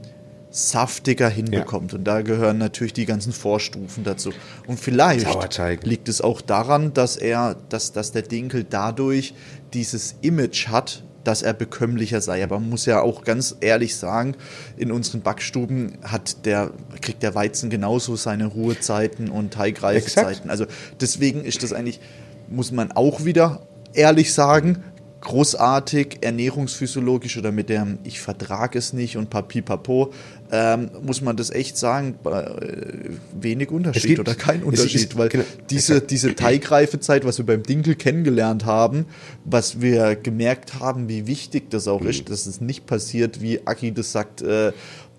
saftiger 0.51 1.29
hinbekommt. 1.29 1.93
Ja. 1.93 1.99
Und 1.99 2.05
da 2.05 2.23
gehören 2.23 2.59
natürlich 2.59 2.93
die 2.93 3.07
ganzen 3.07 3.33
Vorstufen 3.33 4.05
dazu. 4.05 4.31
Und 4.67 4.79
vielleicht 4.79 5.27
Sauerteig. 5.27 5.85
liegt 5.85 6.09
es 6.09 6.21
auch 6.21 6.41
daran, 6.41 6.93
dass 6.93 7.17
er, 7.17 7.57
dass, 7.69 7.93
dass 7.93 8.13
der 8.13 8.23
Dinkel 8.23 8.65
dadurch 8.69 9.35
dieses 9.73 10.17
Image 10.21 10.69
hat, 10.69 11.03
dass 11.25 11.43
er 11.43 11.53
bekömmlicher 11.53 12.21
sei. 12.21 12.43
Aber 12.43 12.59
man 12.59 12.71
muss 12.71 12.87
ja 12.87 13.01
auch 13.01 13.25
ganz 13.25 13.57
ehrlich 13.61 13.97
sagen, 13.97 14.37
in 14.77 14.93
unseren 14.93 15.23
Backstuben 15.23 15.99
hat 16.03 16.45
der, 16.45 16.71
kriegt 17.01 17.23
der 17.23 17.35
Weizen 17.35 17.71
genauso 17.71 18.17
seine 18.17 18.47
Ruhezeiten 18.47 19.31
und 19.31 19.53
Teigreifzeiten. 19.53 20.51
Also 20.51 20.67
deswegen 21.01 21.45
ist 21.45 21.63
das 21.63 21.73
eigentlich, 21.73 22.01
muss 22.49 22.73
man 22.73 22.93
auch 22.93 23.25
wieder 23.25 23.63
ehrlich 23.95 24.33
sagen, 24.33 24.83
großartig 25.23 26.19
ernährungsphysiologisch 26.21 27.37
oder 27.39 27.53
mit 27.53 27.69
dem 27.69 27.99
ich 28.05 28.21
vertrag 28.21 28.77
es 28.77 28.93
nicht 28.93 29.17
und 29.17 29.31
papipapo, 29.31 30.13
ähm, 30.51 30.91
muss 31.03 31.23
man 31.23 31.37
das 31.37 31.51
echt 31.51 31.79
sagen, 31.79 32.17
äh, 32.27 33.11
wenig 33.41 33.71
Unterschied 33.71 34.03
gibt- 34.07 34.21
oder 34.21 34.35
kein 34.35 34.63
Unterschied, 34.63 35.01
ist- 35.01 35.17
weil 35.17 35.29
genau, 35.31 35.45
diese, 35.71 36.01
diese 36.03 36.35
Teigreifezeit, 36.35 37.25
was 37.25 37.39
wir 37.39 37.47
beim 37.47 37.63
Dinkel 37.63 37.95
kennengelernt 37.95 38.65
haben, 38.67 39.07
was 39.45 39.81
wir 39.81 40.15
gemerkt 40.17 40.79
haben, 40.81 41.09
wie 41.09 41.27
wichtig 41.27 41.71
das 41.71 41.89
auch 41.89 42.01
Mhm. 42.03 42.09
ist, 42.09 42.29
dass 42.29 42.47
es 42.47 42.61
nicht 42.61 42.87
passiert, 42.87 43.41
wie 43.41 43.67
Aki 43.67 43.93
das 43.93 44.13
sagt, 44.13 44.43
äh, 44.43 44.73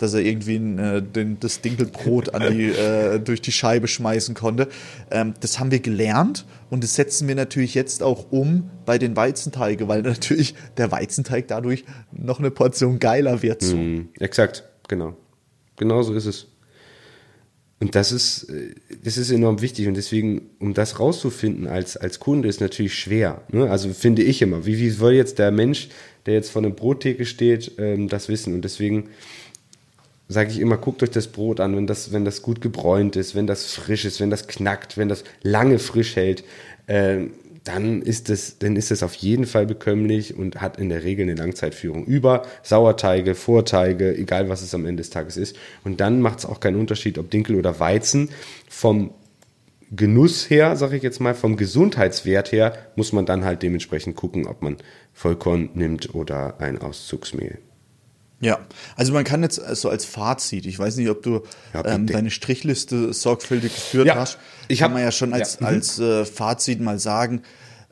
dass 0.04 0.14
er 0.14 0.20
irgendwie 0.20 0.56
äh, 0.56 1.02
den, 1.02 1.40
das 1.40 1.62
Dinkelbrot 1.62 2.34
an 2.34 2.56
die, 2.56 2.70
äh, 2.70 3.20
durch 3.20 3.42
die 3.42 3.54
Scheibe 3.54 3.88
schmeißen 3.88 4.36
konnte. 4.36 4.68
Ähm, 5.10 5.34
das 5.40 5.60
haben 5.60 5.72
wir 5.72 5.80
gelernt 5.80 6.46
und 6.70 6.84
das 6.84 6.96
setzen 6.96 7.28
wir 7.28 7.36
natürlich 7.36 7.74
jetzt 7.74 8.04
auch 8.04 8.32
um 8.32 8.70
bei 8.86 8.98
den 8.98 9.16
Weizenteige, 9.16 9.88
weil 9.88 10.02
natürlich 10.02 10.56
der 10.78 10.92
Weizenteig 10.92 11.48
dadurch 11.48 11.86
noch 12.12 12.40
eine 12.40 12.52
Portion 12.52 13.00
geiler 13.00 13.42
wird. 13.42 13.62
So. 13.62 13.78
Mhm, 13.78 14.10
exakt, 14.20 14.66
genau. 14.88 15.16
Genau 15.78 16.04
so 16.04 16.14
ist 16.14 16.26
es. 16.26 16.48
Und 17.80 17.96
das 17.96 18.12
ist, 18.12 18.44
äh, 18.50 18.76
das 19.04 19.18
ist 19.18 19.32
enorm 19.32 19.62
wichtig 19.62 19.88
und 19.88 19.96
deswegen, 19.96 20.50
um 20.60 20.74
das 20.74 21.00
rauszufinden 21.00 21.68
als, 21.68 21.98
als 21.98 22.20
Kunde, 22.20 22.48
ist 22.48 22.62
natürlich 22.62 22.96
schwer. 22.96 23.42
Ne? 23.52 23.70
Also 23.70 23.90
finde 23.90 24.22
ich 24.24 24.42
immer. 24.42 24.66
Wie, 24.66 24.80
wie 24.80 24.90
soll 24.90 25.14
jetzt 25.14 25.40
der 25.40 25.52
Mensch, 25.52 25.90
der 26.26 26.34
jetzt 26.36 26.50
vor 26.50 26.62
einer 26.62 26.72
Brottheke 26.72 27.26
steht, 27.26 27.74
ähm, 27.78 28.08
das 28.08 28.30
wissen? 28.30 28.54
Und 28.54 28.64
deswegen 28.64 29.10
sage 30.28 30.52
ich 30.52 30.60
immer, 30.60 30.78
guckt 30.78 31.04
euch 31.04 31.12
das 31.12 31.28
Brot 31.28 31.60
an, 31.60 31.76
wenn 31.76 31.88
das, 31.88 32.12
wenn 32.12 32.26
das 32.26 32.42
gut 32.42 32.62
gebräunt 32.62 33.16
ist, 33.16 33.36
wenn 33.36 33.48
das 33.48 33.74
frisch 33.74 34.06
ist, 34.06 34.20
wenn 34.20 34.30
das 34.30 34.48
knackt, 34.48 34.98
wenn 34.98 35.10
das 35.10 35.24
lange 35.42 35.80
frisch 35.80 36.16
hält, 36.16 36.44
ähm, 36.88 37.32
dann 37.64 38.02
ist 38.02 38.30
es, 38.30 38.60
dann 38.60 38.76
ist 38.76 38.92
es 38.92 39.04
auf 39.04 39.14
jeden 39.16 39.46
Fall 39.46 39.66
bekömmlich 39.66 40.36
und 40.36 40.60
hat 40.60 40.78
in 40.78 40.90
der 40.90 41.04
Regel 41.04 41.24
eine 41.24 41.36
Langzeitführung 41.36 42.06
über 42.06 42.44
Sauerteige, 42.62 43.36
Vorteige, 43.36 44.16
egal 44.18 44.50
was 44.50 44.62
es 44.62 44.76
am 44.76 44.86
Ende 44.86 45.02
des 45.02 45.10
Tages 45.10 45.38
ist. 45.38 45.56
Und 45.84 46.02
dann 46.02 46.20
macht 46.20 46.40
es 46.40 46.46
auch 46.46 46.60
keinen 46.60 46.80
Unterschied, 46.80 47.18
ob 47.18 47.32
Dinkel 47.32 47.56
oder 47.56 47.80
Weizen. 47.80 48.30
Vom 48.68 49.12
Genuss 49.92 50.50
her, 50.50 50.76
sage 50.76 50.98
ich 50.98 51.04
jetzt 51.04 51.22
mal, 51.22 51.36
vom 51.36 51.56
Gesundheitswert 51.56 52.52
her, 52.52 52.74
muss 52.96 53.14
man 53.14 53.26
dann 53.26 53.46
halt 53.46 53.62
dementsprechend 53.62 54.16
gucken, 54.16 54.48
ob 54.48 54.62
man 54.62 54.78
Vollkorn 55.14 55.70
nimmt 55.74 56.14
oder 56.16 56.60
ein 56.60 56.80
Auszugsmehl. 56.80 57.60
Ja, 58.44 58.60
also 58.96 59.14
man 59.14 59.24
kann 59.24 59.42
jetzt 59.42 59.56
so 59.76 59.90
als 59.90 60.06
Fazit, 60.06 60.66
ich 60.66 60.78
weiß 60.78 60.98
nicht, 60.98 61.10
ob 61.10 61.24
du 61.24 61.44
Ja, 61.74 61.86
ähm, 61.86 62.08
deine 62.08 62.30
Strichliste 62.32 63.14
sorgfältig 63.14 63.74
geführt 63.74 64.08
Ja, 64.08 64.16
hast. 64.16 64.38
ich 64.68 64.80
kann 64.80 64.90
hab- 64.90 64.94
man 64.96 65.04
ja 65.04 65.12
schon 65.12 65.34
als, 65.34 65.56
ja, 65.56 65.62
mhm. 65.62 65.66
als 65.68 66.00
äh, 66.00 66.26
Fazit 66.26 66.82
mal 66.82 67.00
sagen, 67.00 67.42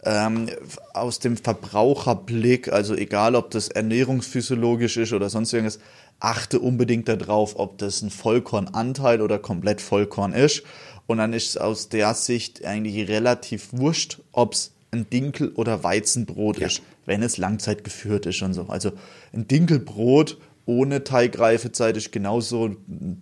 ähm, 0.03 0.49
aus 0.93 1.19
dem 1.19 1.37
Verbraucherblick, 1.37 2.71
also 2.71 2.95
egal 2.95 3.35
ob 3.35 3.51
das 3.51 3.67
ernährungsphysiologisch 3.69 4.97
ist 4.97 5.13
oder 5.13 5.29
sonst 5.29 5.53
irgendwas, 5.53 5.79
achte 6.19 6.59
unbedingt 6.59 7.07
darauf, 7.07 7.57
ob 7.57 7.77
das 7.77 8.01
ein 8.01 8.09
Vollkornanteil 8.11 9.21
oder 9.21 9.39
komplett 9.39 9.81
Vollkorn 9.81 10.33
ist. 10.33 10.63
Und 11.07 11.17
dann 11.17 11.33
ist 11.33 11.49
es 11.49 11.57
aus 11.57 11.89
der 11.89 12.13
Sicht 12.13 12.63
eigentlich 12.65 13.09
relativ 13.09 13.69
wurscht, 13.71 14.19
ob 14.31 14.53
es 14.53 14.71
ein 14.91 15.10
Dinkel- 15.10 15.54
oder 15.56 15.84
Weizenbrot 15.84 16.58
ist, 16.60 16.82
wenn 17.06 17.23
es 17.23 17.38
Langzeit 17.38 17.84
geführt 17.84 18.25
ist 18.25 18.41
und 18.41 18.54
so. 18.54 18.65
Also 18.67 18.91
ein 19.34 19.47
Dinkelbrot 19.47 20.38
ohne 20.65 21.04
Teigreifezeit 21.04 21.97
ist 21.97 22.12
genauso 22.12 22.75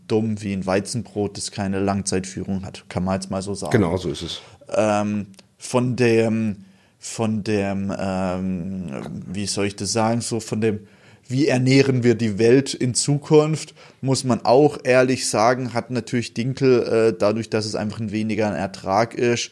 dumm 0.07 0.41
wie 0.41 0.53
ein 0.53 0.65
Weizenbrot, 0.65 1.37
das 1.37 1.51
keine 1.51 1.79
Langzeitführung 1.79 2.65
hat. 2.65 2.85
Kann 2.89 3.03
man 3.03 3.15
jetzt 3.15 3.29
mal 3.31 3.41
so 3.41 3.53
sagen 3.53 3.71
Genau 3.71 3.97
so 3.97 4.09
ist 4.09 4.23
es. 4.23 4.41
ähm, 4.75 5.27
von 5.57 5.95
dem, 5.95 6.65
von 6.97 7.43
dem, 7.43 7.93
ähm, 7.97 9.23
wie 9.27 9.45
soll 9.45 9.67
ich 9.67 9.75
das 9.75 9.93
sagen, 9.93 10.21
so 10.21 10.39
von 10.39 10.61
dem, 10.61 10.87
wie 11.27 11.47
ernähren 11.47 12.03
wir 12.03 12.15
die 12.15 12.39
Welt 12.39 12.73
in 12.73 12.95
Zukunft, 12.95 13.75
muss 14.01 14.23
man 14.23 14.43
auch 14.43 14.79
ehrlich 14.83 15.29
sagen, 15.29 15.73
hat 15.75 15.91
natürlich 15.91 16.33
Dinkel, 16.33 16.83
äh, 16.83 17.17
dadurch, 17.17 17.49
dass 17.51 17.65
es 17.65 17.75
einfach 17.75 17.99
ein 17.99 18.11
weniger 18.11 18.47
ein 18.47 18.55
Ertrag 18.55 19.13
ist, 19.13 19.51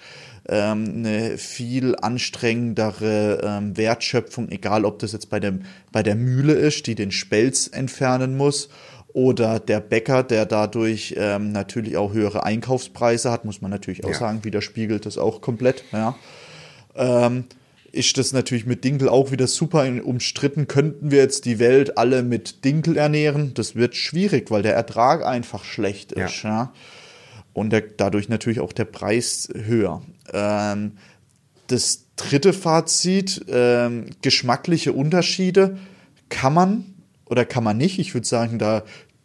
ähm, 0.49 0.93
eine 1.05 1.37
viel 1.37 1.95
anstrengendere 1.95 3.41
ähm, 3.43 3.77
Wertschöpfung, 3.77 4.49
egal 4.49 4.85
ob 4.85 4.99
das 4.99 5.11
jetzt 5.13 5.29
bei, 5.29 5.39
dem, 5.39 5.61
bei 5.91 6.03
der 6.03 6.15
Mühle 6.15 6.53
ist, 6.53 6.87
die 6.87 6.95
den 6.95 7.11
Spelz 7.11 7.67
entfernen 7.71 8.37
muss, 8.37 8.69
oder 9.13 9.59
der 9.59 9.79
Bäcker, 9.79 10.21
der 10.21 10.45
dadurch 10.45 11.15
ähm, 11.17 11.51
natürlich 11.51 11.97
auch 11.97 12.13
höhere 12.13 12.43
Einkaufspreise 12.43 13.31
hat, 13.31 13.45
muss 13.45 13.61
man 13.61 13.71
natürlich 13.71 14.03
auch 14.05 14.09
Ja. 14.11 14.15
sagen, 14.19 14.43
widerspiegelt 14.43 15.05
das 15.07 15.17
auch 15.17 15.41
komplett. 15.41 15.83
Ja. 15.91 16.15
Ähm, 16.95 17.45
ist 17.91 18.17
das 18.19 18.31
natürlich 18.31 18.67
mit 18.67 18.83
Dinkel 18.83 19.09
auch 19.09 19.31
wieder 19.31 19.47
super 19.47 19.87
umstritten. 20.03 20.67
Könnten 20.67 21.09
wir 21.09 21.19
jetzt 21.19 21.45
die 21.45 21.57
Welt 21.57 21.97
alle 21.97 22.21
mit 22.21 22.63
Dinkel 22.63 22.95
ernähren? 22.97 23.53
Das 23.55 23.75
wird 23.75 23.95
schwierig, 23.95 24.51
weil 24.51 24.61
der 24.61 24.75
Ertrag 24.75 25.25
einfach 25.25 25.63
schlecht 25.63 26.15
Ja. 26.15 26.25
ist. 26.25 26.43
Ja. 26.43 26.73
Und 27.57 27.71
der, 27.71 27.81
dadurch 27.81 28.29
natürlich 28.29 28.59
auch 28.59 28.71
der 28.71 28.85
Preis 28.85 29.49
höher. 29.51 30.03
Ähm, 30.31 30.91
das 31.65 32.03
dritte 32.15 32.53
Fazit, 32.53 33.43
ähm, 33.49 34.11
geschmackliche 34.21 34.93
Unterschiede 34.93 35.79
kann 36.29 36.53
man 36.53 36.85
oder 37.25 37.45
kann 37.45 37.63
man 37.63 37.75
nicht. 37.75 37.97
Ich 37.97 38.13
würde 38.13 38.27
sagen, 38.27 38.59
da 38.59 38.83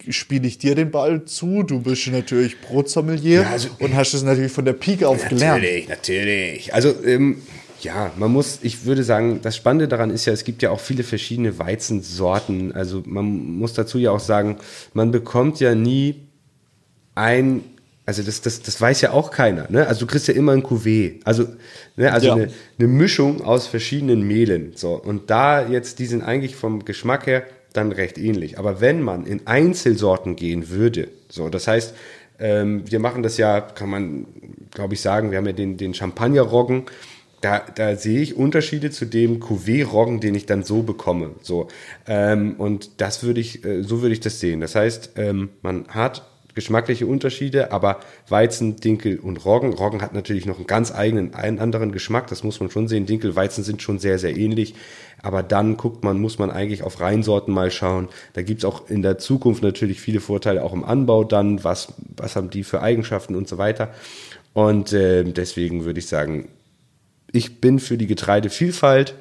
spiele 0.09 0.49
ich 0.49 0.57
dir 0.57 0.75
den 0.75 0.91
Ball 0.91 1.27
zu. 1.27 1.63
Du 1.63 1.81
bist 1.81 2.07
natürlich 2.07 2.59
Brotsommelier 2.63 3.43
Ja, 3.43 3.51
also- 3.51 3.69
und 3.81 3.95
hast 3.95 4.15
es 4.15 4.23
natürlich 4.23 4.51
von 4.51 4.65
der 4.65 4.73
Pike 4.73 5.07
auf 5.07 5.29
gelernt. 5.29 5.63
Natürlich, 5.63 5.89
natürlich. 5.89 6.73
Also, 6.73 6.95
ähm, 7.05 7.43
ja, 7.83 8.13
man 8.17 8.33
muss, 8.33 8.61
ich 8.63 8.87
würde 8.87 9.05
sagen, 9.05 9.41
das 9.43 9.57
Spannende 9.57 9.89
daran 9.89 10.09
ist 10.09 10.25
ja, 10.25 10.33
es 10.33 10.45
gibt 10.45 10.63
ja 10.63 10.71
auch 10.71 10.81
viele 10.81 11.03
verschiedene 11.03 11.59
Weizensorten. 11.59 12.73
Also, 12.73 13.03
man 13.05 13.27
muss 13.59 13.75
dazu 13.75 13.99
ja 13.99 14.11
auch 14.11 14.21
sagen, 14.21 14.57
man 14.95 15.11
bekommt 15.11 15.61
ja 15.61 15.75
nie 15.75 16.23
ein, 17.15 17.63
also 18.05 18.23
das, 18.23 18.41
das, 18.41 18.63
das 18.63 18.81
weiß 18.81 19.01
ja 19.01 19.13
auch 19.13 19.31
keiner. 19.31 19.67
Ne? 19.71 19.87
Also, 19.87 20.01
du 20.01 20.07
kriegst 20.07 20.27
ja 20.29 20.35
immer 20.35 20.53
ein 20.53 20.63
Cuvée. 20.63 21.21
Also, 21.25 21.47
ne, 21.97 22.13
also 22.13 22.27
Ja. 22.29 22.35
eine, 22.35 22.49
eine 22.79 22.89
Mischung 22.89 23.43
aus 23.43 23.67
verschiedenen 23.67 24.23
Mehlen. 24.23 24.73
So, 24.75 24.95
und 24.95 25.31
da 25.31 25.67
jetzt, 25.69 25.99
die 25.99 26.07
sind 26.07 26.23
eigentlich 26.23 26.57
vom 26.57 26.85
Geschmack 26.85 27.27
her 27.27 27.45
dann 27.73 27.93
recht 27.93 28.19
ähnlich. 28.19 28.59
Aber 28.59 28.81
wenn 28.81 29.03
man 29.03 29.25
in 29.25 29.47
Einzelsorten 29.47 30.37
gehen 30.37 30.69
würde, 30.69 31.09
so, 31.29 31.49
das 31.49 31.69
heißt, 31.69 31.95
ähm, 32.39 32.83
wir 32.91 32.99
machen 32.99 33.23
das 33.23 33.37
ja, 33.37 33.61
kann 33.61 33.89
man, 33.89 34.27
glaube 34.73 34.95
ich, 34.95 35.01
sagen, 35.01 35.31
wir 35.31 35.39
haben 35.39 35.47
ja 35.47 35.53
den, 35.53 35.77
den 35.77 35.95
Champagner-Roggen. 35.95 36.87
Da, 37.41 37.63
da 37.75 37.97
sehe 37.97 38.21
ich 38.21 38.37
Unterschiede 38.37 38.91
zu 38.91 39.05
dem 39.05 39.41
Cuvée-Roggen, 39.41 40.21
den 40.21 40.35
ich 40.35 40.47
dann 40.47 40.63
so 40.65 40.83
bekomme. 40.83 41.31
So, 41.43 41.69
ähm, 42.07 42.55
und 42.59 43.01
das 43.01 43.23
würde 43.23 43.41
ich, 43.41 43.65
äh, 43.65 43.83
so 43.83 44.03
würde 44.03 44.13
ich 44.13 44.21
das 44.21 44.41
sehen. 44.41 44.61
Das 44.61 44.75
heißt, 44.75 45.13
ähm, 45.17 45.51
man 45.63 45.87
hat 45.89 46.29
geschmackliche 46.55 47.07
Unterschiede, 47.07 47.73
aber 47.73 48.01
Weizen, 48.29 48.77
Dinkel 48.77 49.19
und 49.19 49.45
Roggen. 49.45 49.73
Roggen 49.73 50.03
hat 50.03 50.15
natürlich 50.15 50.47
noch 50.47 50.57
einen 50.57 50.67
ganz 50.67 50.93
eigenen, 50.93 51.35
einen 51.35 51.59
anderen 51.59 51.93
Geschmack, 51.93 52.27
das 52.29 52.45
muss 52.45 52.61
man 52.61 52.71
schon 52.71 52.89
sehen. 52.89 53.07
Dinkel, 53.07 53.35
Weizen 53.37 53.65
sind 53.65 53.83
schon 53.83 53.99
sehr, 53.99 54.19
sehr 54.19 54.37
ähnlich. 54.37 54.75
Aber 55.23 55.43
dann 55.43 55.77
guckt 55.77 56.05
man, 56.05 56.21
muss 56.21 56.39
man 56.39 56.51
eigentlich 56.51 56.83
auf 56.83 57.01
Reinsorten 57.01 57.55
mal 57.55 57.71
schauen. 57.71 58.09
Da 58.33 58.43
gibt's 58.43 58.65
auch 58.65 58.91
in 58.91 59.03
der 59.03 59.19
Zukunft 59.19 59.63
natürlich 59.63 60.01
viele 60.01 60.21
Vorteile, 60.21 60.63
auch 60.65 60.73
im 60.73 60.85
Anbau 60.85 61.25
dann, 61.25 61.63
was, 61.65 61.95
was 62.17 62.37
haben 62.37 62.51
die 62.51 62.65
für 62.65 62.83
Eigenschaften 62.83 63.37
und 63.37 63.49
so 63.49 63.57
weiter. 63.57 63.95
Und 64.53 64.93
äh, 64.93 65.25
deswegen 65.25 65.85
würde 65.85 66.01
ich 66.01 66.09
sagen, 66.09 66.49
ich 67.33 67.61
bin 67.61 67.79
für 67.79 67.97
die 67.97 68.07
Getreidevielfalt. 68.07 69.15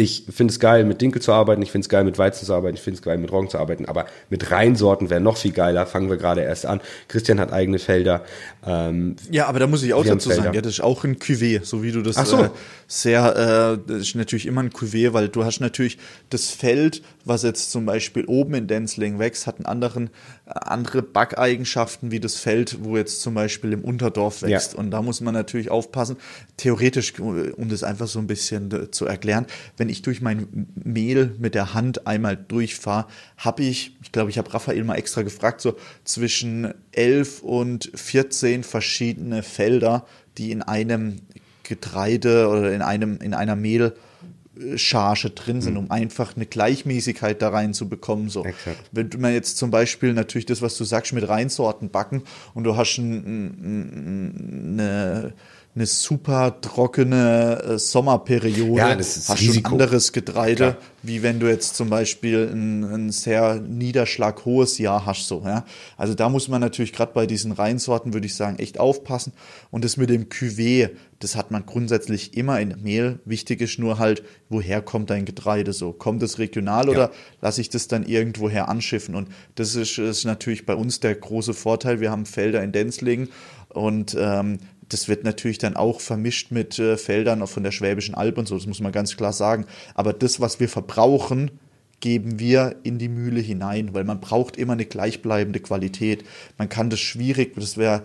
Ich 0.00 0.24
finde 0.34 0.50
es 0.52 0.58
geil, 0.60 0.84
mit 0.84 1.00
Dinkel 1.02 1.20
zu 1.20 1.32
arbeiten, 1.32 1.60
ich 1.60 1.70
finde 1.70 1.84
es 1.84 1.88
geil, 1.90 2.04
mit 2.04 2.16
Weizen 2.16 2.46
zu 2.46 2.54
arbeiten, 2.54 2.76
ich 2.76 2.82
finde 2.82 2.96
es 2.96 3.02
geil, 3.02 3.18
mit 3.18 3.30
Roggen 3.30 3.50
zu 3.50 3.58
arbeiten, 3.58 3.84
aber 3.84 4.06
mit 4.30 4.50
Reinsorten 4.50 5.10
wäre 5.10 5.20
noch 5.20 5.36
viel 5.36 5.52
geiler. 5.52 5.84
Fangen 5.86 6.08
wir 6.08 6.16
gerade 6.16 6.40
erst 6.40 6.64
an. 6.64 6.80
Christian 7.08 7.38
hat 7.38 7.52
eigene 7.52 7.78
Felder. 7.78 8.24
Ähm, 8.66 9.16
Ja, 9.30 9.46
aber 9.46 9.58
da 9.58 9.66
muss 9.66 9.82
ich 9.82 9.92
auch 9.92 10.04
dazu 10.04 10.30
sagen, 10.30 10.42
Felder. 10.42 10.54
ja, 10.54 10.62
das 10.62 10.72
ist 10.74 10.80
auch 10.80 11.04
ein 11.04 11.16
Cuvée, 11.18 11.62
so 11.62 11.82
wie 11.82 11.92
du 11.92 12.00
das 12.00 12.16
Ach 12.16 12.24
so. 12.26 12.44
äh, 12.44 12.50
sehr, 12.88 13.76
äh, 13.86 13.90
das 13.92 13.98
ist 14.02 14.14
natürlich 14.16 14.46
immer 14.46 14.62
ein 14.62 14.70
Cuvée, 14.70 15.12
weil 15.12 15.28
du 15.28 15.44
hast 15.44 15.60
natürlich 15.60 15.98
das 16.30 16.48
Feld, 16.48 17.02
was 17.24 17.42
jetzt 17.42 17.70
zum 17.70 17.86
Beispiel 17.86 18.24
oben 18.26 18.54
in 18.54 18.66
Denzling 18.66 19.18
wächst, 19.18 19.46
hat 19.46 19.56
einen 19.56 19.66
anderen, 19.66 20.08
äh, 20.46 20.52
andere 20.54 21.02
Backeigenschaften 21.02 22.10
wie 22.10 22.20
das 22.20 22.36
Feld, 22.36 22.78
wo 22.82 22.96
jetzt 22.96 23.20
zum 23.20 23.34
Beispiel 23.34 23.72
im 23.72 23.82
Unterdorf 23.82 24.42
wächst. 24.42 24.72
Ja. 24.72 24.78
Und 24.78 24.90
da 24.90 25.02
muss 25.02 25.20
man 25.20 25.34
natürlich 25.34 25.70
aufpassen. 25.70 26.16
Theoretisch, 26.56 27.14
äh, 27.18 27.50
um 27.50 27.68
das 27.68 27.82
einfach 27.84 28.06
so 28.06 28.18
ein 28.18 28.26
bisschen 28.26 28.70
äh, 28.72 28.90
zu 28.90 29.06
erklären, 29.06 29.46
wenn 29.76 29.88
ich 29.88 30.02
durch 30.02 30.20
mein 30.20 30.68
Mehl 30.74 31.34
mit 31.38 31.54
der 31.54 31.74
Hand 31.74 32.06
einmal 32.06 32.36
durchfahre, 32.36 33.06
habe 33.36 33.62
ich, 33.62 33.96
ich 34.02 34.12
glaube, 34.12 34.30
ich 34.30 34.38
habe 34.38 34.52
Raphael 34.52 34.84
mal 34.84 34.96
extra 34.96 35.22
gefragt, 35.22 35.60
so 35.60 35.76
zwischen 36.04 36.74
11 36.92 37.42
und 37.42 37.90
14 37.94 38.64
verschiedene 38.64 39.42
Felder, 39.42 40.06
die 40.38 40.52
in 40.52 40.62
einem 40.62 41.20
Getreide 41.62 42.48
oder 42.48 42.72
in 42.72 42.82
einem 42.82 43.18
in 43.20 43.32
einer 43.32 43.54
Mehlcharge 44.60 45.30
drin 45.30 45.60
sind, 45.60 45.76
um 45.76 45.90
einfach 45.90 46.36
eine 46.36 46.46
Gleichmäßigkeit 46.46 47.40
da 47.42 47.50
reinzubekommen. 47.50 48.28
So. 48.28 48.44
Exakt. 48.44 48.78
Wenn 48.92 49.10
du 49.10 49.18
mal 49.18 49.32
jetzt 49.32 49.58
zum 49.58 49.70
Beispiel 49.70 50.12
natürlich 50.12 50.46
das, 50.46 50.62
was 50.62 50.76
du 50.76 50.84
sagst, 50.84 51.12
mit 51.12 51.28
Reinsorten 51.28 51.90
backen 51.90 52.22
und 52.54 52.64
du 52.64 52.76
hast 52.76 52.98
ein, 52.98 53.54
ein, 53.56 54.78
eine 54.78 55.32
eine 55.72 55.86
super 55.86 56.60
trockene 56.60 57.62
äh, 57.62 57.78
Sommerperiode, 57.78 58.76
Ja, 58.76 58.96
das 58.96 59.16
ist 59.16 59.28
hast 59.28 59.40
du 59.40 59.44
ein 59.44 59.48
Risiko. 59.50 59.72
anderes 59.72 60.12
Getreide, 60.12 60.56
Klar. 60.56 60.76
wie 61.04 61.22
wenn 61.22 61.38
du 61.38 61.46
jetzt 61.48 61.76
zum 61.76 61.88
Beispiel 61.88 62.50
ein, 62.52 62.82
ein 62.82 63.10
sehr 63.12 63.60
niederschlaghohes 63.60 64.78
Jahr 64.78 65.06
hast. 65.06 65.28
So, 65.28 65.42
ja? 65.44 65.64
Also 65.96 66.14
da 66.14 66.28
muss 66.28 66.48
man 66.48 66.60
natürlich 66.60 66.92
gerade 66.92 67.12
bei 67.12 67.24
diesen 67.26 67.52
Reinsorten, 67.52 68.12
würde 68.14 68.26
ich 68.26 68.34
sagen, 68.34 68.58
echt 68.58 68.80
aufpassen. 68.80 69.32
Und 69.70 69.84
das 69.84 69.96
mit 69.96 70.10
dem 70.10 70.24
Cuvée, 70.28 70.90
das 71.20 71.36
hat 71.36 71.52
man 71.52 71.64
grundsätzlich 71.66 72.36
immer 72.36 72.58
in 72.58 72.74
Mehl. 72.82 73.20
Wichtig 73.24 73.60
ist 73.60 73.78
nur 73.78 74.00
halt, 74.00 74.24
woher 74.48 74.82
kommt 74.82 75.10
dein 75.10 75.24
Getreide 75.24 75.72
so? 75.72 75.92
Kommt 75.92 76.24
es 76.24 76.40
regional 76.40 76.88
oder 76.88 77.12
lasse 77.40 77.60
ich 77.60 77.68
das 77.70 77.86
dann 77.86 78.04
irgendwoher 78.04 78.68
anschiffen? 78.68 79.14
Und 79.14 79.28
das 79.54 79.76
ist, 79.76 79.98
ist 79.98 80.24
natürlich 80.24 80.66
bei 80.66 80.74
uns 80.74 80.98
der 80.98 81.14
große 81.14 81.54
Vorteil. 81.54 82.00
Wir 82.00 82.10
haben 82.10 82.26
Felder 82.26 82.60
in 82.64 82.72
Denzlingen 82.72 83.28
und 83.68 84.16
ähm, 84.18 84.58
das 84.90 85.08
wird 85.08 85.24
natürlich 85.24 85.58
dann 85.58 85.76
auch 85.76 86.00
vermischt 86.00 86.50
mit 86.50 86.78
äh, 86.78 86.96
Feldern 86.96 87.46
von 87.46 87.62
der 87.62 87.72
Schwäbischen 87.72 88.14
Alb 88.14 88.38
und 88.38 88.46
so, 88.46 88.56
das 88.56 88.66
muss 88.66 88.80
man 88.80 88.92
ganz 88.92 89.16
klar 89.16 89.32
sagen. 89.32 89.66
Aber 89.94 90.12
das, 90.12 90.40
was 90.40 90.60
wir 90.60 90.68
verbrauchen, 90.68 91.50
geben 92.00 92.38
wir 92.38 92.76
in 92.82 92.98
die 92.98 93.08
Mühle 93.08 93.40
hinein, 93.40 93.94
weil 93.94 94.04
man 94.04 94.20
braucht 94.20 94.56
immer 94.56 94.72
eine 94.72 94.86
gleichbleibende 94.86 95.60
Qualität. 95.60 96.24
Man 96.58 96.68
kann 96.68 96.90
das 96.90 97.00
schwierig, 97.00 97.54
das 97.56 97.76
wäre, 97.76 98.02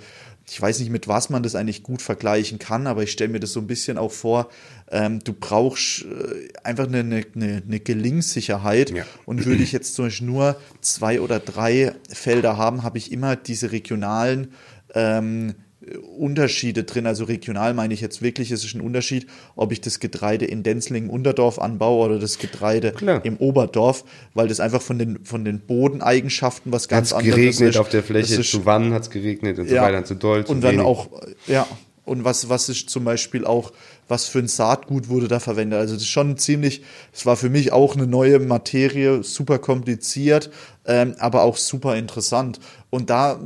ich 0.48 0.62
weiß 0.62 0.80
nicht, 0.80 0.92
mit 0.92 1.08
was 1.08 1.30
man 1.30 1.44
das 1.44 1.56
eigentlich 1.56 1.82
gut 1.82 2.02
vergleichen 2.02 2.60
kann, 2.60 2.88
aber 2.88 3.04
ich 3.04 3.12
stelle 3.12 3.32
mir 3.32 3.40
das 3.40 3.54
so 3.54 3.62
ein 3.62 3.68
bisschen 3.68 3.98
auch 3.98 4.12
vor, 4.12 4.50
ähm, 4.92 5.20
du 5.24 5.34
brauchst 5.34 6.04
äh, 6.04 6.50
einfach 6.64 6.88
eine, 6.88 7.00
eine, 7.00 7.26
eine, 7.66 7.80
Gelingsicherheit 7.80 8.92
Ja. 8.92 9.06
und 9.26 9.46
würde 9.46 9.64
ich 9.64 9.72
jetzt 9.72 9.96
zum 9.96 10.06
Beispiel 10.06 10.28
nur 10.28 10.58
zwei 10.82 11.22
oder 11.22 11.40
drei 11.40 11.94
Felder 12.10 12.58
haben, 12.58 12.84
habe 12.84 12.98
ich 12.98 13.12
immer 13.12 13.36
diese 13.36 13.72
regionalen 13.72 14.52
ähm, 14.94 15.56
Unterschiede 16.18 16.84
drin. 16.84 17.06
Also 17.06 17.26
regional 17.26 17.74
meine 17.74 17.94
ich 17.94 18.02
jetzt 18.02 18.22
wirklich, 18.22 18.52
es 18.52 18.64
ist 18.64 18.74
ein 18.76 18.82
Unterschied, 18.82 19.28
ob 19.56 19.72
ich 19.72 19.82
das 19.82 20.00
Getreide 20.00 20.46
in 20.46 20.64
Denzlingen 20.64 21.10
Unterdorf 21.10 21.60
anbaue 21.60 22.06
oder 22.08 22.20
das 22.20 22.40
Getreide 22.40 22.92
Klar. 22.92 23.24
im 23.24 23.38
Oberdorf, 23.38 24.04
weil 24.34 24.48
das 24.48 24.60
einfach 24.60 24.82
von 24.82 24.98
den, 25.00 25.24
von 25.26 25.46
den 25.46 25.60
Bodeneigenschaften 25.60 26.72
was 26.72 26.88
ganz 26.88 27.12
Hat 27.14 27.22
es 27.22 27.26
anderes 27.26 27.36
geregnet 27.36 27.70
ist. 27.76 27.78
auf 27.80 27.90
der 27.90 28.04
Fläche, 28.04 28.42
ist- 28.42 28.52
zu 28.52 28.66
wann 28.66 28.94
hat 28.94 29.04
es 29.04 29.10
geregnet 29.10 29.60
und 29.60 29.70
so 29.70 29.76
weiter, 29.76 30.04
zu 30.06 30.16
doll, 30.16 30.46
zu 30.46 30.52
und 30.52 30.62
dann 30.62 30.76
wenig. 30.76 30.86
auch, 30.86 31.10
ja, 31.48 31.68
und 32.04 32.24
was, 32.24 32.50
was 32.50 32.70
ist 32.70 32.90
zum 32.90 33.04
Beispiel 33.04 33.46
auch, 33.46 33.72
was 34.08 34.28
für 34.28 34.40
ein 34.40 34.48
Saatgut 34.48 35.10
wurde 35.10 35.28
da 35.28 35.40
verwendet? 35.40 35.80
Also 35.80 35.96
das 35.96 36.04
ist 36.04 36.10
schon 36.10 36.38
ziemlich, 36.38 36.84
es 37.14 37.26
war 37.26 37.36
für 37.36 37.50
mich 37.50 37.72
auch 37.72 37.96
eine 37.96 38.08
neue 38.08 38.40
Materie, 38.40 39.24
super 39.24 39.60
kompliziert, 39.60 40.52
ähm, 40.86 41.16
aber 41.20 41.44
auch 41.44 41.58
super 41.58 41.96
interessant. 41.96 42.60
Und 42.90 43.10
da 43.10 43.40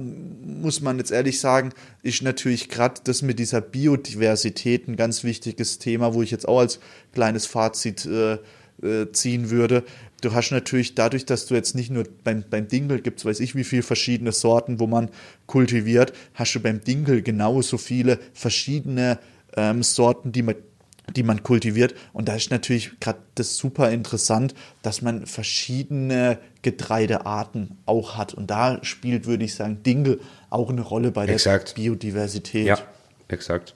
muss 0.44 0.82
man 0.82 0.98
jetzt 0.98 1.12
ehrlich 1.12 1.40
sagen, 1.40 1.72
ist 2.04 2.22
natürlich 2.22 2.70
gerade 2.70 3.02
das 3.04 3.22
mit 3.22 3.40
dieser 3.40 3.62
Biodiversität 3.62 4.88
ein 4.88 4.96
ganz 4.96 5.24
wichtiges 5.24 5.80
Thema, 5.80 6.14
wo 6.14 6.22
ich 6.22 6.32
jetzt 6.32 6.48
auch 6.48 6.60
als 6.60 6.80
kleines 7.14 7.46
Fazit 7.46 8.06
äh, 8.06 8.38
äh, 8.82 9.12
ziehen 9.12 9.50
würde. 9.50 9.84
Du 10.22 10.34
hast 10.34 10.52
natürlich 10.52 10.96
dadurch, 10.96 11.26
dass 11.26 11.46
du 11.46 11.56
jetzt 11.56 11.76
nicht 11.76 11.92
nur 11.92 12.04
beim, 12.24 12.44
beim 12.50 12.68
Dinkel 12.68 13.02
gibt's, 13.02 13.24
weiß 13.26 13.40
ich, 13.40 13.56
wie 13.56 13.64
viele 13.64 13.84
verschiedene 13.84 14.32
Sorten, 14.32 14.80
wo 14.80 14.88
man 14.88 15.10
kultiviert, 15.48 16.14
hast 16.34 16.56
du 16.56 16.60
beim 16.60 16.82
Dinkel 16.82 17.22
genauso 17.22 17.78
viele 17.78 18.20
verschiedene 18.34 19.20
ähm, 19.56 19.84
Sorten, 19.84 20.32
die 20.32 20.44
man 20.44 20.56
die 21.16 21.24
man 21.24 21.44
kultiviert. 21.44 21.96
Und 22.14 22.28
da 22.28 22.36
ist 22.36 22.52
natürlich 22.52 23.00
gerade 23.00 23.20
das 23.36 23.58
super 23.58 23.90
interessant, 23.92 24.54
dass 24.82 25.02
man 25.02 25.26
verschiedene 25.26 26.40
Getreidearten 26.62 27.78
auch 27.86 28.18
hat. 28.18 28.34
Und 28.34 28.52
da 28.52 28.80
spielt, 28.84 29.26
würde 29.26 29.46
ich 29.46 29.56
sagen, 29.56 29.82
Dinkel 29.84 30.22
auch 30.50 30.70
eine 30.70 30.82
Rolle 30.82 31.12
bei 31.12 31.26
der 31.26 31.36
Exakt. 31.36 31.76
Biodiversität. 31.76 32.68
Ja, 32.68 32.78
exakt. 33.28 33.76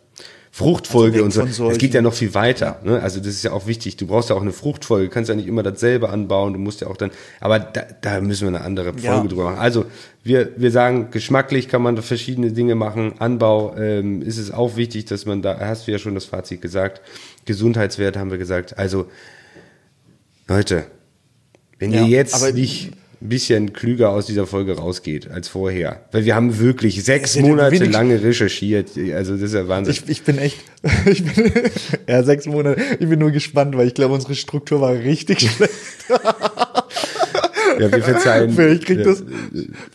Fruchtfolge 0.56 1.24
Also 1.24 1.42
und 1.42 1.52
so. 1.52 1.68
Es 1.72 1.80
geht 1.80 1.96
ja 1.96 2.04
noch 2.04 2.14
viel 2.14 2.36
weiter. 2.36 2.80
Ne? 2.84 3.02
Also 3.02 3.18
das 3.20 3.30
ist 3.30 3.42
ja 3.42 3.54
auch 3.54 3.66
wichtig. 3.66 3.98
Du 3.98 4.06
brauchst 4.06 4.30
ja 4.30 4.36
auch 4.36 4.42
eine 4.44 4.52
Fruchtfolge. 4.54 5.08
Du 5.08 5.12
kannst 5.12 5.28
ja 5.28 5.34
nicht 5.34 5.48
immer 5.48 5.64
dasselbe 5.64 6.10
anbauen. 6.10 6.54
Du 6.54 6.60
musst 6.60 6.82
ja 6.82 6.88
auch 6.90 6.96
dann. 6.96 7.10
Aber 7.40 7.58
da, 7.58 7.82
da 8.02 8.22
müssen 8.22 8.42
wir 8.44 8.50
eine 8.50 8.62
andere 8.62 8.92
Folge 8.94 9.04
Ja. 9.08 9.24
drüber 9.24 9.46
machen. 9.46 9.58
Also 9.58 9.86
wir, 10.24 10.52
wir 10.56 10.70
sagen, 10.70 11.08
geschmacklich 11.10 11.70
kann 11.70 11.82
man 11.82 11.96
da 11.96 12.04
verschiedene 12.04 12.52
Dinge 12.52 12.76
machen. 12.76 13.16
Anbau 13.18 13.76
ähm, 13.78 14.22
ist 14.22 14.38
es 14.38 14.52
auch 14.52 14.76
wichtig, 14.76 15.06
dass 15.06 15.26
man 15.26 15.42
da. 15.42 15.58
Hast 15.60 15.88
du 15.88 15.92
ja 15.92 15.98
schon 15.98 16.14
das 16.14 16.26
Fazit 16.26 16.62
gesagt. 16.62 17.02
Gesundheitswert 17.46 18.16
haben 18.16 18.30
wir 18.30 18.38
gesagt. 18.38 18.78
Also 18.78 19.08
Leute, 20.48 20.86
wenn 21.80 21.92
Ja, 21.92 22.02
ihr 22.04 22.10
jetzt 22.10 22.54
nicht 22.54 22.92
ein 23.24 23.30
bisschen 23.30 23.72
klüger 23.72 24.10
aus 24.10 24.26
dieser 24.26 24.46
Folge 24.46 24.78
rausgeht 24.78 25.32
als 25.32 25.48
vorher, 25.48 26.02
weil 26.12 26.26
wir 26.26 26.36
haben 26.36 26.60
wirklich 26.60 27.04
sechs 27.04 27.40
Monate 27.40 27.86
lange 27.86 28.22
recherchiert. 28.22 28.92
Also 29.16 29.34
das 29.34 29.44
ist 29.44 29.54
ja 29.54 29.68
Wahnsinn. 29.70 29.94
Ich, 29.94 30.10
ich 30.10 30.24
bin 30.24 30.38
echt, 30.38 30.58
ich 31.06 31.24
bin, 31.24 31.52
ja, 32.08 32.22
sechs 32.24 32.46
Monate. 32.46 32.82
Ich 33.00 33.08
bin 33.08 33.20
nur 33.20 33.32
gespannt, 33.32 33.78
weil 33.78 33.88
ich 33.88 33.94
glaube, 33.94 34.14
unsere 34.14 34.36
Struktur 34.36 34.82
war 34.82 34.94
richtig 34.94 35.40
schlecht. 35.56 35.74
Ja, 37.80 37.92
wir 37.92 38.04
verzeihen. 38.04 38.52
Vielleicht 38.52 38.86
kriegt 38.86 39.06
Ja. 39.06 39.12
das, 39.12 39.24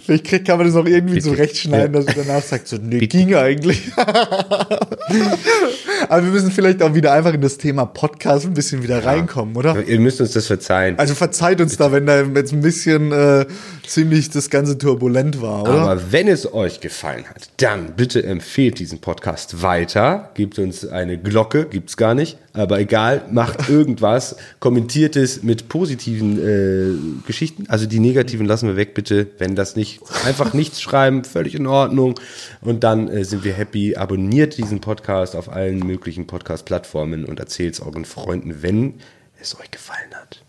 vielleicht 0.05 0.25
kriegt, 0.25 0.47
kann 0.47 0.59
man 0.59 0.67
das 0.67 0.77
auch 0.77 0.87
irgendwie 0.87 1.21
zurechtschneiden, 1.21 1.95
Ja. 1.95 2.01
dass 2.01 2.09
ich 2.17 2.23
danach 2.25 2.43
sagt, 2.43 2.69
so, 2.69 2.77
nee, 2.81 3.07
ging 3.07 3.35
eigentlich. 3.35 3.91
Aber 6.09 6.25
wir 6.25 6.31
müssen 6.33 6.51
vielleicht 6.51 6.83
auch 6.83 6.95
wieder 6.95 7.13
einfach 7.13 7.35
in 7.35 7.41
das 7.41 7.59
Thema 7.59 7.85
Podcast 7.87 8.47
ein 8.47 8.55
bisschen 8.55 8.83
wieder 8.83 9.05
reinkommen, 9.05 9.57
oder? 9.57 9.77
Ihr 9.87 10.01
müsst 10.01 10.21
uns 10.21 10.33
das 10.33 10.47
verzeihen. 10.47 10.99
Also 10.99 11.15
verzeiht 11.15 11.61
uns 11.61 11.77
da, 11.77 11.93
wenn 11.93 12.07
da 12.07 12.23
jetzt 12.23 12.53
ein 12.53 12.63
bisschen 12.63 13.13
äh, 13.13 13.47
ziemlich 13.89 14.31
das 14.31 14.51
Ganze 14.51 14.79
turbulent 14.79 15.41
war, 15.41 15.63
oder? 15.63 15.73
Aber 15.73 16.13
wenn 16.13 16.29
es 16.29 16.53
euch 16.53 16.81
gefallen 16.81 17.25
hat, 17.27 17.51
dann 17.57 17.95
bitte 17.97 18.23
empfehlt 18.23 18.79
diesen 18.79 19.01
Podcast 19.01 19.63
weiter. 19.63 20.31
Gebt 20.35 20.59
uns 20.59 20.87
eine 20.87 21.19
Glocke, 21.19 21.67
gibt's 21.67 21.97
gar 21.97 22.15
nicht, 22.15 22.39
aber 22.53 22.79
egal, 22.81 23.23
macht 23.31 23.69
irgendwas, 23.69 24.37
kommentiert 24.61 25.17
es 25.17 25.43
mit 25.43 25.69
positiven 25.69 26.39
äh, 26.39 27.27
Geschichten. 27.27 27.65
Also 27.69 27.87
die 27.87 28.01
negativen 28.01 28.47
lassen 28.47 28.69
wir 28.69 28.77
weg, 28.77 28.95
bitte. 28.95 29.27
Wenn 29.39 29.55
das 29.55 29.77
nicht, 29.77 30.01
einfach 30.25 30.55
nichts 30.55 30.81
schreiben, 30.81 31.25
völlig 31.25 31.55
in 31.55 31.67
Ordnung. 31.67 32.15
Und 32.61 32.85
dann 32.85 33.09
äh, 33.09 33.25
sind 33.25 33.45
wir 33.45 33.53
happy. 33.55 33.97
Abonniert 33.97 34.59
diesen 34.59 34.81
Podcast 34.81 35.37
auf 35.37 35.51
allen 35.51 35.81
möglichen 35.81 36.27
Podcast-Plattformen 36.27 37.25
und 37.25 37.41
erzählt 37.41 37.75
es 37.75 37.81
euren 37.81 38.05
Freunden, 38.05 38.63
wenn 38.63 38.95
es 39.41 39.59
euch 39.59 39.71
gefallen 39.71 40.15
hat. 40.15 40.43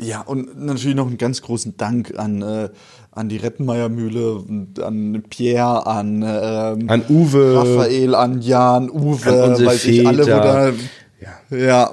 Ja, 0.00 0.22
und 0.22 0.58
natürlich 0.58 0.96
noch 0.96 1.06
einen 1.06 1.18
ganz 1.18 1.42
großen 1.42 1.76
Dank 1.76 2.18
an, 2.18 2.40
äh, 2.42 2.68
an 3.12 3.28
die 3.28 3.36
Rettenmeier-Mühle, 3.36 4.32
und 4.36 4.80
an 4.80 5.22
Pierre, 5.28 5.86
an, 5.86 6.22
ähm, 6.22 6.88
An 6.88 7.02
Uwe. 7.08 7.54
Raphael, 7.56 8.14
an 8.14 8.40
Jan, 8.40 8.88
Uwe, 8.90 9.44
An 9.44 9.66
weiß 9.66 9.84
ich 9.86 10.06
alle, 10.06 10.22
wo 10.22 10.24
Väter. 10.24 10.72
da. 11.20 11.56
Ja, 11.56 11.90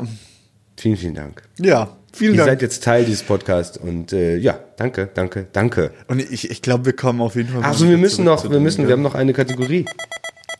Vielen, 0.78 0.95
vielen 0.95 1.16
Dank. 1.16 1.41
ja, 1.60 1.89
vielen 2.14 2.34
Ihr 2.36 2.38
Dank. 2.38 2.49
seid 2.51 2.62
jetzt 2.62 2.84
Teil 2.84 3.03
dieses 3.03 3.24
Podcasts 3.24 3.78
und 3.78 4.14
äh, 4.14 4.38
ja, 4.38 4.58
danke, 4.78 5.10
danke, 5.14 5.47
danke. 5.51 5.91
und 6.08 6.20
ich, 6.22 6.49
ich 6.51 6.62
glaube, 6.62 6.86
wir 6.86 6.93
kommen 6.93 7.20
auf 7.20 7.36
jeden 7.36 7.49
Fall. 7.49 7.64
Also 7.64 7.89
wir 7.89 7.97
müssen 7.97 8.24
noch, 8.24 8.49
wir 8.49 8.60
müssen, 8.60 8.86
wir 8.88 8.93
haben 8.93 9.01
noch 9.01 9.16
eine 9.16 9.34
Kategorie. 9.34 9.86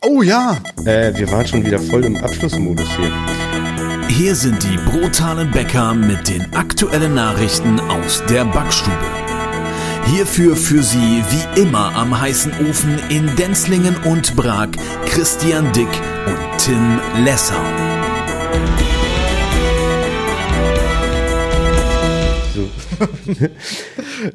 Oh 0.06 0.22
ja, 0.22 0.58
Äh, 0.84 1.16
wir 1.16 1.30
waren 1.30 1.46
schon 1.46 1.64
wieder 1.64 1.78
voll 1.78 2.04
im 2.04 2.16
Abschlussmodus 2.16 2.88
hier. 2.96 3.97
Hier 4.18 4.34
sind 4.34 4.64
die 4.64 4.76
brutalen 4.78 5.48
Bäcker 5.52 5.94
mit 5.94 6.28
den 6.28 6.52
aktuellen 6.52 7.14
Nachrichten 7.14 7.78
aus 7.78 8.20
der 8.28 8.44
Backstube. 8.46 8.98
Hierfür 10.06 10.56
für 10.56 10.82
Sie 10.82 11.22
wie 11.30 11.60
immer 11.60 11.94
am 11.94 12.20
heißen 12.20 12.50
Ofen 12.68 12.98
in 13.10 13.36
Denzlingen 13.36 13.96
und 13.98 14.34
Prag 14.34 14.70
Christian 15.06 15.72
Dick 15.72 15.86
und 16.26 16.58
Tim 16.58 16.98
Lessau. 17.24 17.54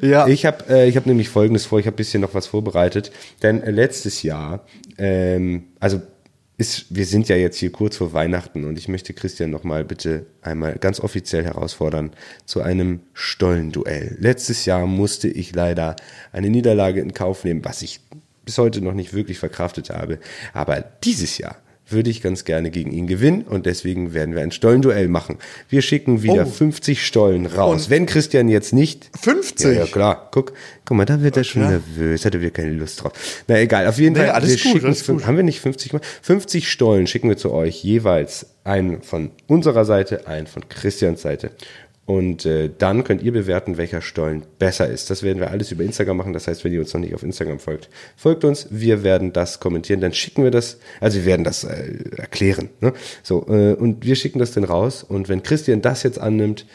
ja. 0.00 0.26
Ich 0.28 0.46
habe 0.46 0.64
äh, 0.70 0.88
ich 0.88 0.96
hab 0.96 1.04
nämlich 1.04 1.28
Folgendes 1.28 1.66
vor, 1.66 1.78
ich 1.78 1.84
habe 1.86 1.94
ein 1.94 1.98
bisschen 1.98 2.22
noch 2.22 2.32
was 2.32 2.46
vorbereitet. 2.46 3.12
Denn 3.42 3.62
äh, 3.62 3.70
letztes 3.70 4.22
Jahr, 4.22 4.64
ähm, 4.96 5.64
also 5.78 6.00
ist, 6.56 6.86
wir 6.88 7.04
sind 7.04 7.28
ja 7.28 7.36
jetzt 7.36 7.58
hier 7.58 7.72
kurz 7.72 7.96
vor 7.96 8.12
Weihnachten 8.12 8.64
und 8.64 8.78
ich 8.78 8.88
möchte 8.88 9.12
Christian 9.12 9.50
nochmal 9.50 9.84
bitte 9.84 10.26
einmal 10.40 10.76
ganz 10.76 11.00
offiziell 11.00 11.44
herausfordern 11.44 12.12
zu 12.44 12.62
einem 12.62 13.00
Stollenduell. 13.12 14.16
Letztes 14.20 14.64
Jahr 14.64 14.86
musste 14.86 15.28
ich 15.28 15.54
leider 15.54 15.96
eine 16.32 16.50
Niederlage 16.50 17.00
in 17.00 17.12
Kauf 17.12 17.44
nehmen, 17.44 17.64
was 17.64 17.82
ich 17.82 18.00
bis 18.44 18.58
heute 18.58 18.82
noch 18.82 18.92
nicht 18.92 19.14
wirklich 19.14 19.38
verkraftet 19.38 19.90
habe. 19.90 20.20
Aber 20.52 20.80
dieses 20.80 21.38
Jahr 21.38 21.56
würde 21.88 22.08
ich 22.10 22.22
ganz 22.22 22.44
gerne 22.44 22.70
gegen 22.70 22.90
ihn 22.92 23.06
gewinnen 23.06 23.42
und 23.42 23.66
deswegen 23.66 24.14
werden 24.14 24.34
wir 24.34 24.42
ein 24.42 24.52
Stollenduell 24.52 25.08
machen. 25.08 25.36
Wir 25.68 25.82
schicken 25.82 26.22
wieder 26.22 26.46
Oh. 26.46 26.50
50 26.50 27.06
Stollen 27.06 27.46
raus. 27.46 27.84
Und- 27.84 27.90
Wenn 27.90 28.06
Christian 28.06 28.48
jetzt 28.48 28.72
nicht 28.72 29.10
50? 29.20 29.66
ja, 29.66 29.72
ja, 29.80 29.86
klar. 29.86 30.28
Guck, 30.32 30.54
guck 30.84 30.96
mal, 30.96 31.04
da 31.04 31.20
wird 31.22 31.36
er 31.36 31.44
schon 31.44 31.62
nervös. 31.68 32.24
Hat 32.24 32.34
er 32.34 32.40
wieder 32.40 32.50
keine 32.52 32.72
Lust 32.72 33.02
drauf. 33.02 33.12
Na 33.48 33.58
egal, 33.60 33.86
auf 33.86 33.98
jeden 33.98 34.14
Nee, 34.14 34.20
Fall. 34.20 34.30
alles 34.30 34.48
wir 34.50 34.56
gut, 34.56 34.72
schicken 34.72 34.86
alles 34.86 35.06
gut. 35.06 35.26
Haben 35.26 35.36
wir 35.36 35.44
nicht 35.44 35.60
50 35.60 35.90
gemacht? 35.90 36.06
50 36.22 36.70
Stollen 36.70 37.06
schicken 37.06 37.28
wir 37.28 37.36
zu 37.36 37.52
euch. 37.52 37.84
Jeweils 37.84 38.46
einen 38.64 39.02
von 39.02 39.30
unserer 39.46 39.84
Seite, 39.84 40.26
einen 40.26 40.46
von 40.46 40.66
Christians 40.70 41.20
Seite. 41.20 41.50
Und 42.06 42.44
äh, 42.44 42.70
dann 42.76 43.02
könnt 43.02 43.22
ihr 43.22 43.32
bewerten, 43.32 43.78
welcher 43.78 44.02
Stollen 44.02 44.44
besser 44.58 44.86
ist. 44.88 45.08
Das 45.08 45.22
werden 45.22 45.40
wir 45.40 45.50
alles 45.50 45.72
über 45.72 45.84
Instagram 45.84 46.18
machen. 46.18 46.32
Das 46.34 46.46
heißt, 46.46 46.62
wenn 46.62 46.72
ihr 46.72 46.80
uns 46.80 46.92
noch 46.92 47.00
nicht 47.00 47.14
auf 47.14 47.22
Instagram 47.22 47.58
folgt, 47.58 47.88
folgt 48.16 48.44
uns. 48.44 48.66
Wir 48.70 49.02
werden 49.02 49.32
das 49.32 49.58
kommentieren. 49.58 50.00
Dann 50.00 50.12
schicken 50.12 50.44
wir 50.44 50.50
das, 50.50 50.78
also 51.00 51.18
wir 51.18 51.24
werden 51.24 51.44
das 51.44 51.64
äh, 51.64 51.94
erklären. 52.16 52.68
Ne? 52.80 52.92
So, 53.22 53.46
äh, 53.48 53.72
und 53.72 54.04
wir 54.04 54.16
schicken 54.16 54.38
das 54.38 54.52
dann 54.52 54.64
raus. 54.64 55.02
Und 55.02 55.30
wenn 55.30 55.42
Christian 55.42 55.80
das 55.80 56.02
jetzt 56.02 56.18
annimmt, 56.18 56.66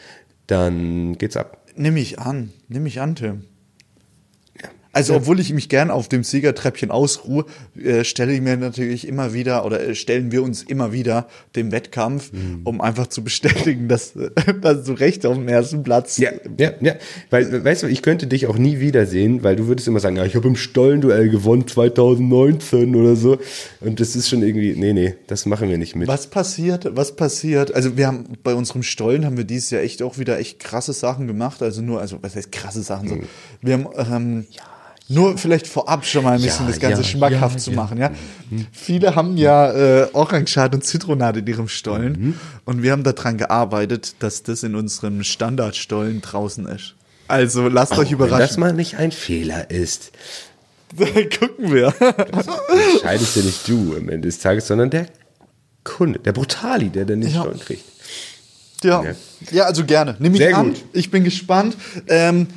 dann 0.48 1.16
geht's 1.16 1.36
ab. 1.36 1.64
Nimm 1.76 1.96
ich 1.96 2.18
an, 2.18 2.50
nimm 2.68 2.86
ich 2.86 3.00
an, 3.00 3.14
Tim. 3.14 3.44
Also, 4.92 5.14
obwohl 5.14 5.38
ich 5.38 5.52
mich 5.52 5.68
gern 5.68 5.90
auf 5.90 6.08
dem 6.08 6.24
Siegertreppchen 6.24 6.90
ausruhe, 6.90 7.44
äh, 7.80 8.02
stelle 8.04 8.32
ich 8.32 8.40
mir 8.40 8.56
natürlich 8.56 9.06
immer 9.06 9.32
wieder 9.32 9.64
oder 9.64 9.80
äh, 9.80 9.94
stellen 9.94 10.32
wir 10.32 10.42
uns 10.42 10.62
immer 10.62 10.92
wieder 10.92 11.28
dem 11.54 11.70
Wettkampf, 11.70 12.32
Mhm. 12.32 12.60
um 12.64 12.80
einfach 12.80 13.06
zu 13.06 13.22
bestätigen, 13.22 13.88
dass, 13.88 14.14
dass 14.62 14.84
du 14.84 14.92
recht 14.92 15.24
auf 15.26 15.36
dem 15.36 15.48
ersten 15.48 15.82
Platz. 15.82 16.18
Ja, 16.18 16.30
ja, 16.58 16.72
ja. 16.80 16.94
Weil, 17.30 17.64
weißt 17.64 17.84
du, 17.84 17.86
ich 17.86 18.02
könnte 18.02 18.26
dich 18.26 18.46
auch 18.46 18.58
nie 18.58 18.80
wiedersehen, 18.80 19.42
weil 19.44 19.56
du 19.56 19.66
würdest 19.68 19.86
immer 19.88 20.00
sagen, 20.00 20.16
ja, 20.16 20.24
ich 20.24 20.34
habe 20.34 20.48
im 20.48 20.56
Stollenduell 20.56 21.28
gewonnen 21.28 21.66
2019 21.66 22.94
oder 22.96 23.16
so. 23.16 23.38
Und 23.80 24.00
das 24.00 24.16
ist 24.16 24.28
schon 24.28 24.42
irgendwie, 24.42 24.74
nee, 24.76 24.92
nee, 24.92 25.14
das 25.26 25.46
machen 25.46 25.68
wir 25.68 25.78
nicht 25.78 25.94
mit. 25.96 26.08
Was 26.08 26.26
passiert? 26.28 26.88
Was 26.96 27.14
passiert? 27.16 27.74
Also 27.74 27.96
wir 27.96 28.06
haben 28.06 28.24
bei 28.42 28.54
unserem 28.54 28.82
Stollen 28.82 29.24
haben 29.24 29.36
wir 29.36 29.44
dieses 29.44 29.70
Jahr 29.70 29.82
echt 29.82 30.02
auch 30.02 30.18
wieder 30.18 30.38
echt 30.38 30.58
krasse 30.58 30.92
Sachen 30.92 31.26
gemacht. 31.26 31.62
Also 31.62 31.82
nur, 31.82 32.00
also 32.00 32.18
was 32.22 32.36
heißt 32.36 32.50
krasse 32.52 32.82
Sachen? 32.82 33.08
So, 33.08 33.18
wir 33.62 33.74
haben 33.74 33.86
ähm, 33.96 34.46
nur 35.10 35.36
vielleicht 35.36 35.66
vorab 35.66 36.06
schon 36.06 36.24
mal 36.24 36.36
ein 36.36 36.42
bisschen 36.42 36.64
Ja, 36.66 36.70
das 36.72 36.80
Ganze 36.80 37.02
ja, 37.02 37.06
schmackhaft 37.08 37.56
ja, 37.56 37.60
zu 37.60 37.72
machen, 37.72 37.98
ja. 37.98 38.10
Viele 38.72 39.14
haben 39.16 39.36
ja 39.36 39.70
äh, 39.72 40.08
Orangat 40.12 40.74
und 40.74 40.84
Zitronat 40.84 41.36
in 41.36 41.46
ihrem 41.46 41.68
Stollen 41.68 42.12
Mhm. 42.12 42.34
und 42.64 42.82
wir 42.82 42.92
haben 42.92 43.02
daran 43.02 43.36
gearbeitet, 43.36 44.14
dass 44.20 44.42
das 44.42 44.62
in 44.62 44.74
unserem 44.74 45.22
Standardstollen 45.22 46.20
draußen 46.22 46.66
ist. 46.66 46.94
Also 47.28 47.68
lasst 47.68 47.92
euch 47.92 48.12
Wenn 48.12 48.18
das 48.18 48.28
überraschen. 48.28 48.60
mal 48.60 48.72
nicht 48.72 48.96
ein 48.96 49.12
Fehler 49.12 49.70
ist. 49.70 50.12
Gucken 51.38 51.72
wir. 51.72 51.94
Entscheidest 52.92 53.36
ja 53.36 53.42
nicht 53.42 53.68
du 53.68 53.94
am 53.96 54.08
Ende 54.08 54.26
des 54.28 54.38
Tages, 54.40 54.66
sondern 54.66 54.90
der 54.90 55.06
Kunde, 55.84 56.18
der 56.18 56.32
Brutali, 56.32 56.88
der 56.90 57.04
dann 57.04 57.20
nicht 57.20 57.34
Ja. 57.34 57.42
Stollen 57.42 57.60
kriegt. 57.60 57.84
Ja, 58.82 59.02
Ja. 59.04 59.12
ja 59.50 59.64
also 59.64 59.84
gerne. 59.84 60.16
Nimm 60.18 60.32
mich 60.32 60.40
Sehr 60.40 60.56
an. 60.56 60.70
gut. 60.70 60.84
Ich 60.92 61.10
bin 61.10 61.22
gespannt. 61.24 61.76
Ähm, 62.08 62.48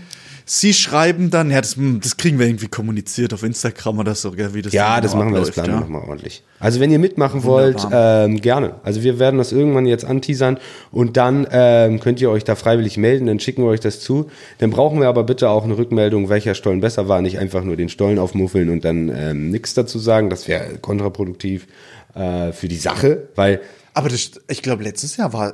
Sie 0.46 0.74
schreiben 0.74 1.30
dann, 1.30 1.52
ja, 1.52 1.62
das, 1.62 1.78
das 2.02 2.18
kriegen 2.18 2.38
wir 2.38 2.48
irgendwie 2.48 2.68
kommuniziert 2.68 3.34
auf 3.34 3.44
Instagram 3.44 4.00
oder 4.00 4.16
so, 4.16 4.32
gell, 4.32 4.54
wie 4.54 4.62
das 4.62 4.74
Ja, 4.74 5.00
das 5.00 5.16
machen 5.16 5.34
wir, 5.34 5.40
das 5.40 5.50
abläuft, 5.50 5.54
planen 5.54 5.70
wir 5.70 5.76
ja. 5.76 5.80
nochmal 5.82 6.10
ordentlich. 6.10 6.44
Also 6.60 6.80
wenn 6.80 6.92
ihr 6.92 7.00
mitmachen 7.00 7.44
Wunderbar. 7.44 7.92
wollt, 7.92 8.32
ähm, 8.32 8.42
gerne. 8.42 8.76
Also 8.84 9.04
wir 9.04 9.20
werden 9.20 9.38
das 9.38 9.52
irgendwann 9.52 9.86
jetzt 9.86 10.06
anteasern 10.06 10.58
und 10.92 11.18
dann 11.18 11.48
ähm, 11.52 12.00
könnt 12.00 12.20
ihr 12.22 12.30
euch 12.30 12.44
da 12.44 12.56
freiwillig 12.56 12.98
melden, 12.98 13.28
dann 13.28 13.40
schicken 13.40 13.64
wir 13.64 13.70
euch 13.70 13.80
das 13.80 14.00
zu. 14.02 14.30
Dann 14.60 14.70
brauchen 14.70 15.00
wir 15.00 15.08
aber 15.08 15.24
bitte 15.24 15.50
auch 15.50 15.64
eine 15.64 15.78
Rückmeldung, 15.78 16.30
welcher 16.30 16.56
Stollen 16.56 16.82
besser 16.82 17.08
war, 17.08 17.22
nicht 17.22 17.40
einfach 17.40 17.64
nur 17.64 17.76
den 17.76 17.90
Stollen 17.90 18.20
aufmuffeln 18.20 18.70
und 18.70 18.84
dann 18.84 19.10
ähm, 19.16 19.50
nichts 19.50 19.74
dazu 19.74 20.00
sagen. 20.00 20.30
Das 20.30 20.48
wäre 20.48 20.78
kontraproduktiv 20.80 21.68
äh, 22.16 22.52
für 22.52 22.68
die 22.68 22.78
Sache, 22.78 23.30
weil 23.36 23.62
Aber 23.94 24.10
das, 24.10 24.32
ich 24.50 24.62
glaube, 24.62 24.84
letztes 24.84 25.18
Jahr 25.18 25.34
war 25.34 25.54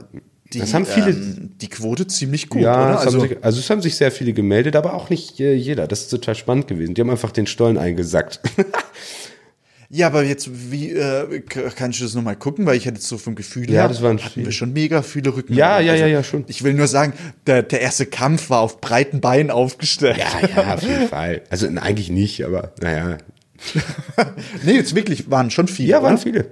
die, 0.53 0.59
Das 0.59 0.73
haben 0.73 0.85
viele- 0.85 1.11
ähm, 1.11 1.51
die 1.61 1.69
Quote 1.69 2.07
ziemlich 2.07 2.49
gut, 2.49 2.61
ja, 2.61 2.73
oder? 2.91 2.99
Also, 2.99 3.19
sich, 3.21 3.37
also 3.43 3.59
es 3.59 3.69
haben 3.69 3.81
sich 3.81 3.95
sehr 3.95 4.11
viele 4.11 4.33
gemeldet, 4.33 4.75
aber 4.75 4.93
auch 4.95 5.09
nicht 5.09 5.39
äh, 5.39 5.53
jeder. 5.53 5.87
Das 5.87 6.01
ist 6.01 6.09
total 6.09 6.35
spannend 6.35 6.67
gewesen. 6.67 6.93
Die 6.95 7.01
haben 7.01 7.09
einfach 7.09 7.31
den 7.31 7.45
Stollen 7.47 7.77
eingesackt. 7.77 8.39
ja, 9.89 10.07
aber 10.07 10.23
jetzt, 10.23 10.49
wie 10.71 10.91
äh, 10.91 11.41
kann 11.41 11.91
ich 11.91 11.99
das 11.99 12.13
nochmal 12.15 12.35
gucken? 12.35 12.65
Weil 12.65 12.77
ich 12.77 12.85
hätte 12.85 12.95
jetzt 12.97 13.07
so 13.07 13.17
vom 13.17 13.35
Gefühl 13.35 13.65
Ja, 13.69 13.81
her, 13.81 13.87
das 13.89 14.01
waren 14.01 14.17
hatten 14.19 14.33
viele. 14.33 14.45
wir 14.47 14.51
schon 14.53 14.73
mega 14.73 15.01
viele 15.01 15.29
Rückmeldungen. 15.29 15.57
Ja, 15.59 15.79
ja, 15.79 15.91
Also, 15.93 16.03
ja, 16.03 16.09
ja, 16.09 16.23
schon. 16.23 16.45
Ich 16.47 16.63
will 16.63 16.73
nur 16.73 16.87
sagen, 16.87 17.13
der, 17.47 17.61
der 17.63 17.81
erste 17.81 18.05
Kampf 18.05 18.49
war 18.49 18.61
auf 18.61 18.81
breiten 18.81 19.21
Beinen 19.21 19.51
aufgestellt. 19.51 20.17
ja, 20.17 20.47
ja, 20.63 20.73
auf 20.75 20.81
jeden 20.83 21.07
Fall. 21.07 21.41
Also 21.49 21.67
eigentlich 21.67 22.09
nicht, 22.09 22.43
aber 22.43 22.73
naja, 22.81 23.17
nee, 24.63 24.73
jetzt 24.73 24.95
wirklich 24.95 25.29
waren 25.29 25.51
schon 25.51 25.67
viele. 25.67 25.89
Ja, 25.89 26.01
waren 26.01 26.13
oder? 26.13 26.21
viele. 26.23 26.45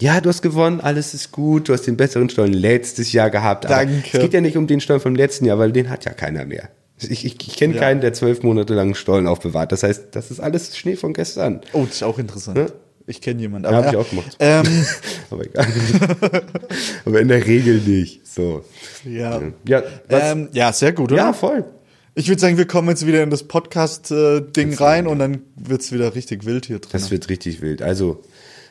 Ja, 0.00 0.20
du 0.20 0.28
hast 0.30 0.42
gewonnen, 0.42 0.80
alles 0.80 1.12
ist 1.14 1.30
gut, 1.30 1.68
du 1.68 1.72
hast 1.74 1.86
den 1.86 1.96
besseren 1.96 2.28
Stollen 2.30 2.52
letztes 2.54 3.12
Jahr 3.12 3.30
gehabt. 3.30 3.64
Danke. 3.68 4.02
Es 4.12 4.20
geht 4.20 4.32
ja 4.32 4.40
nicht 4.40 4.56
um 4.56 4.66
den 4.66 4.80
Stollen 4.80 5.00
vom 5.00 5.14
letzten 5.14 5.44
Jahr, 5.44 5.58
weil 5.58 5.72
den 5.72 5.90
hat 5.90 6.04
ja 6.06 6.12
keiner 6.12 6.44
mehr. 6.46 6.70
Ich, 6.98 7.10
ich, 7.24 7.24
ich 7.24 7.56
kenne 7.56 7.74
Ja. 7.74 7.80
keinen, 7.80 8.00
der 8.00 8.12
zwölf 8.12 8.42
Monate 8.42 8.74
lang 8.74 8.94
Stollen 8.94 9.26
aufbewahrt. 9.26 9.72
Das 9.72 9.82
heißt, 9.82 10.08
das 10.12 10.30
ist 10.30 10.40
alles 10.40 10.76
Schnee 10.76 10.96
von 10.96 11.12
gestern. 11.12 11.60
Oh, 11.72 11.84
das 11.84 11.96
ist 11.96 12.02
auch 12.02 12.18
interessant. 12.18 12.58
Ja? 12.58 12.66
Ich 13.06 13.20
kenne 13.20 13.40
jemanden. 13.40 13.64
Ja, 13.70 13.78
aber 13.78 13.78
hab 13.78 13.86
ich 13.86 13.92
ja. 13.92 13.98
auch 13.98 14.08
gemacht. 14.10 14.36
Ähm, 14.38 14.64
Aber 15.30 15.44
egal. 15.44 15.66
aber 17.04 17.20
in 17.20 17.28
der 17.28 17.46
Regel 17.46 17.78
nicht. 17.80 18.26
So. 18.26 18.64
ja. 19.04 19.40
Ja, 19.66 19.82
Ähm, 20.08 20.48
ja, 20.52 20.72
sehr 20.72 20.92
gut, 20.92 21.12
oder? 21.12 21.22
ja 21.22 21.32
voll. 21.32 21.64
Ich 22.14 22.28
würde 22.28 22.40
sagen, 22.40 22.56
wir 22.58 22.66
kommen 22.66 22.88
jetzt 22.88 23.06
wieder 23.06 23.22
in 23.22 23.30
das 23.30 23.44
Podcast-Ding 23.44 24.74
rein 24.74 25.06
und 25.06 25.18
dann 25.20 25.42
wird's 25.56 25.92
wieder 25.92 26.14
richtig 26.14 26.44
wild 26.44 26.66
hier 26.66 26.78
drin. 26.78 26.90
Das 26.92 27.10
wird 27.10 27.28
richtig 27.28 27.60
wild. 27.62 27.82
Also, 27.82 28.22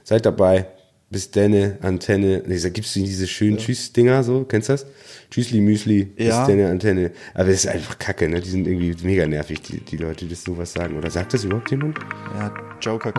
seid 0.04 0.26
dabei 0.26 0.68
bis 1.10 1.32
denne, 1.32 1.78
Antenne. 1.82 2.44
Nee, 2.46 2.60
da 2.60 2.70
gibt's 2.70 2.94
diese 2.94 3.28
schönen 3.28 3.58
ja. 3.58 3.64
Tschüss-Dinger, 3.64 4.24
so, 4.24 4.44
kennst 4.44 4.70
du 4.70 4.74
das? 4.74 4.86
Tschüssli, 5.32 5.60
Müsli, 5.62 6.12
ja. 6.18 6.40
bis 6.40 6.48
denne, 6.48 6.70
Antenne. 6.70 7.12
Aber 7.34 7.46
das 7.46 7.56
ist 7.66 7.68
einfach 7.68 7.98
Kacke, 7.98 8.30
ne? 8.30 8.42
Die 8.42 8.50
sind 8.50 8.68
irgendwie 8.68 8.96
mega 9.04 9.26
nervig, 9.28 9.62
die, 9.62 9.80
die 9.80 9.98
Leute, 9.98 10.26
die 10.26 10.36
sowas 10.36 10.74
sagen. 10.74 10.98
Oder 10.98 11.10
sagt 11.10 11.34
das 11.34 11.44
überhaupt 11.44 11.72
jemand? 11.72 11.98
Ja, 12.36 12.54
Joker. 12.82 13.12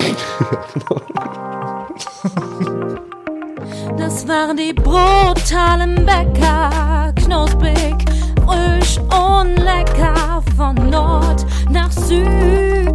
das 3.99 4.27
waren 4.29 4.57
die 4.57 4.73
brutalen 4.73 6.07
Bäcker, 6.07 7.13
knusprig, 7.17 7.97
frisch 8.47 8.99
und 8.99 9.57
lecker, 9.57 10.43
von 10.57 10.75
Nord 10.91 11.45
nach 11.71 11.91
Süd. 11.93 12.91